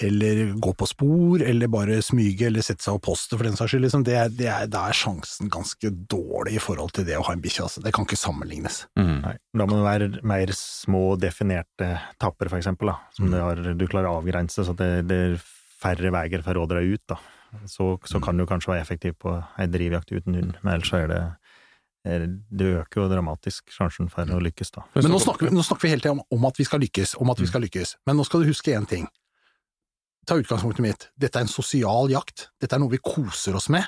eller 0.00 0.54
gå 0.56 0.72
på 0.80 0.88
spor, 0.88 1.44
eller 1.44 1.68
bare 1.68 1.98
smyge, 2.02 2.46
eller 2.48 2.64
sette 2.64 2.80
seg 2.86 2.96
opp 2.96 3.04
postet 3.10 3.36
for 3.36 3.44
den 3.44 3.58
saks 3.60 3.74
skyld, 3.74 3.84
liksom, 3.84 4.06
det 4.08 4.16
det 4.38 4.48
er, 4.48 4.66
da 4.72 4.86
er 4.88 4.96
sjansen 4.96 5.52
ganske 5.52 5.92
dårlig 6.08 6.56
i 6.56 6.62
forhold 6.64 6.94
til 6.96 7.04
det 7.10 7.18
å 7.20 7.24
ha 7.28 7.36
en 7.36 7.44
bikkje, 7.44 7.66
altså. 7.68 7.84
Det 7.84 7.92
kan 7.92 8.08
ikke 8.08 8.16
sammenlignes. 8.24 8.86
Mm. 8.96 9.14
Nei, 9.26 9.36
da 9.60 9.68
må 9.68 9.76
det 9.76 9.86
være 9.90 10.10
mer 10.32 10.52
små, 10.56 11.04
definerte 11.20 11.92
tapper, 12.22 12.48
for 12.48 12.56
eksempel, 12.62 12.94
da, 12.94 12.98
som 13.12 13.28
Mm. 13.28 13.40
har, 13.42 13.60
du 13.76 13.86
klarer 13.90 14.08
å 14.14 14.20
avgrense, 14.22 14.64
så 14.64 14.72
det, 14.80 14.90
det 15.12 15.16
er 15.28 15.36
færre 15.82 16.08
veier 16.14 16.40
for 16.46 16.56
å 16.56 16.66
dra 16.70 16.80
ut. 16.80 17.02
da. 17.12 17.20
Så, 17.68 17.98
så 18.04 18.18
kan 18.20 18.36
du 18.36 18.44
kanskje 18.48 18.72
være 18.72 18.82
effektiv 18.84 19.14
på 19.22 19.32
ei 19.60 19.66
drivjakt 19.70 20.10
uten 20.12 20.34
hund, 20.34 20.56
men 20.62 20.72
ellers 20.74 20.92
er 20.96 21.06
det 21.12 21.20
Det 22.06 22.66
øker 22.80 23.02
jo 23.02 23.08
dramatisk 23.10 23.72
sjansen 23.74 24.10
for 24.12 24.30
å 24.30 24.38
lykkes, 24.42 24.70
da. 24.76 24.84
Men 24.94 25.10
nå 25.10 25.18
snakker, 25.22 25.48
vi, 25.48 25.56
nå 25.56 25.64
snakker 25.66 25.88
vi 25.88 25.94
hele 25.96 26.04
tida 26.04 26.14
om, 26.14 26.22
om 26.36 26.46
at 26.46 26.60
vi 26.60 26.66
skal 26.68 26.82
lykkes, 26.84 27.16
om 27.22 27.32
at 27.32 27.40
vi 27.42 27.48
skal 27.50 27.64
lykkes. 27.66 27.96
Men 28.06 28.20
nå 28.20 28.26
skal 28.28 28.44
du 28.44 28.50
huske 28.52 28.74
én 28.76 28.86
ting. 28.86 29.08
Ta 30.26 30.38
utgangspunktet 30.38 30.84
mitt. 30.84 31.08
Dette 31.18 31.40
er 31.40 31.46
en 31.46 31.50
sosial 31.50 32.10
jakt. 32.14 32.48
Dette 32.62 32.78
er 32.78 32.82
noe 32.82 32.94
vi 32.94 33.02
koser 33.02 33.58
oss 33.58 33.68
med. 33.74 33.86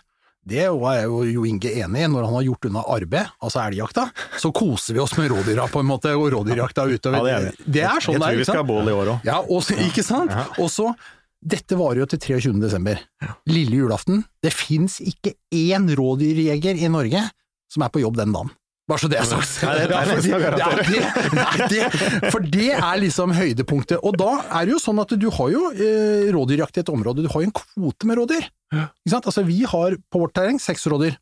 Det 0.48 0.62
er 0.64 0.70
jo 0.70 1.22
Jo 1.28 1.44
Inge 1.44 1.70
enig 1.82 2.04
i. 2.06 2.08
Når 2.10 2.26
han 2.26 2.36
har 2.38 2.46
gjort 2.46 2.68
unna 2.70 2.82
arbeid, 2.94 3.30
altså 3.42 3.62
elgjakta, 3.66 4.08
så 4.40 4.52
koser 4.54 4.96
vi 4.96 5.02
oss 5.02 5.16
med 5.18 5.30
rådyra 5.32 5.68
på 5.70 5.82
en 5.82 5.90
måte, 5.90 6.14
og 6.16 6.30
rådyrjakta 6.34 6.86
utover. 6.88 7.18
Ja, 7.18 7.24
det 7.24 7.34
er 7.34 7.46
vi. 7.46 7.72
det 7.78 7.84
er 7.84 8.02
sånn 8.02 8.16
Jeg 8.16 8.22
tror 8.22 8.32
er, 8.32 8.40
vi 8.40 8.48
skal 8.48 8.62
ha 8.62 8.68
bål 8.70 8.90
i 8.90 8.96
år 8.96 9.12
òg. 9.14 9.26
Ja, 9.28 9.38
også, 9.42 9.78
ikke 9.88 10.06
sant? 10.06 10.34
Ja. 10.34 10.46
Og 10.62 10.70
så 10.72 10.92
dette 11.38 11.76
varer 11.78 12.02
jo 12.02 12.06
til 12.10 12.18
23. 12.18 12.54
desember. 12.62 13.02
Lille 13.46 13.82
julaften. 13.84 14.24
Det 14.42 14.50
fins 14.54 14.98
ikke 14.98 15.36
én 15.54 15.86
rådyrjeger 15.98 16.80
i 16.82 16.90
Norge 16.90 17.22
som 17.72 17.84
er 17.84 17.92
på 17.92 18.02
jobb 18.02 18.18
den 18.18 18.34
dagen. 18.34 18.50
Bare 18.88 19.02
så 19.02 19.08
det 19.12 19.18
er 19.20 19.26
sagt. 19.28 19.50
For 22.32 22.40
det 22.40 22.70
er 22.72 23.00
liksom 23.02 23.34
høydepunktet. 23.36 24.00
Og 24.00 24.16
da 24.16 24.30
er 24.48 24.64
det 24.64 24.72
jo 24.78 24.80
sånn 24.80 25.02
at 25.02 25.12
du 25.20 25.28
har 25.36 25.50
jo 25.52 25.66
eh, 25.74 26.30
rådyrjakt 26.32 26.80
i 26.80 26.84
et 26.86 26.92
område, 26.92 27.26
du 27.26 27.28
har 27.28 27.44
jo 27.44 27.50
en 27.50 27.56
kvote 27.60 28.08
med 28.08 28.22
rådyr. 28.22 28.48
Altså, 28.72 29.44
vi 29.44 29.60
har 29.68 29.98
på 30.08 30.22
vårt 30.22 30.32
terreng 30.38 30.60
seks 30.62 30.88
rådyr. 30.88 31.18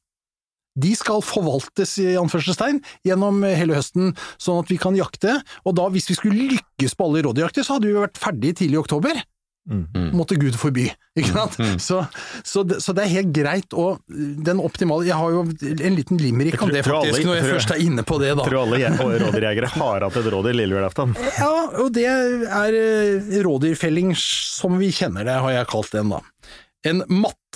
De 0.76 0.92
skal 0.94 1.22
forvaltes 1.24 1.96
i 2.02 2.10
anførselstegn 2.20 2.82
gjennom 3.08 3.40
hele 3.48 3.78
høsten, 3.78 4.12
sånn 4.38 4.60
at 4.60 4.70
vi 4.70 4.76
kan 4.78 4.94
jakte. 4.98 5.38
Og 5.64 5.74
da, 5.78 5.88
hvis 5.90 6.10
vi 6.12 6.18
skulle 6.18 6.50
lykkes 6.52 6.94
på 6.94 7.08
alle 7.08 7.24
rådyrjakter, 7.26 7.66
så 7.66 7.78
hadde 7.78 7.90
vi 7.90 7.96
vært 7.98 8.20
ferdig 8.20 8.52
tidlig 8.60 8.78
i 8.78 8.82
oktober. 8.84 9.22
Mm. 9.66 9.86
Mm. 9.96 10.10
Måtte 10.14 10.36
Gud 10.38 10.54
forby, 10.54 10.84
ikke 11.18 11.32
sant? 11.34 11.56
Mm. 11.58 11.78
Så, 11.82 12.04
så, 12.46 12.62
det, 12.62 12.76
så 12.84 12.92
det 12.94 13.02
er 13.04 13.10
helt 13.16 13.32
greit. 13.34 13.74
Og 13.74 13.98
den 14.46 14.60
optimale 14.62 15.08
Jeg 15.08 15.16
har 15.18 15.32
jo 15.34 15.40
en 15.42 15.96
liten 15.98 16.20
limerick 16.22 16.62
om 16.62 16.70
det, 16.70 16.84
tror 16.86 17.00
alle- 17.00 17.10
faktisk, 17.10 17.26
når 17.26 17.34
jeg 17.34 17.44
tror- 17.44 17.56
først 17.56 17.74
er 17.74 17.82
inne 17.86 18.04
på 18.06 18.18
det, 18.22 18.30
da. 18.38 18.44
Tror 18.46 18.60
alle 18.62 18.78
je- 18.84 18.92
rådyrjegere 19.24 19.72
har 19.74 20.06
hatt 20.06 20.16
et 20.22 20.30
rådyr 20.36 20.54
lille 20.60 20.78
julaften. 20.78 21.16
Ja, 21.38 21.50
og 21.82 21.90
det 21.98 22.06
er 22.06 22.78
eh, 22.78 23.42
rådyrfelling 23.42 24.14
som 24.16 24.78
vi 24.78 24.92
kjenner 24.94 25.26
det, 25.26 25.34
har 25.42 25.50
jeg 25.58 25.66
kalt 25.74 25.90
den, 25.98 26.14
da. 26.14 26.22
En 26.86 27.02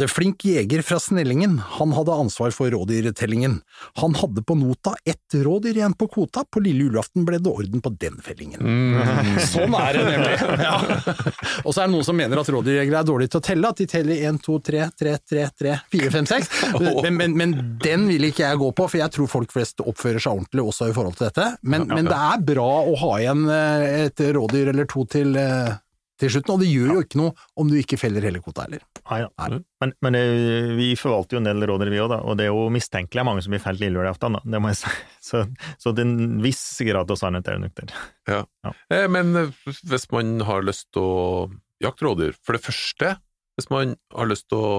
matteflink 0.00 0.44
jeger 0.44 0.82
fra 0.82 0.98
Snellingen, 1.00 1.60
han 1.78 1.92
hadde 1.92 2.12
ansvar 2.12 2.50
for 2.50 2.70
rådyrtellingen. 2.70 3.60
Han 4.00 4.14
hadde 4.14 4.42
på 4.42 4.54
nota 4.54 4.94
ett 5.04 5.34
rådyr 5.34 5.76
igjen 5.76 5.92
på 5.92 6.08
kvota, 6.08 6.44
på 6.50 6.60
lille 6.60 6.86
julaften 6.88 7.24
ble 7.24 7.38
det 7.38 7.50
orden 7.50 7.80
på 7.80 7.90
den 8.00 8.16
fellingen. 8.24 8.60
Mm. 8.60 9.38
Sånn 9.52 9.74
er 9.76 9.98
det 9.98 10.04
nemlig! 10.08 10.36
Ja. 10.60 10.76
Og 11.64 11.72
så 11.72 11.82
er 11.82 11.88
det 11.88 11.94
noen 11.94 12.04
som 12.04 12.16
mener 12.16 12.40
at 12.40 12.48
rådyrjegere 12.52 13.00
er 13.00 13.06
dårlige 13.06 13.32
til 13.32 13.40
å 13.40 13.44
telle, 13.44 13.70
at 13.70 13.80
de 13.80 13.86
teller 13.88 14.24
1, 14.28 14.40
2, 14.44 14.56
3, 14.66 14.82
3, 15.02 15.14
3, 15.32 15.44
3, 15.62 15.74
4, 15.94 16.10
5, 16.14 16.28
6. 16.30 16.50
Men, 17.04 17.16
men, 17.16 17.36
men 17.38 17.54
den 17.82 18.06
vil 18.10 18.28
ikke 18.28 18.44
jeg 18.44 18.60
gå 18.60 18.70
på, 18.76 18.88
for 18.92 19.00
jeg 19.00 19.14
tror 19.14 19.30
folk 19.30 19.54
flest 19.54 19.80
oppfører 19.80 20.20
seg 20.22 20.36
ordentlig 20.36 20.66
også 20.72 20.90
i 20.90 20.96
forhold 20.96 21.16
til 21.18 21.28
dette. 21.28 21.46
Men, 21.62 21.86
men 21.90 22.10
det 22.10 22.18
er 22.30 22.44
bra 22.52 22.68
å 22.84 22.96
ha 23.04 23.12
igjen 23.22 23.46
eh, 23.52 23.86
et 24.06 24.24
rådyr 24.36 24.72
eller 24.74 24.90
to 24.90 25.06
til, 25.10 25.32
eh, 25.40 25.72
til 26.20 26.32
slutten, 26.34 26.52
og 26.54 26.60
det 26.62 26.68
gjør 26.70 26.90
jo 26.94 27.02
ikke 27.04 27.20
noe 27.20 27.32
om 27.60 27.70
du 27.70 27.76
ikke 27.80 27.98
feller 28.00 28.24
hele 28.28 28.42
kvota 28.44 28.66
heller. 28.66 28.82
Nei, 29.10 29.18
ja. 29.22 29.28
Men, 29.80 29.94
men 30.04 30.16
det, 30.16 30.22
vi 30.76 30.90
forvalter 31.00 31.36
jo 31.38 31.40
en 31.42 31.48
del 31.48 31.64
rådyr, 31.70 31.90
vi 31.94 32.02
òg, 32.04 32.14
og 32.20 32.36
det 32.38 32.46
er 32.46 32.52
jo 32.52 32.66
mistenkelig 32.74 33.24
mange 33.26 33.44
som 33.46 33.54
blir 33.54 33.62
felt 33.64 33.80
lillelørdag 33.82 34.14
aften. 34.16 34.38
Det 34.44 34.60
må 34.62 34.72
jeg 34.72 34.80
si. 34.82 34.92
Så, 35.30 35.44
så 35.78 35.92
det 35.94 36.02
er 36.02 36.08
en 36.10 36.40
viss 36.42 36.62
grad 36.88 37.10
av 37.12 37.18
sannhet 37.20 37.46
er 37.48 37.58
det 37.58 37.66
nok 37.66 37.74
der. 37.78 37.90
Ja. 38.30 38.38
Ja. 38.66 38.72
Eh, 38.96 39.04
Men 39.12 39.36
eh, 39.36 39.52
hvis 39.86 40.08
man 40.12 40.40
har 40.48 40.64
lyst 40.66 40.88
til 40.96 41.04
å 41.04 41.20
jakte 41.84 42.08
rådyr, 42.08 42.34
for 42.44 42.56
det 42.56 42.64
første, 42.64 43.14
hvis 43.58 43.68
man 43.72 43.94
har 44.16 44.30
lyst 44.30 44.48
til 44.50 44.58
å 44.64 44.72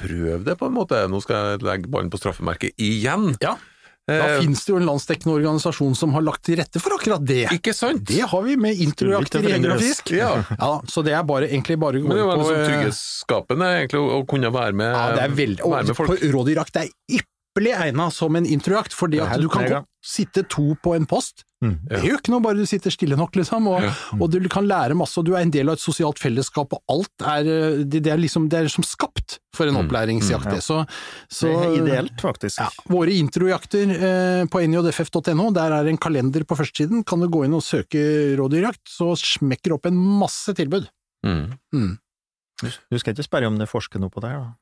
prøve 0.00 0.44
det 0.46 0.54
på 0.60 0.68
en 0.68 0.76
måte, 0.76 1.00
nå 1.10 1.20
skal 1.24 1.54
jeg 1.54 1.64
legge 1.66 1.90
ballen 1.92 2.12
på 2.12 2.20
straffemerket 2.20 2.76
igjen. 2.80 3.34
Ja. 3.42 3.56
Da 4.08 4.14
Eh, 4.16 4.40
finnes 4.40 4.64
det 4.64 4.72
jo 4.72 4.76
en 4.80 4.86
landsdekkende 4.88 5.34
organisasjon 5.36 5.94
som 5.94 6.12
har 6.16 6.22
lagt 6.26 6.42
til 6.48 6.56
rette 6.58 6.80
for 6.82 6.96
akkurat 6.96 7.22
det. 7.26 7.44
Ikke 7.54 7.74
sant? 7.76 8.02
Det 8.08 8.24
har 8.26 8.42
vi 8.42 8.56
med 8.56 8.80
interaktiv 8.80 9.20
i 9.20 9.26
Skulle 9.26 9.44
ikke 9.44 9.52
Jeger 9.52 9.70
og 9.70 9.78
forundres. 9.78 10.00
Fisk. 10.00 10.10
Ja. 10.16 10.30
Ja, 10.58 10.70
så 10.90 11.04
det 11.06 11.14
er 11.14 11.22
bare, 11.28 11.46
egentlig 11.50 11.78
bare 11.78 12.00
å 12.00 12.02
gå 12.02 12.08
Men 12.08 12.18
det 12.18 12.24
er 12.24 12.40
jo 12.40 12.54
eh, 12.56 12.64
trygghetsskapende 12.70 13.68
egentlig, 13.78 14.00
å, 14.00 14.20
å 14.20 14.26
kunne 14.26 14.50
være 14.56 14.72
med, 14.80 14.90
Ja, 14.96 15.04
det 15.14 15.22
er 15.28 15.36
veldig, 15.44 15.62
være 15.62 15.82
med 15.84 15.94
og 15.94 16.00
folk. 16.00 16.14
på 16.16 16.48
Irak, 16.56 16.72
det 16.74 16.86
er 16.86 16.90
ypperlig 16.90 17.29
egnet 17.58 18.12
som 18.14 18.36
en 18.36 18.46
introjakt, 18.46 18.92
fordi 18.94 19.18
at 19.20 19.40
du 19.40 19.48
kan 19.48 19.62
mega. 19.66 19.84
sitte 20.02 20.44
to 20.48 20.74
på 20.82 20.94
en 20.96 21.04
post. 21.06 21.42
Mm. 21.62 21.74
Det 21.90 21.98
gjør 22.06 22.18
ikke 22.20 22.30
noe, 22.32 22.40
bare 22.40 22.56
du 22.56 22.64
sitter 22.64 22.90
stille 22.90 23.16
nok, 23.20 23.34
liksom, 23.36 23.66
og, 23.68 23.82
og 24.16 24.30
du 24.32 24.38
kan 24.48 24.64
lære 24.64 24.94
masse, 24.96 25.18
og 25.20 25.26
du 25.26 25.34
er 25.36 25.42
en 25.42 25.50
del 25.52 25.68
av 25.68 25.74
et 25.76 25.82
sosialt 25.82 26.16
fellesskap, 26.22 26.72
og 26.72 26.80
alt 26.88 27.20
er, 27.26 27.44
eh, 27.44 27.82
det, 27.84 28.00
det 28.06 28.12
er 28.14 28.16
liksom, 28.22 28.46
det 28.48 28.62
er 28.62 28.68
som 28.72 28.82
skapt 28.86 29.40
for 29.54 29.66
en 29.68 29.74
Mm. 29.76 29.82
opplæringsjakt, 29.84 30.46
Mm, 30.46 30.54
ja. 30.56 30.60
Så, 30.64 30.86
så 31.28 31.50
Det 31.50 31.66
er 31.66 31.82
ideelt, 31.82 32.16
faktisk. 32.22 32.58
Ja, 32.62 32.70
våre 32.88 33.12
introjakter 33.12 33.90
eh, 33.92 34.44
på 34.46 34.62
njff.no, 34.64 35.50
der 35.52 35.72
er 35.82 35.86
en 35.90 35.98
kalender 36.00 36.44
på 36.48 36.56
førstesiden. 36.56 37.04
Kan 37.04 37.20
du 37.20 37.28
gå 37.28 37.44
inn 37.44 37.52
og 37.58 37.62
søke 37.66 38.36
rådyrjakt, 38.40 38.86
så 38.88 39.12
smekker 39.18 39.68
det 39.68 39.72
opp 39.76 39.86
en 39.90 40.00
masse 40.22 40.54
tilbud. 40.56 40.88
Mm. 41.26 41.58
Mm. 41.74 41.98
Du 42.62 42.98
skal 42.98 43.12
ikke 43.14 43.24
spørre 43.24 43.48
om 43.48 43.58
det 43.58 43.68
forsker 43.68 44.00
noe 44.00 44.08
på 44.12 44.20
det 44.24 44.32
da? 44.32 44.54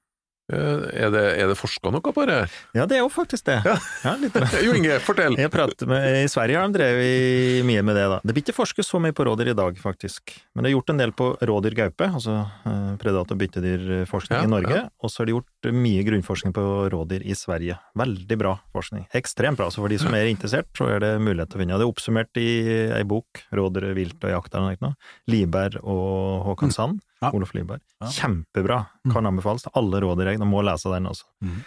Eh, 0.49 1.05
Er 1.05 1.11
det, 1.13 1.23
er 1.43 1.51
det 1.51 1.57
forska 1.61 1.91
noe 1.93 2.01
på 2.01 2.25
det? 2.29 2.39
Ja, 2.77 2.87
det 2.89 2.97
er 2.97 3.03
jo 3.03 3.11
faktisk 3.13 3.45
det. 3.51 3.59
Ja. 3.67 3.75
Ja, 4.05 4.15
Jo 4.65 4.73
Inge, 4.79 4.97
fortell! 5.05 5.37
Jeg 5.37 5.51
prater 5.53 5.89
med, 5.91 6.07
I 6.25 6.29
Sverige 6.33 6.57
har 6.63 6.69
de 6.71 6.79
drevet 6.79 7.67
mye 7.69 7.83
med 7.85 7.99
det, 7.99 8.07
da. 8.15 8.19
Det 8.25 8.33
blir 8.37 8.47
ikke 8.47 8.57
forsket 8.57 8.87
så 8.89 9.01
mye 9.03 9.13
på 9.17 9.27
rådyr 9.29 9.51
i 9.53 9.57
dag, 9.59 9.77
faktisk. 9.83 10.33
Men 10.57 10.65
det 10.65 10.71
er 10.71 10.77
gjort 10.79 10.93
en 10.95 11.03
del 11.03 11.13
på 11.13 11.29
rådyr-gaupe, 11.51 12.09
altså 12.21 12.39
eh, 12.65 12.95
predator- 13.03 13.37
og 13.37 13.43
byttedyrforskning 13.43 14.39
Ja, 14.41 14.47
i 14.49 14.53
Norge. 14.55 14.81
Og 15.05 15.13
så 15.13 15.23
er 15.23 15.29
det 15.31 15.37
gjort 15.37 15.71
mye 15.75 16.07
grunnforskning 16.09 16.55
på 16.57 16.65
rådyr 16.95 17.27
i 17.29 17.37
Sverige. 17.37 17.77
Veldig 17.99 18.39
bra 18.41 18.55
forskning. 18.73 19.05
Ekstremt 19.21 19.61
bra. 19.61 19.69
Så 19.75 19.83
for 19.85 19.93
de 19.93 19.99
som 20.01 20.15
er 20.17 20.31
interessert, 20.33 20.71
så 20.79 20.89
er 20.95 21.05
det 21.05 21.13
mulighet 21.21 21.53
til 21.53 21.61
å 21.61 21.65
finne. 21.65 21.77
Det 21.81 21.85
er 21.85 21.93
oppsummert 21.93 22.41
i 22.41 22.49
ei 22.97 23.05
bok, 23.09 23.45
Rådyr, 23.53 23.91
vilt 23.99 24.25
og 24.25 24.33
jakt, 24.33 24.55
eller 24.57 24.81
noe. 24.81 24.97
Liberg 25.29 25.77
og 25.85 26.49
Håkan 26.49 26.73
Sand. 26.73 27.05
Ja. 27.23 27.33
Olof 27.35 27.51
Lyberg. 27.55 27.81
Ja. 28.01 28.07
Kjempebra. 28.15 28.87
Kan 29.13 29.27
anbefales 29.27 29.65
til 29.67 29.75
alle 29.75 30.01
rådyreiere. 30.05 30.39
De 30.39 30.47
må 30.47 30.63
lese 30.63 30.93
den, 30.95 31.07
altså. 31.11 31.25
Mhm. 31.43 31.65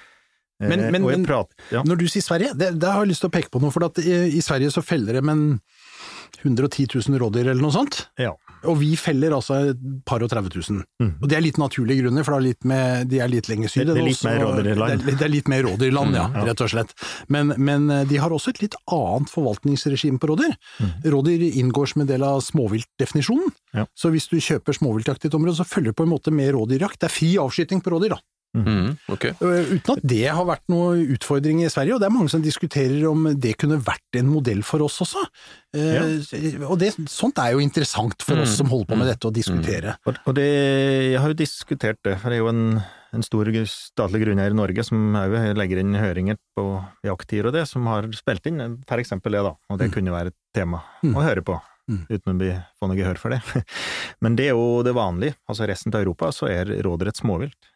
Eh, 0.62 0.70
Men- 0.70 0.92
men- 0.92 1.04
og 1.04 1.10
men- 1.12 1.26
prater, 1.26 1.56
ja. 1.72 1.82
Når 1.84 1.98
du 1.98 2.06
sier 2.08 2.22
Sverige, 2.22 2.54
det, 2.56 2.80
det, 2.80 2.88
har 2.88 3.02
jeg 3.04 3.10
lyst 3.10 3.22
til 3.22 3.30
å 3.32 3.34
peke 3.34 3.50
på 3.50 3.60
noe, 3.60 3.72
for 3.72 3.82
i, 3.98 4.38
i 4.38 4.42
Sverige 4.46 4.70
så 4.72 4.84
feller 4.86 5.14
de 5.20 5.30
en 5.30 5.60
110 6.40 6.88
000 7.10 7.20
rådyr 7.22 7.50
eller 7.52 7.62
noe 7.62 7.72
sånt. 7.76 8.08
Ja. 8.20 8.32
Og 8.70 8.78
vi 8.80 8.92
feller 8.96 9.34
altså 9.34 9.72
et 9.72 9.80
par 10.06 10.22
og 10.24 10.30
30 10.30 10.52
000. 10.70 10.84
Mm. 11.02 11.12
Og 11.22 11.28
det 11.30 11.38
er 11.38 11.42
litt 11.44 11.58
naturlige 11.58 12.04
grunner, 12.06 12.24
for 12.24 12.40
det 12.40 12.54
er 12.62 12.68
med, 12.72 13.08
de 13.10 13.20
er 13.20 13.28
litt 13.32 13.50
lenger 13.50 13.70
syd. 13.74 13.88
Det- 13.88 13.96
det 13.96 14.04
er 14.04 14.08
litt 14.08 14.24
mer 14.24 14.40
rådyrland. 14.46 15.06
Det, 15.06 15.16
det 15.18 15.26
er 15.28 15.34
litt 15.34 15.48
mer 15.50 15.64
rådyrland, 15.66 16.14
ja, 16.16 16.28
Mm, 16.28 16.36
ja. 16.38 16.44
rett 16.52 16.62
og 16.62 16.70
slett. 16.70 16.94
Men, 17.28 17.54
men 17.58 17.90
eh, 17.90 18.04
de 18.06 18.18
har 18.22 18.30
også 18.30 18.50
et 18.54 18.62
litt 18.62 18.76
annet 18.88 19.30
forvaltningsregime 19.34 20.20
på 20.22 20.30
rådyr. 20.32 20.54
Mm. 20.80 20.92
Rådyr 21.16 21.48
inngår 21.62 21.88
som 21.94 22.02
en 22.02 22.08
del 22.08 22.24
av 22.24 22.42
småviltdefinisjonen. 22.42 23.52
Ja. 23.74 23.86
Så 23.98 24.12
hvis 24.14 24.28
du 24.30 24.38
kjøper 24.40 24.74
småviltjakt 24.78 25.26
i 25.26 25.28
et 25.32 25.34
område, 25.38 25.58
så 25.58 25.66
følger 25.68 25.92
det 25.92 25.98
på 26.00 26.06
en 26.08 26.14
måte 26.14 26.32
med 26.34 26.54
rådyrjakt. 26.56 27.00
Det 27.02 27.10
er 27.10 27.16
fri 27.16 27.34
avskyting 27.42 27.82
på 27.82 27.92
rådyr, 27.96 28.16
da. 28.16 28.22
Mm, 28.54 28.98
ok. 29.08 29.26
Uh, 29.40 29.76
Uten 29.78 29.94
at 29.96 30.02
det 30.04 30.26
har 30.28 30.44
vært 30.46 30.66
noen 30.68 31.06
utfordring 31.16 31.62
i 31.64 31.70
Sverige, 31.72 31.96
og 31.96 32.02
det 32.04 32.10
er 32.10 32.16
mange 32.18 32.30
som 32.34 32.42
diskuterer 32.44 33.06
om 33.08 33.30
det 33.40 33.54
kunne 33.62 33.78
vært 33.80 34.20
en 34.20 34.28
modell 34.28 34.60
for 34.68 34.84
oss 34.84 34.98
også. 35.06 35.24
Ja. 35.72 36.04
Og 36.68 36.76
det, 36.82 36.90
sånt 37.08 37.40
er 37.40 37.54
jo 37.54 37.62
interessant 37.64 38.20
for 38.28 38.36
oss 38.44 38.52
Mm, 38.52 38.58
som 38.58 38.68
holder 38.74 38.90
på 38.92 38.98
med 39.00 39.08
dette, 39.08 39.30
å 39.30 39.32
diskutere. 39.32 39.94
Mm. 40.04 40.18
og 40.28 40.36
det, 40.36 40.48
jeg 41.14 41.20
har 41.24 41.32
jo 41.32 41.40
diskutert 41.40 42.00
det, 42.04 42.18
for 42.20 42.28
det 42.30 42.40
er 42.42 42.44
jo 42.44 42.50
en, 42.52 42.82
en 43.16 43.24
stor 43.24 43.48
statlig 43.72 44.26
grunneier 44.26 44.52
i 44.52 44.60
Norge 44.60 44.84
som 44.84 45.16
òg 45.16 45.38
legger 45.56 45.80
inn 45.80 45.96
høringer 45.96 46.36
på 46.58 46.66
jakttider 47.08 47.48
og 47.48 47.56
det, 47.56 47.64
som 47.72 47.88
har 47.88 48.10
spilt 48.20 48.52
inn 48.52 48.60
for 48.88 49.00
eksempel 49.00 49.32
det, 49.32 49.46
da, 49.48 49.56
og 49.72 49.80
det 49.80 49.88
Mm. 49.92 49.96
kunne 49.96 50.12
være 50.20 50.34
et 50.36 50.40
tema 50.54 50.84
Mm. 51.04 51.16
å 51.16 51.24
høre 51.24 51.42
på, 51.42 51.56
Mm. 51.90 52.06
uten 52.12 52.36
å 52.36 52.64
få 52.80 52.88
noe 52.88 52.96
gehør 53.00 53.18
for 53.18 53.30
det. 53.32 53.42
Men 54.22 54.36
det 54.36 54.46
er 54.52 54.54
jo 54.60 54.84
det 54.84 54.94
vanlige, 54.94 55.36
altså 55.50 55.68
resten 55.68 55.94
av 55.96 56.02
Europa 56.04 56.32
så 56.36 56.48
er 56.52 56.66
råderett 56.84 57.16
et 57.16 57.24
småvilt. 57.24 57.71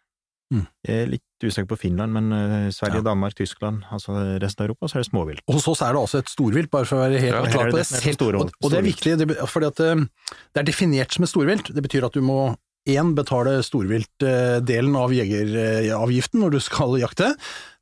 Mm. 0.53 0.65
Jeg 0.85 1.01
er 1.01 1.07
litt 1.09 1.45
usikker 1.45 1.67
på 1.71 1.77
Finland, 1.81 2.13
men 2.13 2.31
eh, 2.35 2.67
Sverige, 2.73 3.01
Ja. 3.01 3.07
Danmark, 3.09 3.33
Tyskland, 3.37 3.83
altså 3.91 4.13
resten 4.41 4.63
av 4.63 4.69
Europa, 4.69 4.89
så 4.91 4.99
er 4.99 5.03
det 5.03 5.09
småvilt. 5.09 5.41
Hos 5.49 5.67
oss 5.71 5.81
er 5.81 5.95
det 5.95 6.03
altså 6.03 6.21
et 6.21 6.29
storvilt, 6.29 6.69
bare 6.73 6.85
for 6.85 6.99
å 6.99 7.05
være 7.07 7.23
helt 7.23 7.33
Ja, 7.33 7.41
klar 7.49 7.71
på 7.71 7.79
det 7.79 7.81
det. 7.81 7.87
Selv, 7.89 8.21
og, 8.43 8.53
og 8.61 8.71
det 8.71 8.77
er 8.77 8.85
viktig, 8.85 9.15
at 9.17 9.81
eh, 9.87 10.05
det 10.53 10.61
er 10.61 10.69
definert 10.69 11.17
som 11.17 11.25
et 11.25 11.33
storvilt. 11.33 11.73
Det 11.73 11.85
betyr 11.85 12.05
at 12.07 12.13
du 12.13 12.21
må 12.25 12.55
én 12.85 13.15
betale 13.17 13.57
storviltdelen 13.65 14.95
av 14.99 15.13
jegeravgiften 15.15 16.43
når 16.43 16.57
du 16.57 16.59
skal 16.61 16.99
jakte. 17.01 17.31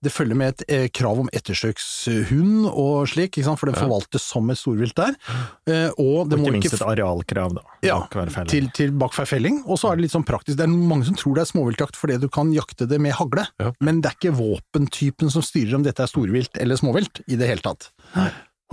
Det 0.04 0.12
følger 0.12 0.36
med 0.40 0.54
et 0.54 0.64
eh, 0.68 0.86
krav 0.94 1.22
om 1.24 1.30
ettersøkshund 1.36 2.68
og 2.70 3.08
slik, 3.12 3.38
ikke 3.40 3.56
for 3.60 3.72
det 3.72 3.78
forvaltes 3.80 4.26
som 4.34 4.50
et 4.54 4.60
storvilt 4.60 4.96
der. 5.00 5.16
Eh, 5.70 5.90
Og 5.98 6.30
det 6.30 6.38
Og 6.38 6.44
må 6.44 6.52
ikke 6.52 6.60
ikke 6.60 6.70
minst 6.70 6.78
et 6.80 6.86
arealkrav, 6.88 7.56
da. 7.58 7.64
Ja, 7.86 7.98
til, 8.52 8.70
til 8.76 8.92
bak 9.00 9.16
hver 9.18 9.30
felling. 9.30 9.62
Og 9.68 9.80
så 9.80 9.92
er 9.92 9.98
det 10.00 10.08
litt 10.08 10.16
sånn 10.16 10.28
praktisk. 10.28 10.58
Det 10.60 10.66
er 10.68 10.74
mange 10.74 11.08
som 11.08 11.16
tror 11.20 11.38
det 11.40 11.46
er 11.46 11.52
småviltjakt 11.54 12.00
fordi 12.00 12.20
du 12.22 12.30
kan 12.34 12.52
jakte 12.56 12.88
det 12.90 13.00
med 13.02 13.16
hagle, 13.18 13.48
Ja. 13.62 13.72
men 13.80 14.02
det 14.04 14.12
er 14.12 14.18
ikke 14.20 14.36
våpentypen 14.38 15.32
som 15.32 15.42
styrer 15.46 15.76
om 15.80 15.84
dette 15.86 16.04
er 16.04 16.12
storvilt 16.12 16.58
eller 16.60 16.80
småvilt 16.80 17.24
i 17.28 17.38
det 17.40 17.48
hele 17.50 17.64
tatt. 17.64 17.92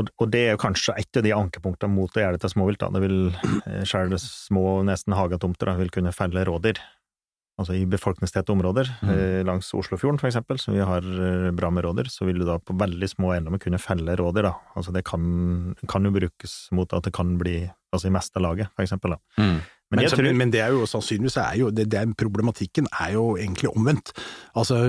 Og, 0.00 0.08
og 0.22 0.30
det 0.32 0.40
er 0.46 0.54
jo 0.54 0.60
kanskje 0.62 0.94
et 0.96 1.18
av 1.18 1.24
de 1.26 1.32
ankepunktene 1.36 1.92
mot 1.92 2.14
å 2.16 2.22
gjøre 2.22 2.38
det 2.38 2.44
til 2.46 2.52
småvilt. 2.54 2.80
Det 2.94 3.02
vil 3.02 3.18
Sjøl 3.84 4.14
selv 4.14 4.22
små, 4.22 4.64
nesten 4.86 5.12
hagetomter, 5.18 5.74
vil 5.78 5.90
kunne 5.92 6.12
felle 6.16 6.44
rådyr. 6.48 6.80
Altså 7.60 7.76
i 7.76 7.82
befolkningstette 7.90 8.54
områder, 8.54 8.88
mm. 9.04 9.10
langs 9.44 9.68
Oslofjorden 9.76 10.20
for 10.20 10.30
eksempel, 10.30 10.56
som 10.62 10.72
vi 10.72 10.80
har 10.80 11.04
eh, 11.04 11.50
bra 11.52 11.68
med 11.74 11.84
rådyr, 11.84 12.08
så 12.08 12.24
vil 12.24 12.40
du 12.40 12.46
da 12.48 12.56
på 12.56 12.76
veldig 12.80 13.08
små 13.10 13.34
eiendommer 13.34 13.60
kunne 13.60 13.80
felle 13.82 14.14
rådyr, 14.16 14.48
da. 14.48 14.54
Altså 14.80 14.94
det 14.96 15.04
kan, 15.08 15.74
kan 15.90 16.08
jo 16.08 16.14
brukes 16.14 16.54
mot 16.76 16.94
at 16.96 17.04
det 17.04 17.12
kan 17.16 17.34
bli, 17.40 17.58
altså 17.92 18.08
i 18.08 18.14
meste 18.16 18.40
laget, 18.40 18.72
da. 18.80 19.20
Mm. 19.36 19.60
Men, 19.90 19.98
Men, 19.98 20.04
jeg 20.06 20.14
tror 20.14 20.36
men 20.38 20.52
det 20.54 20.60
er 20.62 20.70
jo 20.70 20.86
sannsynligvis 20.86 21.36
er 21.42 21.56
jo, 21.58 21.68
det, 21.74 21.88
det, 21.90 22.04
problematikken 22.18 22.86
er 22.92 23.16
jo 23.16 23.24
egentlig 23.34 23.72
omvendt. 23.72 24.12
Altså, 24.54 24.84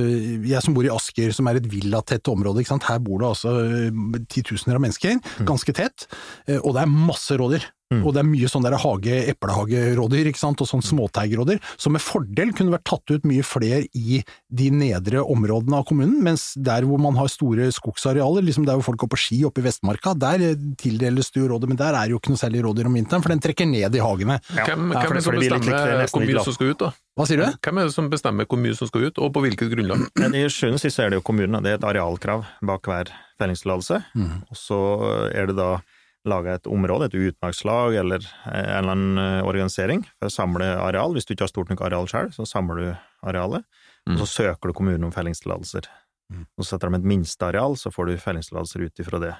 jeg 0.46 0.62
som 0.62 0.78
bor 0.78 0.86
i 0.86 0.94
Asker, 0.94 1.34
som 1.34 1.50
er 1.50 1.58
et 1.58 1.70
villatett 1.72 2.30
område, 2.30 2.62
ikke 2.62 2.76
sant? 2.76 2.86
her 2.86 3.02
bor 3.02 3.22
det 3.22 3.32
altså 3.32 3.56
eh, 3.66 4.22
titusener 4.30 4.78
av 4.78 4.86
mennesker, 4.86 5.18
ganske 5.48 5.74
tett, 5.74 6.06
eh, 6.46 6.60
og 6.62 6.76
det 6.78 6.86
er 6.86 6.94
masse 7.10 7.38
rådyr. 7.42 7.66
Mm. 7.92 8.06
Og 8.06 8.14
det 8.16 8.22
er 8.22 8.28
mye 8.30 8.50
sånn 8.50 8.64
der 8.64 8.78
hage, 8.80 9.16
eplehagerådyr, 9.34 10.30
ikke 10.32 10.40
sant, 10.40 10.62
og 10.64 10.70
sånn 10.70 10.84
småteigrådyr, 10.86 11.60
som 11.76 11.96
med 11.96 12.04
fordel 12.04 12.54
kunne 12.56 12.76
vært 12.78 12.88
tatt 12.88 13.12
ut 13.12 13.28
mye 13.28 13.44
flere 13.46 13.84
i 13.98 14.22
de 14.48 14.70
nedre 14.74 15.24
områdene 15.24 15.82
av 15.82 15.88
kommunen, 15.90 16.22
mens 16.24 16.52
der 16.56 16.88
hvor 16.88 17.02
man 17.04 17.20
har 17.20 17.32
store 17.32 17.68
skogsarealer, 17.76 18.46
liksom 18.48 18.68
der 18.68 18.80
hvor 18.80 18.92
folk 18.92 19.04
går 19.04 19.12
på 19.12 19.22
ski 19.26 19.42
oppe 19.48 19.64
i 19.64 19.68
Vestmarka, 19.68 20.16
der 20.20 20.46
eh, 20.52 20.68
tildeles 20.80 21.34
det 21.34 21.44
jo 21.44 21.50
rådyr, 21.52 21.74
men 21.74 21.82
der 21.82 21.98
er 21.98 22.08
det 22.08 22.16
jo 22.16 22.22
ikke 22.22 22.36
noe 22.36 22.44
særlig 22.44 22.64
rådyr 22.68 22.88
om 22.88 22.96
vinteren, 22.96 23.26
for 23.26 23.36
den 23.36 23.44
trekker 23.44 23.68
ned 23.68 24.00
i 24.00 24.04
hagene. 24.04 24.40
Ja. 24.56 24.70
Hvem, 24.72 24.91
Hvem 24.92 25.14
er 25.14 25.18
det 25.18 25.24
som 25.24 25.34
er 25.34 25.40
bestemmer 25.42 26.12
hvor 26.12 26.26
mye 26.26 26.44
som 26.46 26.56
skal 26.58 26.74
ut, 26.74 26.82
da? 26.82 26.92
Hva 27.18 27.28
sier 27.30 27.42
du? 27.42 27.46
Hvem 27.66 27.80
er 27.80 27.88
det 27.88 27.96
som 27.96 28.12
bestemmer 28.12 28.50
hvor 28.50 28.62
mye 28.62 28.78
som 28.78 28.90
skal 28.92 29.08
ut, 29.08 29.22
og 29.22 29.32
på 29.36 29.44
hvilket 29.46 29.72
grunnlag? 29.74 30.04
Men 30.22 30.38
I 30.38 30.44
sjuende 30.52 30.80
og 30.80 30.84
sist 30.84 31.02
er 31.02 31.12
det 31.12 31.22
jo 31.22 31.26
kommunen, 31.32 31.60
det 31.64 31.74
er 31.74 31.80
et 31.80 31.88
arealkrav 31.88 32.46
bak 32.68 32.92
hver 32.92 33.12
fellingstillatelse. 33.42 34.02
Mm. 34.20 34.38
Og 34.50 34.60
så 34.60 34.80
er 35.32 35.52
det 35.52 35.58
da 35.60 35.72
laga 36.30 36.56
et 36.58 36.70
område, 36.70 37.08
et 37.10 37.18
utmarkslag 37.18 37.96
eller 37.98 38.26
en 38.46 38.66
eller 38.66 38.92
annen 38.94 39.22
eh, 39.22 39.48
organisering 39.48 40.04
for 40.20 40.30
å 40.30 40.34
samle 40.34 40.68
areal. 40.84 41.16
Hvis 41.16 41.26
du 41.26 41.34
ikke 41.34 41.48
har 41.48 41.54
stort 41.54 41.72
nok 41.74 41.82
areal 41.88 42.10
sjøl, 42.12 42.30
så 42.36 42.46
samler 42.46 42.82
du 42.82 42.90
arealet, 43.26 43.66
og 44.10 44.22
så 44.22 44.30
søker 44.30 44.70
du 44.70 44.78
kommunen 44.78 45.08
om 45.08 45.14
fellingstillatelser. 45.14 45.90
Mm. 46.32 46.46
Og 46.56 46.64
så 46.64 46.76
setter 46.76 46.92
de 46.92 47.00
et 47.02 47.10
minsteareal, 47.12 47.76
så 47.78 47.92
får 47.94 48.10
du 48.12 48.22
fellingstillatelser 48.22 48.86
ut 48.86 49.04
ifra 49.04 49.22
det. 49.24 49.34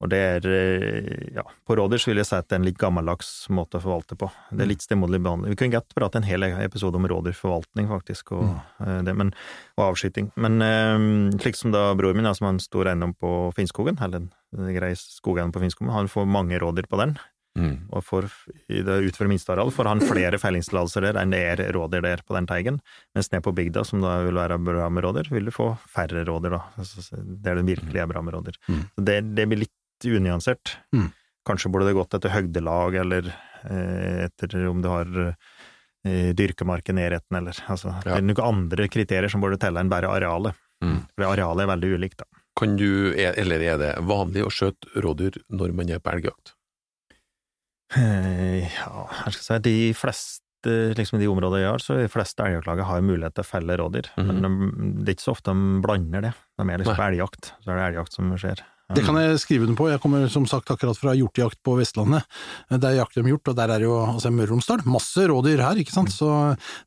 Og 0.00 0.08
det 0.08 0.18
er, 0.18 0.46
eh, 0.48 1.32
ja, 1.36 1.44
på 1.66 1.76
rådyr 1.76 2.00
så 2.00 2.10
vil 2.10 2.22
jeg 2.22 2.28
si 2.30 2.36
at 2.38 2.48
det 2.48 2.56
er 2.56 2.62
en 2.62 2.68
litt 2.68 2.78
gammeldags 2.80 3.30
måte 3.52 3.76
å 3.76 3.84
forvalte 3.84 4.16
på. 4.16 4.30
Det 4.48 4.64
er 4.64 4.70
litt 4.70 4.84
stemoderlig 4.84 5.20
behandling. 5.26 5.52
Vi 5.52 5.60
kunne 5.60 5.76
godt 5.76 5.92
prate 5.96 6.20
en 6.20 6.28
hel 6.28 6.46
episode 6.48 6.96
om 6.96 7.08
rådyrforvaltning, 7.10 7.90
faktisk, 7.90 8.32
og, 8.38 8.54
mm. 8.80 9.04
det, 9.04 9.16
men, 9.20 9.34
og 9.76 9.90
avskyting. 9.90 10.30
Men 10.40 10.64
eh, 10.64 11.36
slik 11.44 11.60
som 11.60 11.74
da 11.76 11.90
broren 11.98 12.16
min, 12.16 12.30
som 12.34 12.48
har 12.48 12.56
en 12.56 12.62
stor 12.64 12.88
eiendom 12.88 13.12
på 13.20 13.34
Finnskogen, 13.58 14.00
eller 14.00 14.24
en 14.24 14.72
grei 14.78 14.94
skogeiendom 14.96 15.52
på 15.54 15.66
Finnskogen, 15.66 15.92
han 15.92 16.08
får 16.10 16.32
mange 16.32 16.62
rådyr 16.62 16.88
på 16.88 17.02
den. 17.02 17.18
Mm. 17.58 17.90
Og 17.90 18.04
for, 18.06 18.26
i 18.70 18.78
det 18.86 18.96
utenfor 19.08 19.28
minsteareal 19.30 19.72
får 19.74 19.88
han 19.90 20.02
flere 20.06 20.38
fellingstillatelser 20.38 21.08
der 21.08 21.18
enn 21.18 21.32
det 21.34 21.40
er 21.48 21.62
rådyr 21.74 22.04
der 22.04 22.22
på 22.22 22.36
den 22.36 22.46
teigen. 22.48 22.78
Mens 23.16 23.30
ned 23.32 23.42
på 23.44 23.52
bygda, 23.56 23.82
som 23.86 24.04
da 24.04 24.20
vil 24.24 24.38
være 24.38 24.60
bra 24.62 24.86
med 24.92 25.04
rådyr, 25.04 25.32
vil 25.34 25.50
du 25.50 25.54
få 25.54 25.72
færre 25.90 26.22
rådyr, 26.28 26.54
da. 26.54 26.62
Altså, 26.78 27.20
Der 27.20 27.58
det 27.58 27.66
virkelig 27.66 28.00
er 28.00 28.10
bra 28.10 28.22
med 28.22 28.36
rådyr. 28.36 28.60
Mm. 28.68 28.82
Så 28.94 29.06
Det, 29.10 29.18
det 29.34 29.48
blir 29.50 29.64
litt 29.64 29.74
unyansert. 30.08 30.76
Mm. 30.96 31.10
Kanskje 31.46 31.70
burde 31.72 31.86
det 31.90 31.96
gått 31.98 32.14
etter 32.14 32.30
høgdelag 32.34 32.94
eller 33.00 33.28
eh, 33.64 34.24
etter 34.26 34.56
om 34.68 34.80
du 34.84 34.88
har 34.88 35.06
eh, 35.28 36.32
dyrkemark 36.36 36.88
i 36.88 36.96
nærheten, 36.96 37.36
eller 37.40 37.56
altså 37.68 37.94
Det 38.04 38.12
er 38.16 38.22
noen 38.24 38.44
andre 38.46 38.88
kriterier 38.88 39.28
som 39.32 39.40
burde 39.44 39.58
telle 39.60 39.80
enn 39.80 39.90
bare 39.92 40.08
arealet. 40.08 40.54
Mm. 40.84 41.02
For 41.16 41.26
arealet 41.28 41.64
er 41.66 41.72
veldig 41.74 41.92
ulikt, 41.98 42.18
da. 42.22 42.28
Kan 42.60 42.76
du, 42.76 43.12
er- 43.16 43.36
eller 43.40 43.60
er 43.62 43.76
det 43.80 43.90
vanlig 44.04 44.42
å 44.44 44.50
skjøte 44.52 45.00
rådyr 45.00 45.36
når 45.48 45.72
man 45.76 45.88
er 45.92 46.00
på 46.02 46.12
elgjakt? 46.12 46.54
Eh, 47.96 48.68
Ja, 48.76 49.06
jeg 49.26 49.34
skal 49.36 49.44
si 49.46 49.58
de 49.66 49.76
fleste 49.98 50.40
liksom 50.96 51.16
i 51.18 51.22
de 51.24 51.30
områdene 51.32 51.62
jeg 51.62 51.70
har, 51.72 51.80
så 51.82 51.96
de 51.96 52.08
fleste 52.12 52.44
elgjaktlaget 52.44 52.84
har 52.86 53.00
mulighet 53.04 53.34
til 53.38 53.44
å 53.46 53.48
felle 53.48 53.76
rådyr. 53.80 54.10
Mhm. 54.20 54.28
Men 54.28 54.42
de, 54.44 55.04
det 55.04 55.08
er 55.08 55.16
ikke 55.16 55.24
så 55.28 55.32
ofte 55.36 55.54
de 55.56 55.80
blander 55.84 56.26
det. 56.28 56.32
De 56.60 56.66
er 56.68 56.82
liksom 56.82 56.98
på 57.00 57.06
elgjakt, 57.08 57.52
så 57.64 57.72
er 57.72 57.80
det 57.80 57.86
elgjakt 57.90 58.18
som 58.18 58.34
skjer. 58.36 58.60
Det 58.94 59.04
kan 59.06 59.18
jeg 59.20 59.40
skrive 59.42 59.66
den 59.68 59.76
på. 59.78 59.88
Jeg 59.90 60.00
kommer 60.02 60.26
som 60.32 60.46
sagt 60.50 60.70
akkurat 60.72 60.98
fra 60.98 61.14
hjortejakt 61.14 61.60
på 61.66 61.76
Vestlandet. 61.78 62.24
Der 62.70 62.96
jakter 62.98 63.22
de 63.22 63.32
hjort, 63.34 63.50
og 63.52 63.58
der 63.58 63.74
er 63.76 63.84
jo 63.86 63.98
altså 64.04 64.30
i 64.32 64.34
Møre 64.34 64.50
og 64.50 64.56
Romsdal 64.56 64.82
masse 64.90 65.26
rådyr 65.30 65.62
her, 65.62 65.78
ikke 65.82 65.94
sant. 65.94 66.10
Så 66.14 66.30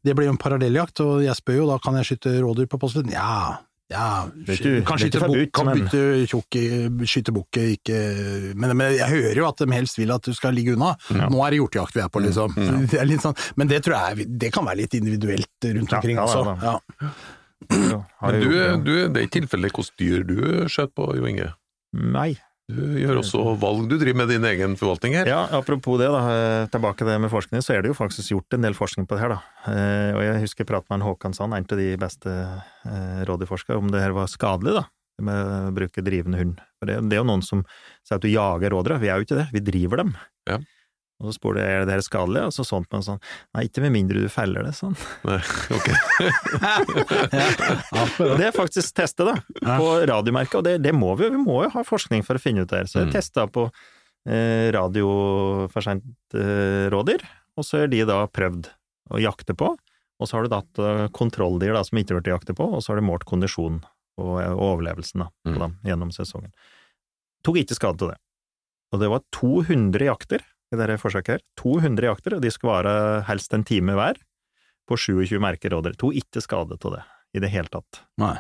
det 0.04 0.16
blir 0.18 0.28
jo 0.28 0.34
en 0.36 0.42
parallelljakt, 0.42 1.00
og 1.06 1.22
jeg 1.24 1.38
spør 1.40 1.62
jo 1.62 1.70
da 1.72 1.78
kan 1.84 2.00
jeg 2.02 2.12
skyte 2.14 2.36
rådyr 2.44 2.68
på 2.72 2.82
Påskeland. 2.82 3.14
Ja, 3.16 3.62
ja, 3.94 4.26
er 4.48 4.82
kan 4.88 4.98
skyte 4.98 5.22
bukk, 5.22 5.52
kan 5.54 5.68
men- 5.70 5.84
bytte 5.84 6.26
tjukk, 6.32 6.58
skyte 7.06 7.34
bukk, 7.36 7.60
ikke 7.76 7.98
men, 8.56 8.76
men 8.80 8.96
jeg 8.96 9.10
hører 9.12 9.42
jo 9.44 9.48
at 9.48 9.60
de 9.62 9.68
helst 9.76 10.00
vil 10.00 10.12
at 10.16 10.24
du 10.24 10.34
skal 10.34 10.56
ligge 10.56 10.74
unna. 10.74 10.96
Nå 11.12 11.44
er 11.46 11.54
det 11.54 11.60
hjortejakt 11.62 11.96
vi 11.96 12.02
er 12.02 12.10
på, 12.10 12.24
liksom. 12.24 12.56
Det 12.92 13.00
er 13.00 13.06
litt 13.10 13.22
sånn, 13.22 13.36
men 13.56 13.70
det 13.70 13.84
tror 13.86 14.00
jeg 14.00 14.28
det 14.40 14.52
kan 14.56 14.66
være 14.66 14.82
litt 14.84 14.96
individuelt 14.98 15.68
rundt 15.68 15.92
Ja, 15.92 16.00
omkring 16.00 16.18
ja, 16.18 16.24
også. 16.26 16.58
Ja. 16.64 17.12
Men 17.70 18.40
du, 18.42 18.50
du, 18.84 18.94
det 19.14 19.20
er 19.20 19.28
ikke 19.28 19.40
tilfellet 19.42 19.76
hvilket 19.76 20.00
dyr 20.00 20.26
du 20.28 20.40
skjøt 20.72 20.96
på, 20.98 21.14
Jo 21.18 21.28
Inge. 21.30 21.52
Nei. 21.94 22.34
Du 22.72 22.96
gjør 22.96 23.20
også 23.20 23.42
valg, 23.60 23.90
du 23.92 23.98
driver 24.00 24.22
med 24.22 24.30
din 24.32 24.46
egen 24.48 24.78
forvaltning 24.80 25.18
her. 25.18 25.28
Ja, 25.28 25.42
apropos 25.52 25.98
det, 26.00 26.08
da, 26.14 26.22
eh, 26.32 26.68
tilbake 26.72 27.02
til 27.02 27.10
det 27.12 27.18
med 27.20 27.32
forskning, 27.34 27.62
så 27.62 27.76
er 27.76 27.84
det 27.84 27.92
jo 27.92 27.98
faktisk 27.98 28.32
gjort 28.32 28.56
en 28.56 28.64
del 28.64 28.78
forskning 28.78 29.06
på 29.06 29.18
det 29.18 29.24
her, 29.26 29.34
da. 29.36 29.40
Eh, 29.68 30.12
og 30.16 30.22
jeg 30.24 30.44
husker 30.46 30.64
jeg 30.64 30.70
pratet 30.72 30.90
med 30.90 31.02
en 31.02 31.08
Håkan 31.10 31.36
Sand, 31.36 31.54
en 31.54 31.68
av 31.68 31.82
de 31.82 31.90
beste 32.00 32.36
rådyrforskerne, 33.28 33.82
om 33.84 33.92
det 33.92 34.02
her 34.02 34.16
var 34.16 34.32
skadelig, 34.32 34.78
da. 34.80 34.86
Med 35.24 35.36
å 35.36 35.74
bruke 35.76 36.02
drivende 36.02 36.40
hund. 36.40 36.64
For 36.80 36.90
det, 36.90 37.02
det 37.12 37.18
er 37.18 37.22
jo 37.22 37.28
noen 37.30 37.44
som 37.46 37.66
sier 38.02 38.18
at 38.18 38.24
du 38.24 38.32
jager 38.32 38.74
rådyra, 38.74 39.02
vi 39.04 39.12
er 39.12 39.20
jo 39.20 39.28
ikke 39.28 39.42
det, 39.44 39.50
vi 39.54 39.66
driver 39.68 40.02
dem. 40.02 40.16
Ja. 40.50 40.58
Og 41.22 41.30
så 41.30 41.36
spør 41.38 41.56
du 41.56 41.62
er 41.64 41.86
det 41.88 41.94
her 41.94 42.02
skadelig, 42.04 42.42
og 42.50 42.52
så 42.56 42.66
sånt, 42.68 42.88
men 42.92 43.04
sånn, 43.06 43.20
nei, 43.56 43.68
ikke 43.70 43.84
med 43.86 43.94
mindre 43.96 44.20
du 44.24 44.30
feller 44.34 44.66
det, 44.66 44.74
sånn. 44.76 44.96
Nei, 45.24 45.38
ok. 45.72 45.88
ja. 47.94 48.06
det 48.38 48.48
er 48.50 48.56
faktisk 48.56 48.96
testet, 48.98 49.26
da, 49.30 49.36
på 49.78 49.90
radiomerket, 50.10 50.58
og 50.60 50.66
det, 50.68 50.78
det 50.84 50.94
må 50.96 51.14
vi 51.20 51.28
jo, 51.28 51.34
vi 51.36 51.42
må 51.44 51.60
jo 51.66 51.72
ha 51.76 51.84
forskning 51.88 52.26
for 52.28 52.40
å 52.40 52.44
finne 52.44 52.66
ut 52.66 52.72
det 52.74 52.84
her. 52.84 52.90
Så 52.92 53.00
jeg 53.04 53.12
Mm. 53.12 53.16
testa 53.16 53.46
på 53.48 53.68
eh, 54.28 54.68
radio 54.76 55.68
for 55.72 55.82
sent 55.86 56.06
eh, 56.36 56.90
rådyr, 56.94 57.24
og 57.58 57.66
så 57.68 57.84
er 57.84 57.92
de 57.92 58.04
da 58.10 58.24
prøvd 58.28 58.70
å 59.14 59.20
jakte 59.22 59.56
på, 59.60 59.74
og 60.20 60.28
så 60.30 60.38
har 60.38 60.48
du 60.48 60.56
hatt 60.56 60.80
eh, 60.84 61.08
kontrolldyr 61.16 61.74
da, 61.76 61.84
som 61.88 61.98
ikke 62.00 62.16
har 62.16 62.22
vært 62.22 62.34
jakte 62.34 62.56
på, 62.58 62.68
og 62.74 62.82
så 62.84 62.94
har 62.94 63.02
du 63.02 63.08
målt 63.08 63.26
kondisjon 63.30 63.82
og, 64.20 64.34
og 64.40 64.62
overlevelsen 64.74 65.24
da, 65.26 65.30
på 65.46 65.56
Mm. 65.56 65.60
dem 65.64 65.78
gjennom 65.90 66.12
sesongen. 66.16 66.52
Tok 67.44 67.58
ikke 67.64 67.76
skade 67.76 68.00
til 68.00 68.12
det. 68.14 68.20
Og 68.94 69.00
det 69.02 69.10
var 69.12 69.24
200 69.36 70.06
jakter 70.06 70.44
i 70.74 70.80
dette 70.80 71.00
forsøket 71.02 71.38
her. 71.38 71.44
200 71.62 72.10
jakter, 72.10 72.38
og 72.38 72.44
de 72.44 72.52
skulle 72.54 72.76
vare 72.76 73.24
helst 73.30 73.54
en 73.56 73.66
time 73.68 73.96
hver, 73.98 74.20
på 74.90 74.98
27 75.00 75.38
merker 75.42 75.74
rådyr. 75.74 75.96
Tok 76.00 76.18
ikke 76.20 76.44
skade 76.44 76.78
til 76.82 76.98
det 76.98 77.04
i 77.34 77.42
det 77.44 77.52
hele 77.54 77.72
tatt. 77.72 78.04
Nei. 78.22 78.36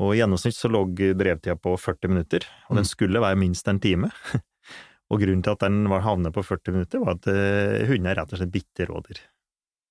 Og 0.00 0.14
i 0.14 0.18
gjennomsnitt 0.18 0.56
så 0.56 0.70
lå 0.72 0.82
drevtida 0.94 1.56
på 1.60 1.76
40 1.78 2.10
minutter, 2.10 2.46
og 2.68 2.80
den 2.80 2.88
skulle 2.88 3.22
være 3.22 3.38
minst 3.38 3.68
en 3.70 3.82
time. 3.82 4.10
Og 5.12 5.20
grunnen 5.20 5.42
til 5.44 5.52
at 5.52 5.60
den 5.62 5.84
var 5.90 6.00
havnet 6.02 6.32
på 6.34 6.42
40 6.42 6.74
minutter, 6.74 7.02
var 7.04 7.18
at 7.18 7.28
hundene 7.90 8.14
rett 8.16 8.32
og 8.32 8.40
slett 8.40 8.54
bitte 8.54 8.86
rådyr. 8.88 9.20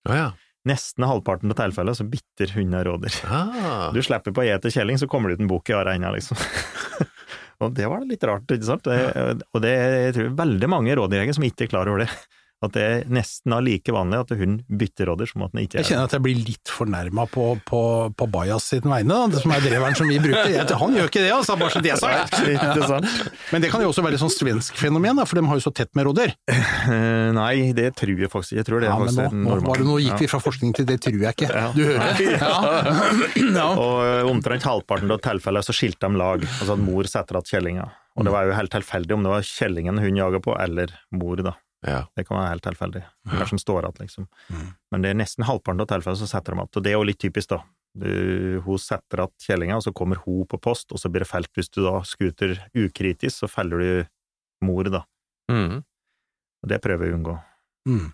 Ja, 0.10 0.16
ja. 0.18 0.32
Nesten 0.68 1.04
halvparten 1.04 1.52
av 1.52 1.58
tilfellene 1.60 1.96
så 1.96 2.06
bitter 2.08 2.54
hunder 2.56 2.88
rådyr. 2.88 3.18
Ah. 3.28 3.90
Du 3.94 4.00
slipper 4.04 4.34
på 4.36 4.44
å 4.44 4.48
ete 4.48 4.72
kjelling, 4.72 5.00
så 5.00 5.10
kommer 5.12 5.30
du 5.30 5.38
ut 5.38 5.44
en 5.44 5.52
bukk 5.52 5.70
i 5.70 5.76
ende, 5.76 6.12
liksom. 6.16 6.40
og 7.62 7.76
det 7.78 7.90
var 7.92 8.06
litt 8.08 8.24
rart, 8.28 8.50
ikke 8.50 8.70
sant? 8.70 8.88
Det, 8.88 9.42
og 9.54 9.64
det 9.64 9.74
jeg 9.74 10.16
tror 10.18 10.38
veldig 10.40 10.70
mange 10.72 10.96
rådyrjegere 10.98 11.38
som 11.38 11.46
ikke 11.48 11.68
er 11.68 11.74
klar 11.76 11.92
over 11.92 12.06
det. 12.06 12.10
At 12.64 12.74
det 12.76 12.84
er 12.84 13.02
nesten 13.12 13.54
like 13.64 13.92
vanlig 13.94 14.22
at 14.24 14.34
hun 14.40 14.58
bytter 14.68 15.10
rådyr 15.12 15.30
som 15.30 15.44
at 15.46 15.54
den 15.54 15.66
ikke 15.66 15.82
Jeg 15.82 15.90
kjenner 15.92 16.08
at 16.08 16.16
jeg 16.16 16.24
blir 16.24 16.40
litt 16.48 16.72
fornærma 16.72 17.26
på, 17.32 17.48
på, 17.68 17.82
på 18.16 18.28
Bajas 18.32 18.70
sin 18.72 18.86
vegne, 18.88 19.12
da, 19.12 19.28
det 19.34 19.42
som 19.44 19.52
er 19.56 19.64
dreveren 19.66 19.98
som 20.00 20.10
vi 20.10 20.20
bruker. 20.24 20.74
Han 20.80 20.96
gjør 20.96 21.10
ikke 21.12 21.24
det, 21.26 21.32
altså, 21.36 21.58
bare 21.60 21.74
så 21.74 21.82
det 21.84 21.94
er 21.96 22.02
sagt. 22.02 22.40
Ja. 22.48 23.00
Men 23.52 23.64
det 23.64 23.72
kan 23.74 23.84
jo 23.84 23.92
også 23.92 24.04
være 24.06 24.18
et 24.18 24.24
sånn 24.24 24.32
svensk 24.34 24.78
fenomen, 24.80 25.20
da, 25.20 25.26
for 25.30 25.40
de 25.40 25.46
har 25.50 25.60
jo 25.60 25.66
så 25.66 25.74
tett 25.76 25.92
med 25.98 26.08
rådyr. 26.08 26.34
Eh, 26.54 27.30
Nei, 27.36 27.72
det 27.76 27.94
tror 28.00 28.20
jeg 28.20 28.30
faktisk 28.32 28.58
Jeg 28.58 28.68
tror 28.68 28.84
det 28.84 28.88
er 28.90 28.94
Ja, 28.94 28.98
men 29.00 29.10
faktisk 29.10 29.20
nå, 29.20 29.28
er 29.28 29.36
nå, 29.36 29.56
normalt. 29.58 29.82
var 29.84 29.88
nå 29.88 29.98
gikk 30.04 30.24
vi 30.24 30.30
fra 30.32 30.40
forskning 30.44 30.74
til 30.78 30.88
det 30.90 31.00
tror 31.04 31.20
jeg 31.20 31.38
ikke. 31.38 31.50
Ja. 31.52 31.72
Du 31.76 31.84
hører? 31.88 32.22
Ja. 32.44 32.54
ja. 33.60 33.68
Og 33.80 33.98
eh, 34.06 34.30
omtrent 34.30 34.66
halvparten 34.68 35.12
av 35.14 35.22
tilfellene 35.24 35.66
så 35.66 35.76
skilte 35.76 36.08
de 36.10 36.20
lag, 36.20 36.44
altså 36.48 36.76
at 36.78 36.82
mor 36.84 37.08
setter 37.10 37.40
igjen 37.40 37.52
kjellinga. 37.54 37.90
Og 38.14 38.28
det 38.28 38.34
var 38.34 38.46
jo 38.46 38.54
helt 38.54 38.74
tilfeldig 38.74 39.16
om 39.16 39.24
det 39.26 39.32
var 39.32 39.46
kjellingen 39.48 39.98
hun 40.02 40.18
jaga 40.20 40.42
på, 40.44 40.54
eller 40.62 40.92
mor, 41.18 41.40
da. 41.42 41.56
Ja. 41.84 42.02
Det 42.16 42.26
kan 42.28 42.40
være 42.40 42.52
helt 42.54 42.66
tilfeldig. 42.66 43.04
Kanskje 43.30 43.58
den 43.58 43.62
står 43.62 43.86
igjen, 43.86 44.02
liksom. 44.06 44.28
Mm. 44.50 44.68
Men 44.94 45.04
det 45.06 45.12
er 45.12 45.18
nesten 45.20 45.48
halvparten 45.48 45.84
av 45.84 45.90
tilfellene 45.92 46.22
som 46.22 46.32
setter 46.32 46.54
dem 46.54 46.64
igjen. 46.64 46.74
Og 46.80 46.86
det 46.86 46.92
er 46.92 46.98
jo 46.98 47.08
litt 47.10 47.22
typisk, 47.22 47.52
da. 47.54 47.62
Du, 47.94 48.10
hun 48.66 48.82
setter 48.82 49.22
igjen 49.22 49.46
kjellinga, 49.46 49.78
og 49.78 49.86
så 49.86 49.94
kommer 49.96 50.22
hun 50.24 50.48
på 50.50 50.60
post, 50.64 50.94
og 50.96 51.02
så 51.02 51.12
blir 51.12 51.26
det 51.26 51.30
felt. 51.30 51.52
Hvis 51.58 51.72
du 51.74 51.84
da 51.86 51.98
skuter 52.08 52.56
ukritisk, 52.72 53.44
så 53.44 53.52
feller 53.52 53.84
du 53.84 54.66
mor, 54.66 54.88
da. 54.90 55.04
Mm. 55.52 55.84
Og 56.64 56.72
det 56.72 56.80
prøver 56.84 57.10
vi 57.10 57.14
å 57.14 57.20
unngå. 57.20 57.38
Mm. 57.92 58.08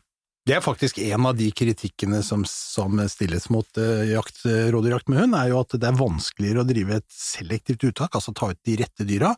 Det 0.50 0.56
er 0.58 0.64
faktisk 0.66 0.98
en 1.04 1.28
av 1.30 1.36
de 1.38 1.46
kritikkene 1.54 2.24
som, 2.26 2.42
som 2.50 2.98
stilles 3.12 3.44
mot 3.54 3.78
uh, 3.78 4.02
jakt, 4.10 4.40
eh, 4.50 4.72
rådyrjakt 4.74 5.12
med 5.12 5.22
hund, 5.22 5.36
er 5.38 5.52
jo 5.52 5.60
at 5.62 5.76
det 5.78 5.86
er 5.86 6.00
vanskeligere 6.00 6.64
å 6.64 6.66
drive 6.66 6.98
et 6.98 7.06
selektivt 7.14 7.86
uttak, 7.86 8.18
altså 8.18 8.34
ta 8.34 8.50
ut 8.50 8.58
de 8.66 8.80
rette 8.82 9.06
dyra. 9.06 9.36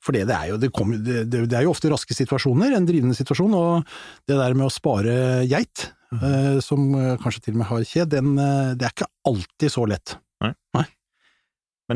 For 0.00 0.16
det, 0.16 0.24
det, 0.30 0.38
er 0.38 0.54
jo, 0.54 0.56
det, 0.62 0.70
kom, 0.72 0.94
det, 1.04 1.26
det, 1.34 1.52
er 1.52 1.66
jo 1.66 1.74
ofte 1.74 1.92
raske 1.92 2.16
situasjoner, 2.16 2.72
en 2.72 2.88
drivende 2.88 3.18
situasjon, 3.18 3.58
og 3.58 3.92
det 4.30 4.38
der 4.40 4.56
med 4.56 4.70
å 4.70 4.72
spare 4.72 5.18
geit, 5.50 5.90
eh, 6.16 6.56
som 6.64 6.88
kanskje 7.20 7.44
til 7.50 7.58
og 7.58 7.60
med 7.60 7.72
har 7.74 7.88
kje, 7.92 8.08
den, 8.16 8.32
det 8.40 8.88
er 8.88 8.94
ikke 8.94 9.12
alltid 9.28 9.74
så 9.74 9.84
lett. 9.90 10.16
Men 10.40 10.88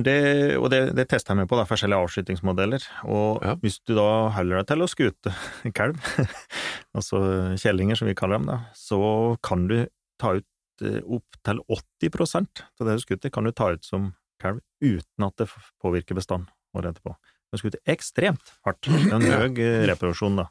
det, 0.00 0.56
og 0.56 0.70
det, 0.72 0.78
det 0.96 1.04
tester 1.10 1.34
jeg 1.34 1.42
med 1.42 1.48
på, 1.50 1.56
da, 1.60 1.66
forskjellige 1.68 2.00
avskytingsmodeller. 2.00 2.86
Og 3.12 3.42
Ja. 3.44 3.54
hvis 3.60 3.76
du 3.84 3.92
da 3.98 4.30
holder 4.32 4.62
deg 4.62 4.66
til 4.70 4.82
å 4.86 4.88
skute 4.88 5.34
kalv, 5.76 6.00
altså 6.96 7.20
kjellinger 7.60 7.98
som 8.00 8.08
vi 8.08 8.14
kaller 8.16 8.38
dem, 8.40 8.48
da, 8.48 8.56
så 8.72 9.36
kan 9.44 9.66
du 9.68 9.82
ta 10.22 10.38
ut 10.38 10.48
opptil 10.82 11.04
opp 11.14 11.36
til 11.46 11.60
80% 12.08 12.62
av 12.80 12.88
det 12.88 12.94
du 12.96 13.02
skuter, 13.04 13.30
kan 13.30 13.44
du 13.46 13.52
ta 13.54 13.68
ut 13.76 13.84
som 13.86 14.08
kalv 14.42 14.58
uten 14.82 15.26
at 15.28 15.36
det 15.38 15.46
påvirker 15.84 16.16
bestand 16.18 16.48
året 16.74 16.94
etterpå. 16.96 17.12
Du 17.52 17.60
skuter 17.60 17.78
ekstremt 17.92 18.54
hardt. 18.64 18.80
Det 18.88 19.12
er 19.12 19.18
en 19.18 19.28
høy 19.28 19.60
eh, 19.60 19.84
reproduksjon, 19.92 20.40
da. 20.40 20.48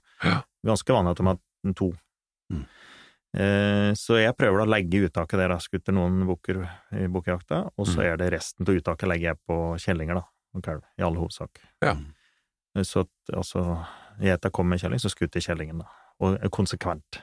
Ganske 0.64 0.94
vanlig 0.94 1.16
at 1.16 1.20
de 1.24 1.26
har 1.32 1.74
to. 1.76 1.90
Mm. 2.54 2.62
Eh, 3.34 3.94
Så 3.96 4.18
jeg 4.20 4.36
prøver 4.36 4.60
da 4.60 4.66
å 4.66 4.72
legge 4.74 5.06
uttaket 5.08 5.40
der, 5.40 5.54
jeg 5.56 5.62
skutter 5.70 5.94
noen 5.96 6.26
bukker 6.28 6.62
i 7.00 7.08
bukkjakta, 7.08 7.70
og 7.78 7.86
så 7.88 8.00
Mm. 8.02 8.06
er 8.12 8.18
det 8.18 8.32
resten 8.34 8.68
av 8.68 8.76
uttaket 8.76 9.08
legger 9.08 9.32
jeg 9.32 9.38
på 9.48 9.58
kjellinger, 9.80 10.16
da, 10.16 10.24
og 10.56 10.64
kalv, 10.64 10.82
i 11.00 11.02
all 11.04 11.16
hovedsak. 11.16 11.50
Ja. 11.82 11.96
Eh, 12.76 12.84
Så 12.84 13.02
at, 13.02 13.10
altså, 13.34 13.86
geita 14.20 14.50
kommer 14.52 14.72
med 14.72 14.80
kjelling, 14.82 15.00
så 15.00 15.10
skutter 15.10 15.40
jeg 15.40 15.44
kjellingen, 15.56 15.80
da, 15.80 15.86
og 16.20 16.40
er 16.44 16.50
konsekvent. 16.50 17.22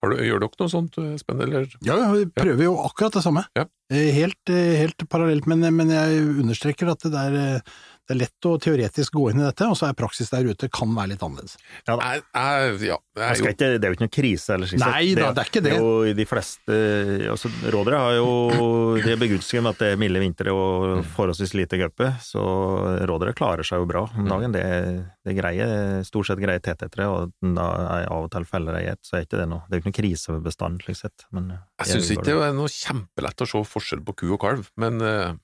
Har 0.00 0.10
du, 0.10 0.16
gjør 0.22 0.38
dere 0.40 0.60
noe 0.60 0.68
sånt, 0.70 0.94
Espen, 1.14 1.40
eller? 1.42 1.66
Ja, 1.82 2.12
vi 2.12 2.24
prøver 2.26 2.62
jo 2.62 2.76
akkurat 2.78 3.12
det 3.12 3.22
samme. 3.24 3.44
Ja. 3.56 3.64
Eh, 3.90 4.12
Helt, 4.14 4.38
eh, 4.48 4.76
helt 4.78 5.08
parallelt, 5.10 5.44
men, 5.46 5.60
men 5.74 5.88
jeg 5.90 6.22
understreker 6.38 6.88
at 6.92 7.00
det 7.00 7.14
er, 7.14 7.34
eh, 7.56 7.60
det 8.08 8.14
er 8.14 8.20
lett 8.22 8.46
å 8.48 8.54
teoretisk 8.56 9.16
gå 9.18 9.26
inn 9.28 9.42
i 9.42 9.44
dette, 9.44 9.66
og 9.68 9.76
så 9.76 9.90
er 9.90 9.96
praksis 9.98 10.30
der 10.32 10.46
ute 10.48 10.70
kan 10.72 10.88
være 10.96 11.10
litt 11.12 11.24
annerledes. 11.24 11.58
Jeg, 11.84 11.98
jeg, 12.00 12.76
ja, 12.88 12.96
det 13.18 13.24
er, 13.26 13.36
skal 13.36 13.52
ikke, 13.52 13.66
det 13.74 13.84
er 13.84 13.92
jo 13.92 13.96
ikke 13.98 14.06
noe 14.06 14.12
krise, 14.16 14.54
eller 14.54 14.70
slik. 14.70 14.80
Nei 14.80 15.10
da, 15.18 15.26
det 15.36 15.42
er 15.42 15.50
ikke 15.50 15.62
det. 15.66 15.72
jo 15.76 16.14
de 16.16 16.24
fleste 16.28 16.78
altså, 17.34 17.50
Rådere 17.74 17.98
har 18.00 18.14
jo 18.16 18.30
de 19.04 19.12
er 19.12 19.20
begunstiget 19.20 19.66
med 19.66 19.76
at 19.76 19.82
det 19.82 19.90
er 19.92 20.00
milde 20.00 20.22
vintre 20.22 20.54
og 20.56 21.02
forholdsvis 21.18 21.52
lite 21.58 21.80
gaupe, 21.82 22.08
så 22.24 22.44
rådere 23.10 23.34
klarer 23.36 23.66
seg 23.68 23.82
jo 23.82 23.90
bra 23.90 24.06
om 24.08 24.30
dagen. 24.32 24.56
Det, 24.56 24.64
det 25.28 25.34
greier 25.36 26.00
stort 26.08 26.30
sett 26.30 26.40
greier 26.40 26.64
tetetere, 26.64 27.10
og 27.12 27.34
da 27.58 27.66
er 27.98 28.08
av 28.08 28.24
og 28.24 28.32
til 28.32 28.48
feller 28.48 28.78
ei 28.80 28.86
ett, 28.94 29.02
så 29.04 29.18
er 29.18 29.26
ikke 29.26 29.42
det 29.42 29.50
noe 29.52 29.66
Det 29.66 29.76
er 29.76 29.82
jo 29.82 29.84
ikke 29.84 29.92
noe 29.92 29.98
krise 30.00 30.32
ved 30.32 30.48
bestanden, 30.48 30.80
slik 30.86 31.00
sett. 31.02 31.28
Men 31.36 31.52
jeg 31.52 31.92
syns 31.92 32.14
ikke 32.16 32.30
det 32.30 32.38
er 32.48 32.56
noe 32.56 32.72
kjempelett 32.72 33.44
å 33.44 33.50
se 33.52 33.62
forskjell 33.74 34.00
på 34.08 34.16
ku 34.22 34.26
og 34.32 34.40
kalv, 34.46 34.72
men 34.80 35.04
eh, 35.04 35.36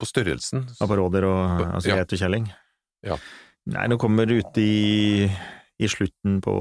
på 0.00 0.08
størrelsen 0.08 0.66
Ja, 0.80 0.86
på 0.88 0.96
Råder 0.98 1.26
og 1.28 1.64
altså 1.76 1.92
Ja. 1.92 2.04
kjelling? 2.18 2.48
Ja. 3.06 3.16
Nei, 3.70 3.86
nå 3.92 3.98
kommer 4.00 4.24
ut 4.32 4.56
i, 4.58 5.28
i 5.80 5.88
slutten 5.88 6.40
på 6.44 6.54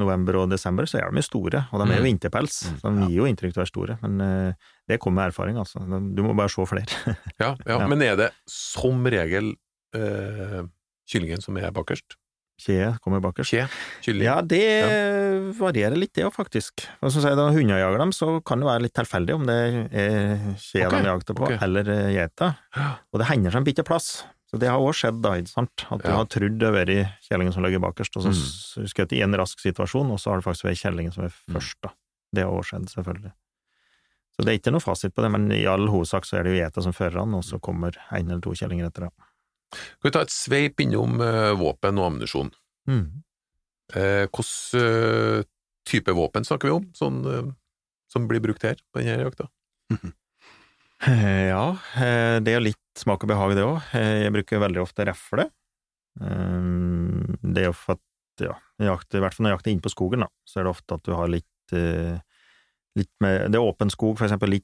november 0.00 0.36
og 0.42 0.50
desember, 0.52 0.84
så 0.88 1.00
er 1.00 1.10
de 1.10 1.20
jo 1.20 1.26
store, 1.26 1.64
og 1.72 1.80
de 1.80 1.90
er 1.92 1.96
jo 1.98 2.04
Mm. 2.04 2.08
vinterpels, 2.10 2.58
Mm, 2.68 2.76
så 2.80 2.92
de 3.00 3.06
gir 3.08 3.16
jo 3.16 3.24
inntrykk 3.28 3.52
til 3.54 3.60
å 3.60 3.64
være 3.64 3.72
store, 3.72 3.98
men 4.04 4.20
uh, 4.20 4.52
det 4.88 5.00
kommer 5.00 5.24
med 5.24 5.32
erfaring, 5.32 5.56
altså. 5.56 5.80
Du 6.14 6.22
må 6.22 6.36
bare 6.36 6.48
se 6.52 6.64
flere. 6.68 7.16
Ja, 7.40 7.56
ja, 7.66 7.78
Ja. 7.80 7.86
men 7.88 8.02
er 8.02 8.16
det 8.16 8.30
som 8.46 9.02
regel 9.04 9.54
uh, 9.96 10.62
kyllingen 11.08 11.42
som 11.42 11.56
er 11.56 11.70
bakerst? 11.72 12.16
Kje 12.56 12.94
kommer 13.04 13.20
bakerst. 13.20 13.52
Kje? 13.52 13.66
Kylling? 14.06 14.24
Ja, 14.24 14.38
det 14.40 14.62
varierer 15.58 15.98
litt, 16.00 16.14
det 16.16 16.24
òg, 16.24 16.32
faktisk. 16.32 16.86
Og 17.04 17.12
som 17.12 17.20
sier, 17.20 17.36
Når 17.36 17.52
hunder 17.52 17.82
jager 17.82 18.00
dem, 18.00 18.14
så 18.16 18.30
kan 18.48 18.62
det 18.62 18.68
være 18.70 18.84
litt 18.86 18.94
tilfeldig 18.96 19.34
om 19.36 19.44
det 19.48 19.56
er 19.92 20.40
kje 20.56 20.86
okay. 20.86 21.02
de 21.04 21.10
jakter 21.10 21.36
på, 21.36 21.44
okay. 21.50 21.58
eller 21.66 21.90
eh, 21.92 22.14
geita. 22.16 22.54
Og 23.12 23.20
det 23.20 23.28
hender 23.28 23.52
seg 23.52 23.60
en 23.60 23.68
bitte 23.68 23.84
plass. 23.86 24.24
Så 24.46 24.60
det 24.62 24.70
har 24.70 24.80
òg 24.80 24.94
skjedd, 24.96 25.20
da, 25.24 25.34
ikke 25.36 25.52
sant? 25.52 25.84
At 25.90 26.04
du 26.04 26.08
Ja. 26.08 26.16
har 26.20 26.28
trodd 26.32 26.58
det 26.60 26.68
har 26.68 26.76
vært 26.78 27.12
kjellingen 27.28 27.52
som 27.52 27.64
ligger 27.66 27.82
bakerst, 27.82 28.16
og 28.16 28.22
så 28.24 28.30
Mm. 28.32 28.40
mm. 28.84 28.88
skutt 28.88 29.12
i 29.12 29.20
en 29.22 29.34
rask 29.34 29.58
situasjon, 29.60 30.10
og 30.10 30.18
så 30.22 30.30
har 30.30 30.40
det 30.40 30.46
faktisk 30.46 30.68
vært 30.70 30.80
kjellingen 30.84 31.12
som 31.12 31.24
er 31.24 31.34
først, 31.52 31.76
da. 31.82 31.90
Det 32.32 32.44
har 32.44 32.52
òg 32.52 32.64
skjedd, 32.64 32.88
selvfølgelig. 32.88 33.32
Så 34.36 34.44
det 34.44 34.48
er 34.52 34.58
ikke 34.60 34.72
noe 34.72 34.84
fasit 34.84 35.14
på 35.16 35.22
det, 35.24 35.30
men 35.32 35.50
i 35.52 35.64
all 35.66 35.88
hovedsak 35.88 36.24
så 36.24 36.38
er 36.38 36.44
det 36.44 36.52
jo 36.54 36.62
geita 36.64 36.82
som 36.82 36.92
fører 36.92 37.22
an, 37.22 37.34
og 37.34 37.42
så 37.44 37.60
kommer 37.60 37.92
en 38.12 38.30
eller 38.30 38.40
to 38.40 38.50
kjellinger 38.52 38.86
etter 38.86 39.08
det. 39.08 39.12
Skal 39.74 40.08
vi 40.08 40.14
ta 40.14 40.22
et 40.24 40.32
sveip 40.32 40.80
innom 40.84 41.20
eh, 41.24 41.52
våpen 41.58 41.98
og 42.00 42.10
ammunisjon? 42.10 42.52
Mm. 42.90 43.06
Eh, 43.94 44.24
Hvilken 44.30 44.82
eh, 44.82 45.46
type 45.86 46.14
våpen 46.16 46.46
snakker 46.46 46.70
vi 46.70 46.74
om, 46.76 46.86
sånn, 46.96 47.20
som 48.10 48.24
blir 48.30 48.42
brukt 48.42 48.64
her 48.66 48.78
på 48.92 49.02
denne 49.02 49.26
jakta? 49.26 49.50
Ja, 51.06 51.76
det 52.40 52.54
er 52.56 52.62
litt 52.64 52.98
smak 52.98 53.26
og 53.26 53.28
behag, 53.28 53.52
det 53.54 53.66
òg. 53.66 53.82
Jeg 53.92 54.32
bruker 54.32 54.62
veldig 54.62 54.80
ofte 54.80 55.04
refle. 55.04 55.44
Det 56.16 57.60
er 57.60 57.66
jo 57.68 57.74
for 57.76 57.98
at, 57.98 58.02
ja, 58.40 58.54
jakter, 58.80 59.20
i 59.20 59.22
hvert 59.22 59.36
fall 59.36 59.44
når 59.44 59.52
jeg 59.52 59.58
jakter 59.58 59.74
inn 59.74 59.82
på 59.84 59.92
skogen, 59.92 60.24
da, 60.24 60.30
så 60.48 60.62
er 60.62 60.64
det 60.66 60.72
ofte 60.72 60.96
at 60.96 61.04
du 61.04 61.12
har 61.12 61.28
litt 61.28 61.74
med, 63.20 63.50
det 63.52 63.58
er 63.60 63.64
åpen 63.68 63.90
skog, 63.92 64.16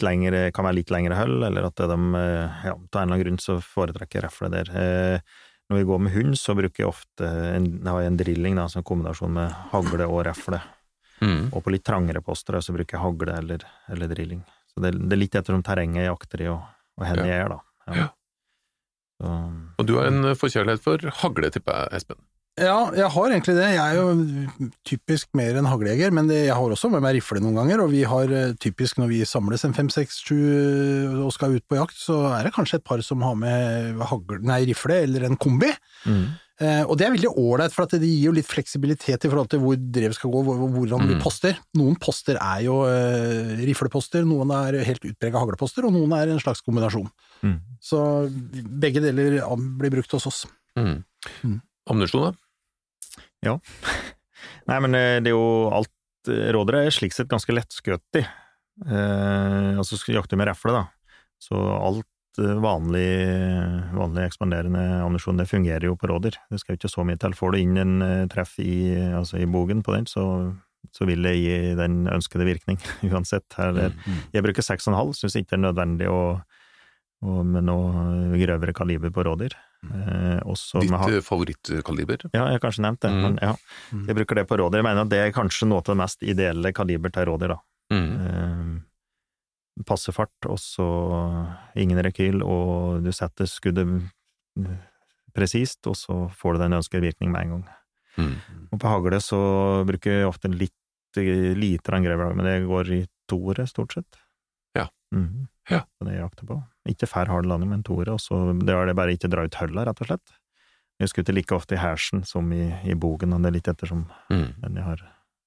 lengre, 0.07 0.47
kan 0.57 0.65
være 0.65 0.79
litt 0.81 0.91
lengre 0.95 1.15
høll, 1.19 1.43
eller 1.45 1.67
at 1.69 1.77
de, 1.77 1.99
eh, 2.19 2.63
ja, 2.67 2.73
av 2.73 2.79
en 2.81 2.87
eller 2.93 3.03
annen 3.05 3.23
grunn 3.25 3.41
så 3.43 3.59
foretrekker 3.61 4.25
refle 4.25 4.49
der. 4.55 4.71
Eh, 4.73 5.21
Når 5.71 5.79
vi 5.79 5.85
går 5.89 6.01
med 6.05 6.13
hund, 6.13 6.35
så 6.37 6.53
bruker 6.59 6.83
jeg 6.83 6.89
ofte 6.91 7.29
en, 7.57 7.67
jeg 8.03 8.07
en 8.11 8.17
drilling, 8.21 8.57
da, 8.59 8.67
som 8.69 8.81
en 8.83 8.85
kombinasjon 8.85 9.33
med 9.33 9.53
hagle 9.73 10.05
og 10.09 10.25
refle. 10.27 10.59
Mm. 11.23 11.47
Og 11.55 11.63
på 11.65 11.71
litt 11.73 11.85
trangere 11.87 12.21
poster 12.21 12.59
så 12.61 12.75
bruker 12.75 12.99
jeg 12.99 13.01
hagle 13.05 13.37
eller, 13.39 13.63
eller 13.89 14.11
drilling. 14.11 14.43
Så 14.75 14.83
det, 14.83 14.91
det 14.99 15.13
er 15.17 15.21
litt 15.23 15.35
etter 15.39 15.55
om 15.57 15.63
terrenget 15.63 16.03
jeg 16.03 16.11
jakter 16.11 16.43
i, 16.45 16.49
og, 16.53 16.67
og 16.99 17.07
hvor 17.07 17.23
Ja. 17.23 17.29
jeg 17.31 17.45
er, 17.45 17.49
da. 17.55 17.61
Ja. 18.03 18.09
Så, 19.23 19.31
Og 19.79 19.87
du 19.87 19.95
har 19.97 20.11
en 20.11 20.35
forkjærlighet 20.37 20.83
for 20.83 20.99
hagle, 21.23 21.51
tipper 21.55 21.79
jeg, 21.85 22.01
Espen? 22.01 22.21
Ja, 22.61 22.91
jeg 22.93 23.09
har 23.15 23.31
egentlig 23.33 23.55
det. 23.57 23.69
Jeg 23.73 23.81
er 23.81 23.97
jo 23.97 24.59
typisk 24.85 25.31
mer 25.39 25.57
en 25.57 25.65
haglejeger, 25.71 26.13
men 26.13 26.27
det, 26.29 26.43
jeg 26.51 26.53
har 26.59 26.75
også 26.75 26.91
med 26.93 27.01
meg 27.01 27.17
rifle 27.17 27.41
noen 27.41 27.57
ganger, 27.57 27.81
og 27.81 27.89
vi 27.95 28.03
har 28.05 28.29
eh, 28.29 28.53
typisk 28.61 28.99
når 29.01 29.09
vi 29.09 29.23
samles 29.25 29.65
en 29.65 29.73
fem, 29.73 29.89
seks, 29.89 30.19
sju 30.21 30.37
og 31.25 31.33
skal 31.33 31.57
ut 31.57 31.65
på 31.71 31.79
jakt, 31.81 31.97
så 31.97 32.19
er 32.37 32.45
det 32.45 32.53
kanskje 32.53 32.77
et 32.83 32.85
par 32.85 33.01
som 33.07 33.25
har 33.25 33.39
med 33.41 34.03
hagle, 34.11 34.43
nei, 34.45 34.61
rifle 34.69 35.01
eller 35.07 35.29
en 35.31 35.37
kombi. 35.41 35.73
mm, 36.07 36.25
Eh, 36.63 36.85
og 36.85 36.95
det 37.01 37.07
er 37.09 37.15
veldig 37.17 37.31
ålreit, 37.41 37.73
for 37.75 37.89
at 37.89 37.95
det 37.99 38.07
gir 38.07 38.29
jo 38.29 38.33
litt 38.37 38.47
fleksibilitet 38.47 39.25
i 39.25 39.31
forhold 39.33 39.49
til 39.51 39.59
hvor 39.65 39.75
drev 39.75 40.13
skal 40.15 40.31
gå, 40.31 40.43
hvor, 40.47 40.61
hvordan 40.71 41.09
du 41.09 41.15
Mm. 41.17 41.23
poster. 41.25 41.57
Noen 41.75 41.97
poster 41.99 42.37
er 42.39 42.61
jo 42.63 42.77
eh, 42.87 43.57
rifleposter, 43.67 44.23
noen 44.29 44.53
er 44.55 44.77
helt 44.87 45.03
utprega 45.09 45.41
hagleposter, 45.43 45.89
og 45.89 45.97
noen 45.97 46.13
er 46.15 46.31
en 46.31 46.39
slags 46.39 46.61
kombinasjon. 46.63 47.09
mm. 47.43 47.57
Så 47.83 47.99
begge 48.79 49.03
deler 49.03 49.41
blir 49.81 49.91
brukt 49.97 50.13
hos 50.15 50.27
oss. 50.31 50.47
Mm. 50.79 51.03
Mm. 51.43 51.59
Ammunisjon, 51.91 52.29
da? 52.31 52.33
Nei, 54.69 54.79
men 54.85 54.95
eh, 54.95 55.19
det 55.23 55.33
er 55.33 55.37
jo 55.37 55.71
alt 55.75 55.91
Rådere 56.29 56.85
er 56.87 56.95
slik 56.95 57.11
sett 57.17 57.27
ganske 57.27 57.51
lettskøtig. 57.51 58.21
Eh, 58.87 59.71
altså 59.79 59.99
skal 59.99 60.21
jakte 60.21 60.37
med 60.39 60.47
refle, 60.47 60.71
da. 60.77 60.83
Så 61.43 61.59
alt 61.59 62.39
eh, 62.39 62.53
vanlig, 62.63 63.09
vanlig 63.99 64.29
ekspanderende 64.29 64.85
ammunisjon, 65.03 65.41
det 65.43 65.49
fungerer 65.51 65.89
jo 65.91 65.97
på 65.99 66.07
rådyr. 66.13 66.39
Det 66.51 66.61
skal 66.63 66.77
jo 66.77 66.79
ikke 66.79 66.93
så 66.93 67.03
mye 67.09 67.19
til. 67.19 67.35
Får 67.35 67.57
du 67.57 67.59
inn 67.59 67.81
en 67.83 67.97
eh, 68.07 68.23
treff 68.31 68.55
i, 68.63 68.95
altså 69.19 69.41
i 69.43 69.49
bogen 69.51 69.83
på 69.83 69.97
den, 69.97 70.07
så, 70.07 70.25
så 70.95 71.09
vil 71.11 71.27
det 71.27 71.35
gi 71.41 71.57
den 71.83 72.05
ønskede 72.15 72.47
virkning, 72.47 72.79
uansett. 73.11 73.49
Her, 73.59 73.75
er- 73.89 73.99
Mm. 74.07 74.23
Jeg 74.39 74.47
bruker 74.47 74.63
6,5, 74.63 75.13
syns 75.19 75.37
ikke 75.43 75.57
det 75.57 75.59
er 75.59 75.67
nødvendig 75.67 76.07
å, 76.15 76.23
å 77.27 77.43
med 77.47 77.67
noe 77.67 78.31
grøvere 78.39 78.75
kaliber 78.79 79.11
på 79.15 79.27
rådyr. 79.27 79.59
Eh, 79.83 80.39
Ditt 80.81 80.93
eh, 80.93 81.21
favorittkaliber? 81.27 82.21
ja, 82.33 82.45
jeg 82.47 82.59
har 82.59 82.63
kanskje 82.63 82.85
nevnt 82.85 83.01
det, 83.03 83.11
Mm. 83.11 83.23
men 83.23 83.39
ja. 83.43 83.55
Jeg 84.07 84.15
bruker 84.17 84.35
det 84.39 84.47
på 84.49 84.57
rådyr. 84.61 84.79
Jeg 84.79 84.85
mener 84.85 85.03
at 85.03 85.09
det 85.11 85.19
er 85.19 85.33
kanskje 85.33 85.67
noe 85.69 85.79
av 85.79 85.85
det 85.85 85.97
mest 85.97 86.23
ideelle 86.23 86.73
kaliber 86.73 87.11
til 87.11 87.27
rådyr, 87.27 87.49
da. 87.49 87.59
Mm. 87.93 88.13
Eh, 88.79 89.85
passe 89.89 90.13
fart, 90.13 90.47
og 90.47 90.59
så 90.59 90.87
ingen 91.77 91.99
rekyl, 91.99 92.43
og 92.45 93.03
du 93.03 93.11
setter 93.13 93.47
skuddet 93.47 93.87
mm, 93.89 94.79
presist, 95.35 95.81
og 95.87 95.97
så 95.97 96.31
får 96.31 96.55
du 96.55 96.59
den 96.61 96.73
ønskede 96.79 97.03
virkning 97.09 97.33
med 97.33 97.43
en 97.43 97.51
gang. 97.51 97.65
Mm. 98.19 98.35
Og 98.73 98.79
på 98.79 98.89
hagle 98.93 99.19
så 99.25 99.41
bruker 99.89 100.19
jeg 100.21 100.29
ofte 100.29 100.49
litt 100.53 100.73
lite 101.17 101.83
grann 101.91 102.05
grevelag, 102.07 102.37
men 102.37 102.47
det 102.47 102.67
går 102.69 102.89
i 102.95 103.07
toere, 103.29 103.67
stort 103.69 103.93
sett. 103.93 104.17
Ja. 105.13 105.19
Mhm. 105.19 105.49
Ja. 105.71 105.79
Det 105.87 106.03
er 106.03 106.09
det 106.09 106.15
jeg 106.17 106.25
jakter 106.25 106.47
på. 106.49 106.55
Ikke 106.91 107.07
fær 107.07 107.29
hard 107.31 107.47
landing, 107.47 107.71
men 107.71 107.83
toere, 107.87 108.17
det 108.19 108.75
er 108.75 108.87
det 108.91 108.97
bare 108.99 109.13
ikke 109.15 109.29
dra 109.31 109.45
ut 109.47 109.55
hølla, 109.61 109.85
rett 109.87 110.01
og 110.03 110.09
slett. 110.09 110.33
Jeg 111.01 111.09
skutter 111.13 111.33
like 111.37 111.55
ofte 111.55 111.77
i 111.77 111.79
hersen 111.79 112.25
som 112.27 112.51
i, 112.53 112.65
i 112.85 112.95
bogen, 112.99 113.33
og 113.33 113.43
det 113.43 113.49
er 113.53 113.57
litt 113.61 113.69
ettersom 113.71 114.07
Mm. 114.31 114.55
den 114.61 114.75
jeg 114.81 114.85
har 114.85 115.01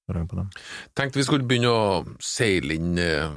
drag 0.08 0.28
på 0.30 0.36
dem. 0.36 0.48
Tenkte 0.94 1.18
vi 1.20 1.24
skulle 1.26 1.44
begynne 1.48 1.68
å 1.68 2.16
seile 2.22 2.74
inn 2.78 2.96
eh, 2.98 3.28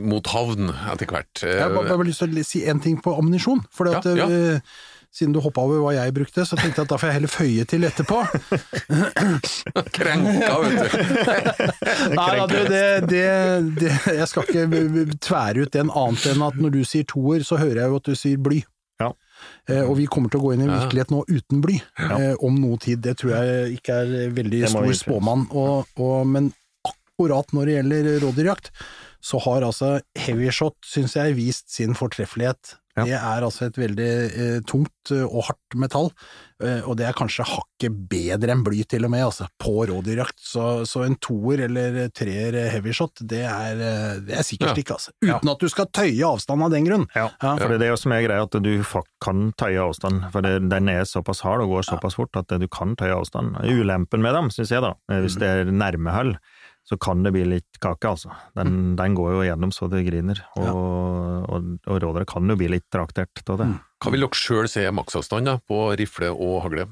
mot 0.00 0.26
havn 0.32 0.70
etter 0.90 1.06
hvert. 1.06 1.42
Eh, 1.44 1.54
Jeg 1.54 1.62
har 1.62 1.74
bare, 1.76 1.96
bare 1.96 2.08
lyst 2.08 2.22
til 2.24 2.38
å 2.40 2.44
si 2.44 2.64
en 2.66 2.80
ting 2.80 2.96
på 3.00 3.14
ammunisjon. 3.18 3.62
For 3.70 3.86
at, 3.94 4.04
Ja, 4.04 4.26
ja. 4.26 4.58
Siden 5.12 5.34
du 5.36 5.40
hoppa 5.44 5.60
over 5.66 5.82
hva 5.84 5.90
jeg 5.92 6.14
brukte, 6.16 6.44
så 6.48 6.56
tenkte 6.56 6.80
jeg 6.80 6.86
at 6.86 6.92
da 6.94 6.96
får 7.00 7.10
jeg 7.10 7.16
heller 7.18 7.32
føye 7.32 7.64
til 7.68 7.84
etterpå. 7.84 8.20
Krenka, 9.96 10.54
vet 10.62 10.78
du. 10.80 10.98
Nei 12.16 12.28
da, 12.38 12.46
du, 12.48 12.58
det, 12.70 12.82
det, 13.10 13.24
det 13.80 13.90
Jeg 14.18 14.28
skal 14.30 14.48
ikke 14.48 15.06
tvære 15.24 15.66
ut 15.66 15.74
den 15.76 15.92
annet 15.92 16.26
enn 16.32 16.44
at 16.46 16.56
når 16.60 16.74
du 16.78 16.80
sier 16.88 17.06
toer, 17.12 17.44
så 17.46 17.58
hører 17.60 17.82
jeg 17.84 17.92
jo 17.92 18.00
at 18.00 18.08
du 18.08 18.16
sier 18.18 18.40
bly. 18.42 18.62
Ja. 19.02 19.10
Eh, 19.68 19.82
og 19.82 19.96
vi 19.98 20.06
kommer 20.10 20.30
til 20.32 20.40
å 20.40 20.46
gå 20.46 20.54
inn 20.54 20.64
i 20.64 20.68
en 20.68 20.74
virkelighet 20.76 21.12
nå 21.14 21.22
uten 21.28 21.62
bly, 21.64 21.78
Ja. 21.98 22.18
eh, 22.18 22.34
om 22.44 22.58
noe 22.62 22.78
tid. 22.82 23.02
Det 23.04 23.16
tror 23.20 23.34
jeg 23.36 23.78
ikke 23.80 24.00
er 24.04 24.34
veldig 24.36 24.64
stor 24.70 24.92
spåmann. 25.04 25.48
Og, 25.50 25.88
og, 26.00 26.20
men 26.30 26.52
akkurat 26.88 27.52
når 27.56 27.68
det 27.68 27.78
gjelder 27.80 28.12
rådyrjakt, 28.24 28.70
så 29.22 29.38
har 29.44 29.62
altså 29.66 29.96
heavyshot, 30.18 30.74
syns 30.86 31.12
jeg, 31.18 31.36
vist 31.38 31.68
sin 31.70 31.92
fortreffelighet. 31.98 32.76
Ja. 32.92 33.04
Det 33.08 33.14
er 33.16 33.44
altså 33.46 33.66
et 33.70 33.78
veldig 33.80 34.06
eh, 34.36 34.56
tungt 34.68 35.10
eh, 35.14 35.22
og 35.24 35.46
hardt 35.46 35.76
metall, 35.80 36.10
eh, 36.62 36.82
og 36.84 36.98
det 37.00 37.06
er 37.08 37.14
kanskje 37.16 37.46
hakket 37.48 37.94
bedre 38.10 38.52
enn 38.52 38.60
bly 38.66 38.82
til 38.84 39.06
og 39.08 39.12
med, 39.14 39.22
altså, 39.24 39.46
på 39.62 39.72
rådyrjakt. 39.88 40.36
Så, 40.44 40.66
så 40.84 41.06
en 41.06 41.16
toer 41.24 41.62
eller 41.70 41.96
treer 42.12 42.58
heavyshot, 42.74 43.22
det 43.24 43.40
er, 43.48 43.80
eh, 43.80 44.20
det 44.28 44.36
er 44.36 44.44
sikkert 44.44 44.76
Ja. 44.76 44.82
ikke, 44.84 44.98
altså. 44.98 45.14
Uten 45.24 45.52
at 45.54 45.64
du 45.64 45.68
skal 45.72 45.88
tøye 45.88 46.28
avstand 46.28 46.66
av 46.68 46.74
den 46.76 46.84
grunn. 46.90 47.06
Ja, 47.16 47.30
Ja. 47.42 47.54
for 47.56 47.72
det 47.72 47.78
er 47.80 47.84
det 47.86 47.98
som 48.02 48.12
er 48.12 48.26
greia, 48.28 48.44
at 48.44 48.60
du 48.60 48.72
kan 49.24 49.52
tøye 49.56 49.80
avstand. 49.88 50.28
For 50.34 50.44
det, 50.44 50.68
den 50.68 50.88
er 50.92 51.08
såpass 51.08 51.40
hard 51.46 51.64
og 51.64 51.72
går 51.72 51.88
såpass 51.88 52.14
fort 52.20 52.36
at 52.36 52.52
du 52.60 52.68
kan 52.68 52.92
tøye 53.00 53.16
avstand. 53.16 53.56
Ulempen 53.64 54.20
med 54.20 54.36
dem, 54.36 54.52
syns 54.52 54.68
jeg 54.76 54.84
da, 54.84 54.92
eh, 55.08 55.22
hvis 55.24 55.38
det 55.40 55.48
er 55.48 55.64
nærmehøll, 55.72 56.36
så 56.88 56.96
kan 56.98 57.22
det 57.22 57.30
bli 57.34 57.44
litt 57.46 57.78
kake, 57.80 58.10
altså. 58.10 58.32
Den, 58.58 58.96
den 58.98 59.14
går 59.14 59.30
jo 59.36 59.42
gjennom 59.46 59.70
så 59.74 59.86
det 59.92 60.00
griner, 60.08 60.40
og, 60.58 61.46
og, 61.46 61.68
og 61.86 62.00
rådere 62.02 62.26
kan 62.28 62.48
jo 62.50 62.56
bli 62.58 62.68
litt 62.74 62.88
traktert 62.92 63.42
av 63.52 63.60
det. 63.60 63.68
Mm. 63.70 63.78
Hva 64.02 64.12
vil 64.14 64.24
dere 64.26 64.38
sjøl 64.40 64.68
se 64.70 64.82
maksavstand 64.90 65.46
da, 65.46 65.56
på 65.62 65.78
rifle 66.00 66.32
og 66.34 66.56
hagle 66.66 66.88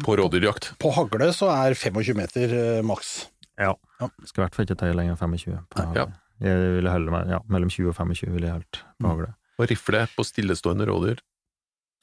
på 0.00 0.16
rådyrjakt? 0.16 0.70
På 0.80 0.92
hagle 0.96 1.28
så 1.36 1.50
er 1.52 1.74
25 1.76 2.16
meter 2.16 2.54
eh, 2.78 2.82
maks. 2.86 3.26
Ja. 3.60 3.74
Ja. 4.00 4.08
Skal 4.26 4.40
i 4.40 4.44
hvert 4.46 4.56
fall 4.56 4.66
ikke 4.68 4.78
tøye 4.80 4.94
lenger 4.96 5.14
enn 5.18 5.20
25 5.36 5.58
på 5.74 5.88
Ja. 5.98 6.06
Jeg 6.42 6.62
ville 6.80 6.90
holde 6.90 7.12
meg, 7.14 7.28
ja, 7.30 7.38
mellom 7.46 7.70
20 7.70 7.92
og 7.92 7.94
25 7.94 8.32
ville 8.34 8.48
jeg 8.48 8.56
holdt 8.56 8.80
på 8.80 9.04
Mm. 9.04 9.10
hagle. 9.12 9.28
Og 9.58 9.68
rifle 9.70 10.00
på 10.16 10.24
stillestående 10.26 10.86
rådyr? 10.88 11.20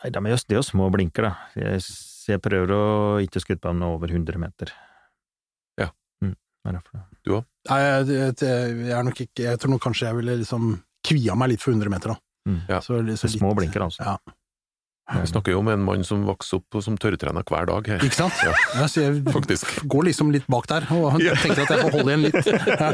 Nei, 0.03 0.09
de 0.09 0.19
er 0.21 0.31
jo, 0.31 0.37
det 0.47 0.55
er 0.55 0.59
jo 0.61 0.63
små 0.69 0.87
blinker, 0.93 1.27
da. 1.27 1.33
Jeg, 1.59 1.81
jeg 2.31 2.41
prøver 2.41 2.71
å 2.73 2.85
ikke 3.25 3.41
skutte 3.43 3.61
på 3.65 3.73
dem 3.73 3.83
over 3.85 4.07
100 4.07 4.39
meter. 4.39 4.71
Ja. 6.65 6.77
er 6.77 6.81
det 6.81 7.21
du 7.25 7.35
òg? 7.39 7.47
Nei, 7.69 7.79
jeg, 7.81 8.11
jeg, 8.17 8.51
jeg 8.87 8.93
er 8.97 9.05
nok 9.05 9.19
ikke 9.21 9.43
Jeg 9.45 9.59
tror 9.61 9.71
nok 9.73 9.81
kanskje 9.85 10.07
jeg 10.07 10.17
ville 10.17 10.35
liksom 10.41 10.75
kvia 11.05 11.33
meg 11.37 11.53
litt 11.53 11.63
for 11.63 11.73
100 11.73 11.89
meter, 11.93 12.13
da. 12.13 12.21
Mm. 12.49 12.61
Ja. 12.69 12.79
Så, 12.81 12.97
så 12.97 13.01
litt, 13.05 13.39
små 13.39 13.55
blinker, 13.57 13.83
altså. 13.85 14.05
Ja. 14.05 14.37
Vi 15.11 15.27
snakker 15.27 15.51
jo 15.51 15.59
om 15.59 15.67
en 15.67 15.81
mann 15.83 16.05
som 16.07 16.21
vokser 16.23 16.61
opp 16.61 16.77
som 16.83 16.95
tørrtrener 16.99 17.43
hver 17.47 17.65
dag 17.67 17.89
her, 17.89 18.05
Ikke 18.05 18.19
sant? 18.21 18.37
Ja. 18.47 18.53
Ja, 18.77 18.85
så 18.87 19.03
jeg 19.03 19.23
faktisk. 19.27 19.73
går 19.91 20.07
liksom 20.07 20.31
litt 20.31 20.47
bak 20.51 20.69
der, 20.71 20.87
og 20.95 21.17
tenker 21.19 21.65
at 21.65 21.73
jeg 21.73 21.81
får 21.81 21.97
holde 21.97 22.13
igjen 22.13 22.23
litt. 22.29 22.47
Ja. 22.69 22.91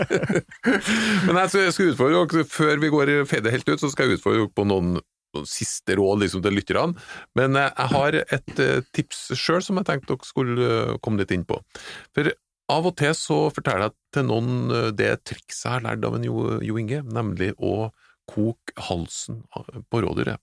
Men 1.27 1.41
jeg 1.43 1.75
skal, 1.75 1.91
utfordre 1.91 2.23
dere, 2.23 2.47
før 2.49 2.81
vi 2.81 2.91
går 2.95 3.13
feider 3.29 3.53
helt 3.53 3.69
ut, 3.69 3.83
så 3.83 3.91
skal 3.93 4.09
jeg 4.09 4.21
utfordre 4.21 4.45
dere 4.45 4.55
på 4.57 4.65
noen, 4.65 4.97
noen 5.35 5.47
siste 5.51 5.99
råd 5.99 6.23
liksom, 6.23 6.43
til 6.45 6.57
lytterne. 6.57 7.07
Men 7.37 7.59
eh, 7.59 7.69
jeg 7.69 7.93
har 7.93 8.19
et 8.23 8.65
eh, 8.65 8.81
tips 8.97 9.23
sjøl 9.37 9.61
som 9.65 9.77
jeg 9.81 9.91
tenkte 9.91 10.15
dere 10.15 10.31
skulle 10.31 10.73
eh, 10.73 10.97
komme 11.03 11.21
litt 11.21 11.35
inn 11.35 11.45
på. 11.47 11.59
For 12.17 12.31
av 12.73 12.89
og 12.89 12.97
til 12.99 13.13
så 13.15 13.37
forteller 13.55 13.89
jeg 13.89 13.95
til 14.17 14.27
noen 14.27 14.73
eh, 14.73 14.89
det 14.95 15.11
trikset 15.27 15.65
jeg 15.65 15.73
har 15.77 15.85
lært 15.85 16.05
av 16.07 16.17
en 16.17 16.27
Jo, 16.27 16.59
jo 16.65 16.77
Inge, 16.81 17.01
nemlig 17.05 17.53
å 17.57 17.89
koke 18.27 18.75
halsen 18.89 19.43
på 19.87 20.01
rådyret. 20.03 20.41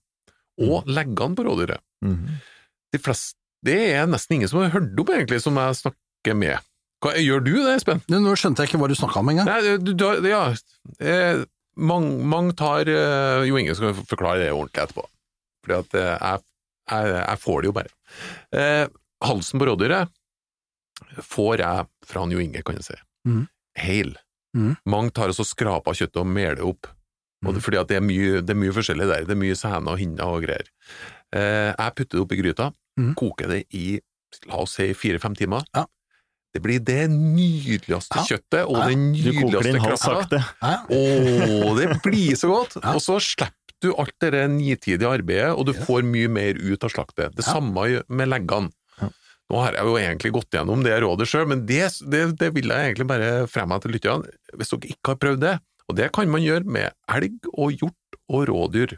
Og 0.65 0.87
leggene 0.89 1.37
på 1.37 1.45
rådyret. 1.45 1.83
Mhm. 2.05 2.39
De 2.95 3.01
fleste 3.01 3.37
det 3.65 3.79
er 3.95 4.05
nesten 4.09 4.37
ingen 4.37 4.49
som 4.51 4.61
har 4.61 4.73
hørt 4.75 4.99
om, 5.01 5.09
egentlig, 5.09 5.41
som 5.41 5.57
jeg 5.57 5.77
snakker 5.79 6.37
med. 6.37 6.65
Hva, 7.03 7.15
gjør 7.17 7.41
du 7.43 7.53
det, 7.57 7.75
Espen? 7.79 8.01
Nå 8.11 8.33
skjønte 8.37 8.63
jeg 8.63 8.71
ikke 8.71 8.81
hva 8.81 8.89
du 8.89 8.95
snakka 8.97 9.21
om 9.21 9.31
engang. 9.31 9.49
Nei, 9.49 9.75
du, 9.81 9.91
du, 9.97 10.05
ja, 10.29 10.43
eh, 11.01 11.41
mange 11.75 12.27
mang 12.29 12.51
tar 12.57 12.89
eh, 12.89 13.45
Jo 13.49 13.57
Inge 13.59 13.75
skal 13.77 13.95
forklare 13.97 14.43
det 14.43 14.51
ordentlig 14.53 14.85
etterpå, 14.85 15.05
fordi 15.65 15.77
at 15.81 15.97
eh, 15.99 16.13
jeg, 16.13 16.45
jeg, 16.93 17.15
jeg 17.17 17.41
får 17.41 17.61
det 17.61 17.69
jo 17.69 17.75
bare. 17.79 17.93
Eh, 18.61 18.85
halsen 19.25 19.61
på 19.61 19.69
rådyret 19.69 20.13
får 21.21 21.57
jeg 21.59 21.87
fra 22.05 22.25
Jo 22.31 22.39
Inge, 22.39 22.61
kan 22.63 22.75
jeg 22.75 22.83
si. 22.83 22.95
mm. 23.27 23.47
Heil. 23.77 24.15
Mm. 24.55 24.77
Mange 24.87 25.11
tar 25.11 25.27
og 25.27 25.35
så 25.35 25.43
skraper 25.43 25.91
kjøttet 25.93 26.21
og 26.21 26.27
meler 26.27 26.55
det 26.55 26.63
opp, 26.63 26.87
og 27.45 27.53
det, 27.53 27.61
fordi 27.61 27.77
at 27.77 27.87
det 27.91 27.97
er, 27.97 28.01
mye, 28.01 28.41
det 28.41 28.49
er 28.55 28.59
mye 28.61 28.71
forskjellig 28.73 29.07
der. 29.09 29.25
Det 29.27 29.35
er 29.35 29.41
mye 29.41 29.55
sener 29.59 29.91
og 29.91 29.99
hinner 29.99 30.23
og 30.31 30.45
greier. 30.45 30.69
Eh, 31.35 31.73
jeg 31.75 31.95
putter 31.97 32.15
det 32.17 32.21
opp 32.23 32.31
i 32.31 32.39
gryta, 32.41 32.71
Mhm. 32.97 33.13
koker 33.19 33.47
det 33.51 33.65
i 33.75 33.99
la 34.47 34.55
oss 34.63 34.71
si 34.79 34.93
fire-fem 34.93 35.35
timer. 35.35 35.63
Ja. 35.75 35.85
Det 36.53 36.61
blir 36.63 36.79
det 36.79 37.09
nydeligste 37.11 38.15
Ja. 38.15 38.23
kjøttet 38.23 38.63
og 38.65 38.77
Ja. 38.79 38.87
den 38.87 39.11
nydeligste 39.11 39.79
krafta. 39.83 40.39
Å, 40.89 41.75
det 41.77 42.01
blir 42.03 42.35
så 42.39 42.47
godt! 42.47 42.77
Ja. 42.81 42.93
Og 42.95 43.01
så 43.03 43.19
slipper 43.19 43.51
du 43.81 43.91
alt 43.99 44.15
det 44.23 44.31
nitidige 44.49 45.09
arbeidet, 45.11 45.51
og 45.57 45.65
du 45.67 45.73
får 45.73 46.01
mye 46.07 46.29
mer 46.31 46.53
ut 46.55 46.83
av 46.83 46.89
slaktet. 46.89 47.35
Det 47.35 47.45
Ja. 47.45 47.53
samme 47.59 48.03
med 48.07 48.27
leggene. 48.29 48.71
Nå 49.53 49.59
har 49.61 49.75
jeg 49.77 49.85
jo 49.85 49.95
egentlig 50.01 50.31
gått 50.33 50.55
gjennom 50.57 50.81
det 50.85 50.95
rådet 51.03 51.27
sjøl, 51.29 51.45
men 51.51 51.65
det, 51.69 51.83
det, 52.09 52.21
det 52.39 52.49
vil 52.55 52.71
jeg 52.73 52.89
egentlig 52.91 53.05
bare 53.11 53.31
fremme 53.51 53.77
til 53.83 53.93
lytterne. 53.93 54.31
Hvis 54.57 54.71
dere 54.73 54.89
ikke 54.95 55.13
har 55.13 55.19
prøvd 55.21 55.43
det, 55.43 55.55
og 55.85 55.97
det 55.99 56.07
kan 56.15 56.31
man 56.33 56.41
gjøre 56.41 56.65
med 56.65 56.95
elg 57.13 57.49
og 57.53 57.75
hjort 57.77 58.17
og 58.33 58.47
rådyr, 58.49 58.95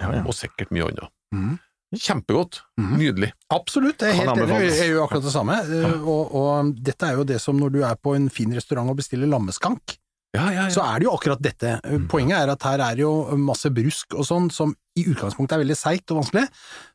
Ja, 0.00 0.14
ja. 0.16 0.22
og 0.24 0.32
sikkert 0.32 0.70
mye 0.72 0.86
annet. 0.88 1.10
Mhm. 1.36 1.58
Kjempegodt. 2.00 2.60
Mhm. 2.78 2.92
Nydelig. 3.00 3.32
Absolutt, 3.50 4.00
jeg 4.00 4.14
er 4.14 4.24
Kan 4.24 4.38
helt 4.38 4.50
enig. 4.54 4.70
Jeg 4.78 4.92
gjør 4.92 5.04
akkurat 5.08 5.24
det 5.26 5.32
samme. 5.34 5.56
Eh, 5.66 6.04
Og, 6.06 6.34
og 6.38 6.70
dette 6.86 7.08
er 7.08 7.18
jo 7.18 7.24
det 7.26 7.40
som 7.42 7.58
når 7.58 7.72
du 7.74 7.80
er 7.84 7.96
på 7.98 8.14
en 8.16 8.28
fin 8.30 8.52
restaurant 8.54 8.88
og 8.88 8.96
bestiller 8.96 9.26
lammeskank, 9.28 9.96
Ja, 10.30 10.44
ja, 10.54 10.64
så 10.70 10.84
er 10.86 11.00
det 11.00 11.08
jo 11.08 11.12
akkurat 11.16 11.40
dette. 11.42 11.72
Mm. 11.82 12.04
Poenget 12.10 12.38
er 12.38 12.52
at 12.52 12.62
her 12.62 12.82
er 12.84 12.98
det 12.98 13.02
jo 13.02 13.34
masse 13.42 13.66
brusk 13.74 14.14
og 14.14 14.22
sånn 14.28 14.46
som 14.54 14.76
i 14.98 15.02
utgangspunktet 15.10 15.56
er 15.56 15.62
veldig 15.64 15.76
seigt 15.78 16.12
og 16.12 16.20
vanskelig, 16.20 16.44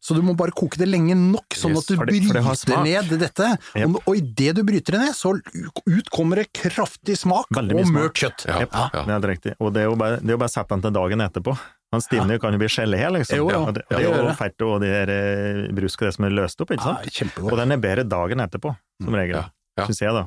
så 0.04 0.16
du 0.16 0.22
må 0.24 0.36
bare 0.40 0.54
koke 0.56 0.80
det 0.80 0.88
lenge 0.88 1.16
nok, 1.20 1.56
sånn 1.58 1.74
Yes, 1.76 1.84
at 1.84 1.88
du 1.90 1.96
det- 1.96 2.06
bryter 2.08 2.84
ned 2.86 3.12
dette. 3.20 3.50
Yep. 3.76 3.88
Og, 3.90 3.98
og 4.08 4.20
idet 4.22 4.56
du 4.56 4.64
bryter 4.68 4.96
det 4.96 5.02
ned, 5.04 5.16
så 5.16 5.34
ut 5.36 6.12
kommer 6.16 6.40
det 6.40 6.48
kraftig 6.56 7.18
smak 7.20 7.52
Veldig 7.56 7.76
og 7.82 7.92
mørt 7.92 8.14
kjøtt. 8.24 8.46
Ja. 8.48 8.60
Det 8.94 9.16
er 9.18 9.28
riktig. 9.28 9.56
Og 9.60 9.74
det 9.74 9.84
er 9.84 9.90
jo 9.90 9.96
bare, 10.00 10.20
det 10.22 10.32
er 10.32 10.38
jo 10.38 10.42
bare 10.44 10.54
å 10.54 10.56
sette 10.56 10.76
den 10.76 10.86
til 10.88 10.96
dagen 10.96 11.26
etterpå. 11.28 11.58
Han 11.96 12.02
stivner 12.04 12.40
kan 12.40 12.56
jo 12.56 12.60
bli 12.60 12.68
gelé, 12.72 13.02
liksom. 13.20 13.38
Jo, 13.38 13.50
ja. 13.52 13.60
Det, 13.72 13.84
det 13.90 14.00
er 14.00 14.08
jo 14.24 14.32
fett 14.36 14.64
og 14.68 14.80
det 14.84 14.92
der 14.96 15.12
eh, 15.16 15.74
brusk 15.76 16.02
og 16.02 16.08
det 16.10 16.16
som 16.16 16.26
er 16.28 16.34
løst 16.40 16.64
opp, 16.64 16.72
ikke 16.76 16.84
sant? 16.88 17.44
Og 17.52 17.58
den 17.60 17.72
er 17.76 17.84
bedre 17.84 18.04
dagen 18.08 18.40
etterpå, 18.44 18.74
som 19.04 19.16
regel. 19.16 19.38
Ja, 19.44 19.50
ja. 19.80 19.86
Syns 19.88 20.02
jeg, 20.04 20.16
da. 20.16 20.26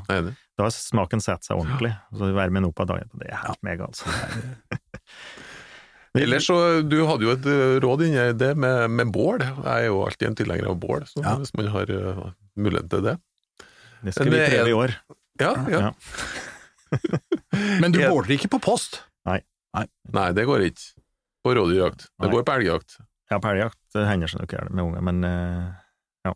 Jeg. 0.58 0.58
Da 0.58 0.64
har 0.66 0.72
smaken 0.74 1.20
satt 1.22 1.44
seg 1.46 1.54
ordentlig. 1.60 1.92
Så 2.18 2.32
være 2.34 2.50
med 2.50 2.64
noe 2.66 2.74
på 2.74 2.82
dagen. 2.90 3.06
Det 3.14 3.28
er 3.30 3.38
helt 3.44 3.60
mega, 3.62 3.86
altså. 3.86 4.10
Ellers 6.18 6.48
så, 6.48 6.56
du 6.82 6.96
hadde 7.06 7.22
jo 7.28 7.30
et 7.36 7.44
eh, 7.46 7.76
råd 7.84 8.00
inni 8.08 8.24
det 8.40 8.48
med, 8.58 8.88
med 8.90 9.12
bål. 9.14 9.38
Jeg 9.44 9.68
er 9.70 9.84
jo 9.86 10.00
alltid 10.02 10.26
en 10.32 10.36
tilhenger 10.40 10.66
av 10.72 10.78
bål, 10.82 11.04
så 11.06 11.22
Ja. 11.22 11.36
hvis 11.38 11.52
man 11.54 11.68
har 11.70 11.86
uh, 11.94 12.32
mulighet 12.58 12.88
til 12.90 13.04
det. 13.06 13.14
Det 14.02 14.12
skal 14.16 14.26
vi 14.26 14.32
det 14.34 14.40
er- 14.48 14.54
prøve 14.56 14.72
i 14.72 14.74
år. 14.78 14.90
Ja, 15.38 15.52
ja. 15.70 15.78
Ja. 15.84 15.90
Men 17.84 17.94
du 17.94 18.00
båler 18.10 18.34
ikke 18.34 18.50
på 18.56 18.60
post? 18.64 18.98
Nei, 19.28 19.38
Nei, 20.10 20.26
det 20.34 20.42
går 20.48 20.64
ikke 20.72 20.86
på 21.46 21.54
rådyrjakt. 21.54 22.00
Det 22.08 22.26
Nei. 22.26 22.32
går 22.34 22.42
på 22.48 22.52
elgjakt. 22.58 22.90
Ja, 23.30 23.36
på 23.38 23.46
elgjakt 23.52 23.78
det 23.94 24.08
hender 24.08 24.26
seg 24.32 24.40
nok 24.42 24.50
det 24.56 24.64
med 24.72 24.82
unger, 24.88 25.02
men 25.04 25.16
uh, 25.22 25.70
ja. 26.26 26.32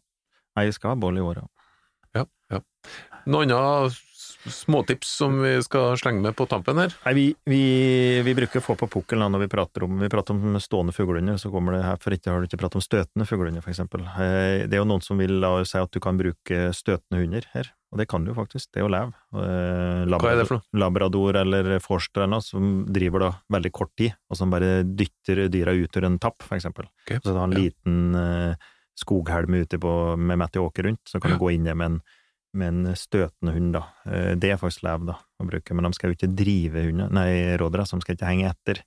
Nei, 0.54 0.68
vi 0.68 0.72
skal 0.76 0.92
ha 0.94 0.98
bål 1.00 1.16
i 1.18 1.24
år, 1.26 1.36
ja. 1.42 1.48
Ja, 2.20 2.24
ja. 2.52 2.60
Noen 3.32 3.48
annet 3.56 3.96
småtips 4.46 5.08
som 5.20 5.36
vi 5.42 5.52
skal 5.62 5.96
slenge 6.00 6.22
med 6.24 6.34
på 6.38 6.46
tampen 6.50 6.78
her? 6.82 6.94
Nei, 7.06 7.12
vi, 7.18 7.24
vi, 7.48 7.60
vi 8.26 8.34
bruker 8.34 8.64
få 8.64 8.74
på 8.78 8.88
pukkelen 8.90 9.30
når 9.32 9.44
vi 9.44 9.50
prater 9.52 9.84
om, 9.86 10.00
vi 10.02 10.08
prater 10.12 10.34
om 10.34 10.56
stående 10.62 10.94
fuglehunder, 10.96 11.38
så 11.38 11.50
kommer 11.52 11.76
det 11.76 11.84
her, 11.86 12.00
for 12.02 12.14
ikke 12.16 12.32
har 12.32 12.40
du 12.42 12.48
ikke 12.50 12.60
pratet 12.62 12.80
om 12.80 12.84
støtende 12.84 13.26
fuglehunder, 13.28 13.62
for 13.64 13.72
eksempel. 13.74 14.02
Eh, 14.16 14.66
Det 14.66 14.74
er 14.78 14.82
jo 14.82 14.88
noen 14.88 15.04
som 15.04 15.20
vil 15.20 15.38
da 15.42 15.52
si 15.68 15.78
at 15.78 15.92
du 15.94 16.00
kan 16.02 16.18
bruke 16.18 16.64
støtende 16.74 17.22
hunder 17.22 17.46
her, 17.54 17.70
og 17.92 17.98
det 18.00 18.08
kan 18.08 18.24
du 18.24 18.32
faktisk, 18.34 18.70
det 18.72 18.80
er 18.80 18.86
jo 18.86 18.92
lev. 18.92 19.10
Labrador, 19.32 20.22
Hva 20.24 20.32
er 20.32 20.40
det 20.40 20.48
for 20.48 20.58
noe? 20.58 20.80
Labrador 20.80 21.38
eller 21.42 21.72
forster 21.84 22.22
eller 22.24 22.34
noe, 22.38 22.44
som 22.46 22.70
driver 22.88 23.26
da 23.26 23.30
veldig 23.52 23.72
kort 23.72 23.92
tid, 24.00 24.14
og 24.30 24.38
som 24.40 24.50
bare 24.52 24.82
dytter 24.88 25.46
dyra 25.52 25.74
ut 25.76 25.96
ur 26.00 26.08
en 26.08 26.18
tapp, 26.22 26.40
for 26.42 26.56
eksempel. 26.58 26.88
Så 27.08 27.20
Så 27.22 27.36
har 27.36 27.44
en 27.44 27.54
liten 27.56 28.14
eh, 28.16 28.54
skoghelm 28.98 29.54
ute 29.60 29.78
på, 29.80 30.16
med 30.16 30.38
mett 30.38 30.56
åker 30.56 30.88
rundt, 30.88 31.00
så 31.08 31.20
kan 31.20 31.32
du 31.32 31.38
gå 31.40 31.52
inn 31.54 31.64
med 31.64 31.86
en, 31.86 32.00
med 32.54 32.68
en 32.68 32.96
støtende 32.98 33.54
hund, 33.54 33.72
da. 33.76 33.82
Eh, 34.06 34.34
Det 34.36 34.50
er 34.52 34.60
faktisk 34.60 34.82
da, 34.82 35.18
å 35.40 35.46
bruke, 35.48 35.74
men 35.74 35.84
de 35.88 35.92
skal 35.96 36.10
jo 36.10 36.16
ikke 36.16 36.34
drive 36.36 36.84
hunder, 36.88 37.10
nei, 37.10 37.56
rådere, 37.56 37.86
de 37.88 38.00
skal 38.00 38.16
ikke 38.16 38.28
henge 38.28 38.50
etter. 38.50 38.82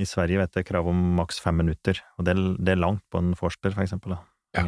I 0.00 0.04
Sverige 0.08 0.38
vet 0.40 0.54
jeg 0.56 0.64
krav 0.70 0.88
om 0.88 1.00
maks 1.18 1.38
fem 1.40 1.56
minutter, 1.60 1.98
og 2.18 2.24
det 2.24 2.34
det 2.64 2.72
er 2.72 2.80
langt 2.80 3.02
på 3.12 3.18
en 3.20 3.34
forster, 3.36 3.72
for 3.74 3.82
eksempel. 3.84 4.16
Da, 4.16 4.22
Ja. 4.56 4.64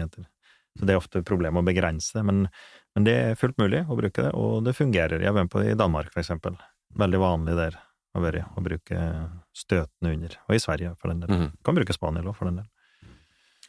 Så 0.76 0.86
det 0.86 0.90
er 0.90 0.98
ofte 0.98 1.22
problemet 1.22 1.62
å 1.62 1.64
begrense 1.64 2.22
men, 2.24 2.48
men 2.96 3.04
det 3.04 3.12
er 3.14 3.34
fullt 3.36 3.56
mulig 3.58 3.84
å 3.86 3.94
bruke 3.96 4.22
det, 4.24 4.32
og 4.34 4.64
det 4.64 4.74
fungerer. 4.74 5.20
Jeg 5.20 5.30
har 5.30 5.36
vært 5.36 5.50
på 5.52 5.62
det 5.62 5.70
i 5.70 5.78
Danmark, 5.78 6.10
for 6.12 6.20
eksempel. 6.20 6.56
Veldig 6.98 7.20
vanlig 7.20 7.54
der 7.56 7.76
å 8.14 8.20
være, 8.20 8.44
å 8.56 8.62
bruke 8.62 8.98
støtende 9.54 10.10
hunder. 10.10 10.34
Og 10.48 10.56
i 10.56 10.58
Sverige, 10.58 10.96
for 10.98 11.08
den 11.12 11.20
del. 11.22 11.30
Mm. 11.30 11.52
Kan 11.64 11.78
bruke 11.78 11.94
spaniel 11.94 12.26
òg, 12.26 12.34
for 12.36 12.50
den 12.50 12.56
del. 12.62 12.66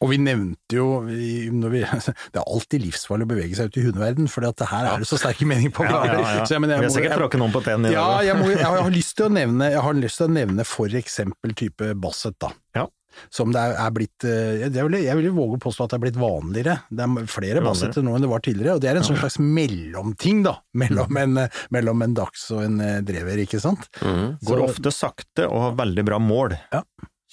Og 0.03 0.09
vi 0.11 0.17
nevnte 0.19 0.75
jo 0.75 0.87
vi, 1.07 1.47
når 1.55 1.69
vi, 1.71 1.83
Det 2.33 2.41
er 2.41 2.43
alltid 2.43 2.83
livsfarlig 2.83 3.27
å 3.27 3.31
bevege 3.31 3.55
seg 3.55 3.69
ut 3.71 3.77
i 3.79 3.85
hundeverden, 3.85 4.27
for 4.31 4.43
at 4.49 4.65
her 4.71 4.89
er 4.91 4.99
det 5.05 5.07
så 5.07 5.19
sterke 5.21 5.47
meninger 5.47 5.71
på 5.77 5.85
hverandre. 5.87 6.19
Så 6.45 6.57
jeg, 6.57 6.65
jeg, 6.65 6.67
Vi 6.67 6.89
har 6.89 6.95
sikkert 6.97 7.17
tråkket 7.21 7.41
noen 7.45 7.53
på 7.55 7.63
tennene 7.63 7.93
i 7.93 7.95
Ja, 7.95 8.03
dag. 8.17 8.25
jeg, 8.27 8.35
må, 8.41 8.49
jeg 8.51 8.67
har 8.75 8.91
lyst 8.91 9.15
til 9.15 9.29
å 9.29 9.31
nevne, 9.39 9.71
jeg 9.71 9.85
har 9.87 9.97
lyst 10.01 10.19
til 10.21 10.27
å 10.27 10.33
nevne 10.35 10.67
for 10.67 10.99
eksempel 10.99 11.55
type 11.55 11.93
Basset, 12.03 12.35
da. 12.43 12.51
Ja. 12.75 12.85
Som 13.31 13.53
det 13.55 13.61
er, 13.63 13.91
blitt 13.95 14.25
jeg 14.27 14.73
vil, 14.75 14.97
Jeg 14.99 15.15
vil 15.15 15.29
våge 15.31 15.55
å 15.55 15.59
påstå 15.63 15.85
at 15.85 15.93
det 15.93 15.95
er 15.95 16.01
blitt 16.03 16.17
vanligere. 16.19 16.73
Det 16.91 17.05
er 17.05 17.29
flere. 17.31 17.61
Bassetter 17.63 18.03
nå 18.03 18.11
enn 18.17 18.25
det 18.25 18.27
var 18.33 18.43
tidligere, 18.43 18.73
og 18.75 18.81
det 18.83 18.89
er 18.91 18.99
en 18.99 19.05
sånn 19.07 19.15
slags 19.21 19.37
mellomting, 19.39 20.41
da. 20.43 20.57
Mellom 20.75 21.15
en, 21.23 21.37
eh, 21.45 21.61
mellom 21.71 22.03
en 22.03 22.17
dags 22.17 22.43
og 22.51 22.65
en 22.65 22.75
eh, 22.83 22.97
drever, 23.07 23.39
ikke 23.45 23.61
sant? 23.63 23.87
Mm. 24.03 24.35
Går 24.43 24.59
Så- 24.59 24.67
ofte 24.67 24.91
sakte 24.91 25.47
og 25.47 25.61
har 25.69 25.77
veldig 25.79 26.03
bra 26.11 26.19
mål. 26.19 26.57
Ja. 26.75 26.83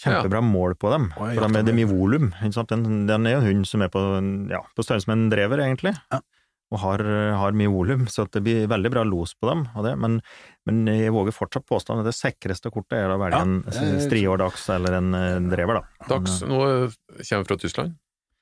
Kjempebra 0.02 0.42
mål 0.44 0.74
på 0.82 0.90
dem. 0.92 1.08
Oi, 1.16 1.32
For 1.36 1.46
ja, 1.46 1.48
de 1.62 1.62
er- 1.70 1.76
mye 1.78 1.88
volum. 1.90 2.30
Den, 2.42 3.06
den 3.06 3.26
er 3.26 3.36
jo 3.36 3.42
en 3.42 3.46
hund 3.48 3.66
som 3.70 3.82
er 3.82 3.90
på, 3.92 4.02
ja, 4.50 4.62
på 4.76 4.84
størrelse 4.86 5.08
med 5.10 5.18
en 5.18 5.28
drever, 5.32 5.62
egentlig. 5.64 5.94
Ja. 6.12 6.20
Og 6.72 6.80
har, 6.80 7.02
har 7.36 7.52
mye 7.52 7.68
volum, 7.68 8.06
så 8.08 8.24
det 8.32 8.40
blir 8.46 8.66
veldig 8.66 8.90
bra 8.94 9.02
los 9.04 9.34
på 9.36 9.44
dem. 9.50 9.66
Men, 10.00 10.20
men 10.64 10.86
jeg 10.88 11.12
våger 11.12 11.34
fortsatt 11.36 11.66
påstå 11.68 11.98
at 12.00 12.06
det 12.08 12.14
sikreste 12.16 12.72
kortet 12.72 12.96
er 12.96 13.12
å 13.12 13.18
velge 13.20 13.36
Ja, 13.36 13.42
en 13.44 14.00
striår 14.00 14.40
dachs 14.40 14.70
eller 14.72 14.96
en 14.96 15.12
eh, 15.18 15.36
drever, 15.52 15.82
da. 15.82 16.06
Dachs 16.08 16.40
nå 16.48 16.62
eh, 16.64 16.96
kommer 17.28 17.44
fra 17.50 17.58
Tyskland. 17.60 17.98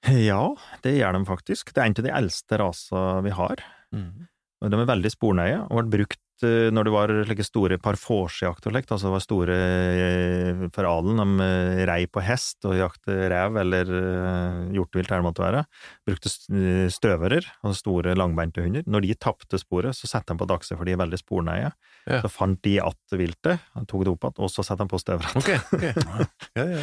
Ja, 0.07 0.55
det 0.87 0.95
gjør 0.97 1.19
de 1.19 1.25
faktisk. 1.29 1.75
Det 1.75 1.83
er 1.83 1.91
en 1.91 1.99
av 1.99 2.07
de 2.07 2.15
eldste 2.23 2.57
rasene 2.63 3.25
vi 3.27 3.35
har. 3.35 3.61
Mm. 3.93 4.29
De 4.63 4.79
er 4.79 4.87
veldig 4.95 5.11
spornøye, 5.13 5.59
og 5.67 5.83
ble 5.83 5.99
brukt 5.99 6.21
eh, 6.21 6.30
når 6.47 6.87
det 6.87 6.93
var 6.95 7.13
slike 7.29 7.45
store 7.47 7.79
parforcejakt 7.83 8.67
og 8.67 8.75
slikt, 8.75 8.93
altså 8.95 9.09
det 9.09 9.15
var 9.15 9.25
store 9.25 9.57
eh, 9.57 10.63
for 10.75 10.89
adelen, 10.89 11.21
de 11.21 11.47
eh, 11.47 11.83
rei 11.91 12.01
på 12.11 12.23
hest 12.25 12.67
og 12.69 12.77
jakte 12.79 13.17
rev 13.33 13.59
eller 13.63 13.93
eh, 14.01 14.61
hjortevilt, 14.77 15.11
eller 15.11 15.27
måtte 15.27 15.45
være. 15.45 15.65
Brukte 16.09 16.33
støverer 16.33 17.49
og 17.61 17.71
altså 17.71 17.81
store 17.85 18.15
langbeinte 18.19 18.65
hunder. 18.65 18.87
Når 18.87 19.07
de 19.07 19.17
tapte 19.21 19.61
sporet, 19.61 19.97
så 19.99 20.11
satte 20.11 20.35
de 20.35 20.41
på 20.41 20.49
dagse, 20.51 20.77
for 20.77 20.89
de 20.89 20.97
er 20.97 21.03
veldig 21.03 21.21
sporneie. 21.21 21.73
Ja. 22.07 22.23
Så 22.25 22.31
fant 22.33 22.63
de 22.63 22.81
att 22.81 23.13
viltet, 23.13 23.61
tok 23.89 24.05
det 24.07 24.15
opp 24.15 24.25
igjen, 24.25 24.39
og 24.41 24.51
så 24.53 24.65
satte 24.67 24.85
de 24.85 24.91
på 24.93 25.01
støverne. 25.01 25.37
Okay, 25.41 25.59
okay. 25.73 25.95
Ja, 26.59 26.65
ja. 26.67 26.81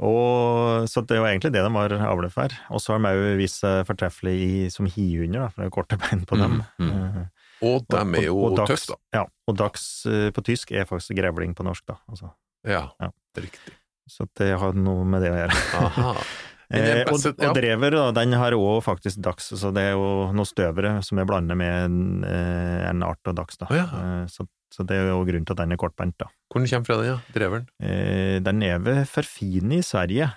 Og, 0.00 0.88
så 0.88 1.02
det 1.04 1.18
var 1.20 1.30
egentlig 1.30 1.52
det 1.52 1.62
de 1.64 1.70
var 1.72 1.92
avlet 1.92 2.32
for. 2.32 2.52
Og 2.72 2.80
så 2.82 2.94
har 2.94 3.02
de 3.04 3.12
òg 3.12 3.38
vist 3.40 3.60
seg 3.62 3.84
fortreffelige 3.88 4.70
som 4.72 4.88
hihunder, 4.88 5.50
for 5.52 5.62
det 5.62 5.68
er 5.68 5.74
korte 5.74 5.98
bein 6.00 6.24
på 6.28 6.38
dem. 6.40 6.60
Mm, 6.80 7.00
Eh, 7.00 7.26
Og 7.62 7.84
dem 7.92 8.14
er 8.16 8.24
jo 8.28 8.36
og 8.46 8.56
dags- 8.58 8.86
tøffe, 8.86 8.94
da. 9.12 9.18
Ja, 9.20 9.24
og 9.48 9.56
dags 9.60 9.84
eh, 10.06 10.30
på 10.32 10.42
tysk 10.46 10.72
er 10.72 10.86
faktisk 10.88 11.16
grevling 11.18 11.54
på 11.54 11.64
norsk, 11.66 11.84
da. 11.86 11.98
Altså. 12.08 12.32
Ja, 12.66 12.86
Ja. 13.00 13.10
riktig. 13.36 13.74
Så 14.10 14.26
det 14.36 14.58
har 14.58 14.72
noe 14.74 15.04
med 15.04 15.22
det 15.22 15.30
å 15.30 15.36
gjøre. 15.42 15.60
Aha. 15.84 16.14
Eh, 16.70 17.00
og, 17.10 17.16
og 17.18 17.56
drever, 17.56 17.90
da, 17.90 18.02
den 18.14 18.30
har 18.38 18.54
òg 18.54 18.76
faktisk 18.86 19.18
dags, 19.26 19.48
så 19.58 19.72
det 19.74 19.88
er 19.88 19.96
jo 19.98 20.28
noe 20.30 20.46
støvere 20.46 20.92
som 21.02 21.18
er 21.18 21.24
blandet 21.26 21.58
med 21.58 21.72
en, 21.88 21.96
eh, 22.22 22.84
en 22.86 23.02
art 23.02 23.18
av 23.26 23.34
dags, 23.40 23.58
da. 23.58 23.66
Oh, 23.66 23.74
ja. 23.74 23.86
Eh, 23.90 24.26
så, 24.30 24.46
så 24.70 24.86
det 24.86 25.00
er 25.00 25.08
jo 25.10 25.16
grunnen 25.26 25.42
til 25.48 25.56
at 25.56 25.64
den 25.64 25.74
er 25.74 25.80
kortbeint, 25.82 26.14
da. 26.22 26.28
Hvor 26.46 26.62
kommer 26.62 26.86
fra, 26.86 26.98
den, 27.00 27.08
ja? 27.10 27.16
Dreveren? 27.34 27.66
Eh, 27.82 28.36
den 28.46 28.62
er 28.62 28.78
ved 28.86 29.00
Ferfini 29.10 29.80
i 29.80 29.82
Sverige, 29.82 30.30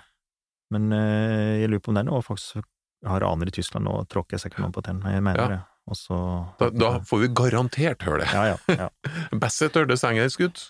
men 0.74 0.90
eh, 0.90 1.60
jeg 1.62 1.70
lurer 1.70 1.84
på 1.86 1.94
om 1.94 2.00
den 2.02 2.10
òg 2.10 2.26
faktisk 2.26 2.66
har 3.06 3.28
aner 3.30 3.46
i 3.46 3.54
Tyskland, 3.54 3.86
og 3.94 4.08
tråkker 4.10 4.42
sikkert 4.42 4.64
noen 4.66 4.74
på 4.74 4.82
tennene, 4.82 5.14
jeg 5.14 5.22
mener 5.30 5.38
Ja. 5.44 5.48
det. 5.54 5.60
Og 5.90 5.96
så 6.00 6.16
Da, 6.60 6.70
da 6.72 6.88
får 7.04 7.20
vi 7.26 7.28
garantert 7.36 8.02
høre 8.06 8.22
det. 8.24 8.30
Ja, 8.32 8.44
ja. 8.54 8.76
ja. 8.86 8.88
Bassett 9.42 9.76
hørtes 9.76 10.04
engelsk 10.08 10.40
ut. 10.46 10.62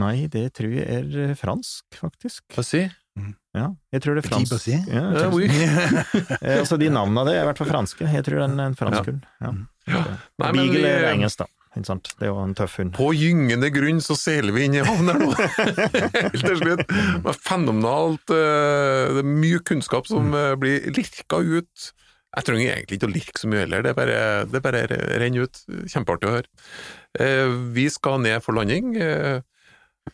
Nei, 0.00 0.26
det 0.32 0.46
tror 0.56 0.72
jeg 0.72 0.86
er 0.88 1.16
eh, 1.28 1.34
fransk, 1.36 1.84
faktisk. 2.00 2.44
Hva 2.56 2.64
si? 2.64 2.86
Ja, 3.52 3.66
jeg 3.92 4.00
tror 4.00 4.16
det 4.16 4.22
er 4.24 4.28
fransk. 4.30 4.54
si? 4.62 4.72
Ja, 4.88 5.02
Ja, 5.12 5.26
oui. 5.28 5.44
Eh, 6.42 6.58
altså, 6.62 6.78
de 6.80 6.88
navnene 6.88 7.26
det 7.28 7.34
er 7.36 7.42
i 7.44 7.48
hvert 7.50 7.60
fall 7.60 7.68
franske. 7.68 8.06
Jeg 8.08 8.24
tror 8.24 8.38
det 8.40 8.46
er 8.46 8.52
en, 8.54 8.62
en 8.70 8.78
fransk 8.78 9.10
hund. 9.10 9.26
Ja. 9.44 9.50
Nei, 9.92 10.48
men 10.48 10.56
Beagle 10.56 10.80
vi- 10.80 10.88
er 10.94 11.10
engelsk, 11.12 11.42
da. 11.44 11.48
Sant? 11.84 12.10
Det 12.20 12.26
er 12.26 12.32
jo 12.32 12.40
en 12.42 12.50
tøff 12.56 12.74
hund. 12.80 12.90
På 12.96 13.10
gyngende 13.16 13.68
grunn 13.72 14.00
så 14.04 14.12
seiler 14.16 14.52
vi 14.52 14.66
inn 14.66 14.74
i 14.76 14.82
havn 14.84 15.08
her 15.08 15.20
nå! 15.22 15.28
Helt 15.36 16.42
til 16.44 16.58
slutt. 16.60 16.82
Det 16.88 17.30
er 17.32 17.38
fenomenalt. 17.46 18.32
eh, 18.32 19.12
Det 19.16 19.22
er 19.22 19.28
mye 19.28 19.60
kunnskap 19.68 20.08
som 20.10 20.32
eh, 20.36 20.52
blir 20.60 20.88
lirka 20.96 21.40
ut. 21.40 21.86
Jeg 22.32 22.46
trenger 22.48 22.70
egentlig 22.72 22.96
ikke 22.96 23.08
å 23.10 23.12
lirke 23.12 23.40
så 23.42 23.48
mye 23.52 23.64
heller, 23.66 23.82
det 23.84 23.92
bare, 23.98 24.20
det 24.48 24.62
bare 24.64 24.86
renner 25.20 25.44
ut. 25.48 25.58
Kjempeartig 25.92 26.28
å 26.30 26.36
høre. 26.38 26.48
Eh, 27.20 27.56
Vi 27.76 27.88
skal 27.92 28.22
ned 28.24 28.40
for 28.44 28.56
landing. 28.56 28.94
Eh, 28.96 29.42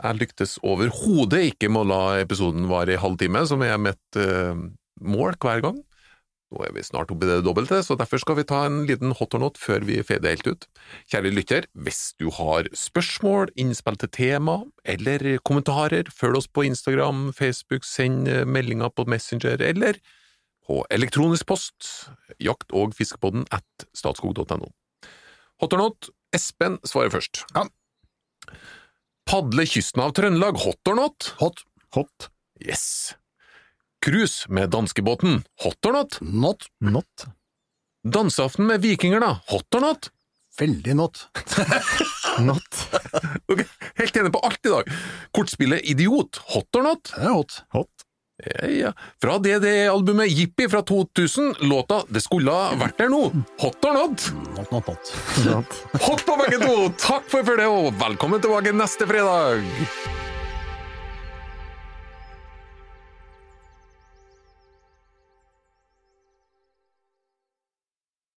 Jeg 0.03 0.19
lyktes 0.21 0.59
overhodet 0.61 1.47
ikke 1.55 1.71
med 1.73 1.87
å 1.87 1.89
la 1.89 2.01
episoden 2.21 2.67
vare 2.69 2.93
i 2.93 3.01
halvtime, 3.01 3.47
som 3.49 3.63
er 3.65 3.79
mitt 3.81 4.19
eh, 4.21 4.59
mål 5.01 5.39
hver 5.41 5.63
gang. 5.65 5.79
Nå 6.53 6.65
er 6.65 6.73
vi 6.73 6.83
snart 6.83 7.11
oppe 7.13 7.25
i 7.25 7.29
det 7.31 7.45
dobbelte, 7.45 7.83
så 7.85 7.97
derfor 7.97 8.21
skal 8.21 8.37
vi 8.39 8.45
ta 8.49 8.63
en 8.67 8.83
liten 8.89 9.13
hot 9.17 9.35
or 9.37 9.41
not 9.43 9.59
før 9.61 9.85
vi 9.85 10.03
fader 10.03 10.33
helt 10.33 10.47
ut. 10.49 10.67
Kjære 11.13 11.33
lytter, 11.33 11.67
hvis 11.77 12.15
du 12.21 12.31
har 12.33 12.69
spørsmål, 12.73 13.53
innspill 13.57 13.97
til 14.01 14.09
tema 14.17 14.63
eller 14.85 15.39
kommentarer, 15.45 16.09
følg 16.09 16.41
oss 16.41 16.49
på 16.49 16.65
Instagram, 16.69 17.29
Facebook, 17.37 17.85
send 17.85 18.29
meldinger 18.49 18.91
på 18.91 19.05
Messenger 19.09 19.61
eller 19.61 20.01
på 20.69 20.83
elektronisk 20.93 21.47
post, 21.49 21.89
jakt- 22.45 22.75
og 22.77 22.93
fiskepodden 22.97 23.47
at 23.55 23.87
statskog.no. 23.97 24.69
Hot 25.63 25.75
or 25.75 25.81
not, 25.81 26.11
Espen 26.37 26.77
svarer 26.87 27.11
først. 27.15 27.43
Ja. 27.57 27.65
Padle 29.29 29.65
kysten 29.69 30.03
av 30.05 30.13
Trøndelag, 30.17 30.61
hot 30.63 30.93
or 30.93 30.99
not? 31.01 31.33
Hot. 31.41 31.65
Hot. 31.97 32.29
Yes. 32.61 33.15
Cruise 34.05 34.47
med 34.53 34.71
danskebåten, 34.71 35.43
hot 35.65 35.89
or 35.89 35.97
not? 35.97 36.21
Not. 36.21 36.69
Not. 36.85 37.27
Danseaften 38.09 38.69
med 38.69 38.85
vikinger, 38.85 39.21
da, 39.25 39.35
hot 39.51 39.75
or 39.75 39.85
not? 39.89 40.11
Veldig 40.59 40.95
not. 40.99 41.25
Not. 42.43 42.79
Ok, 43.51 43.61
Helt 43.99 44.17
enig 44.19 44.31
på 44.35 44.41
alt 44.47 44.67
i 44.67 44.71
dag. 44.73 44.89
Kortspillet 45.35 45.87
Idiot, 45.91 46.39
hot 46.53 46.79
or 46.79 46.85
not? 46.87 47.11
Det 47.15 47.25
er 47.27 47.35
hot. 47.35 47.57
Hot. 47.75 48.05
Ja, 48.39 48.69
ja. 48.69 48.93
Fra 49.23 49.39
DDE-albumet 49.39 50.31
Jippi 50.31 50.69
fra 50.69 50.83
2000, 50.83 51.55
låta 51.61 52.03
Det 52.09 52.21
skulle 52.23 52.55
ha 52.55 52.77
vært 52.79 53.01
der 53.01 53.11
nå, 53.11 53.25
hot 53.59 53.89
or? 53.89 53.99
Not, 53.99 54.29
not, 54.55 54.71
not. 54.87 55.11
Not. 55.47 55.81
Hot 56.05 56.23
på 56.27 56.39
begge 56.45 56.61
to! 56.63 56.77
Takk 57.03 57.27
for 57.33 57.43
følget, 57.43 57.67
og 57.67 57.91
velkommen 57.99 58.45
tilbake 58.45 58.77
neste 58.77 59.11
fredag! 59.11 59.67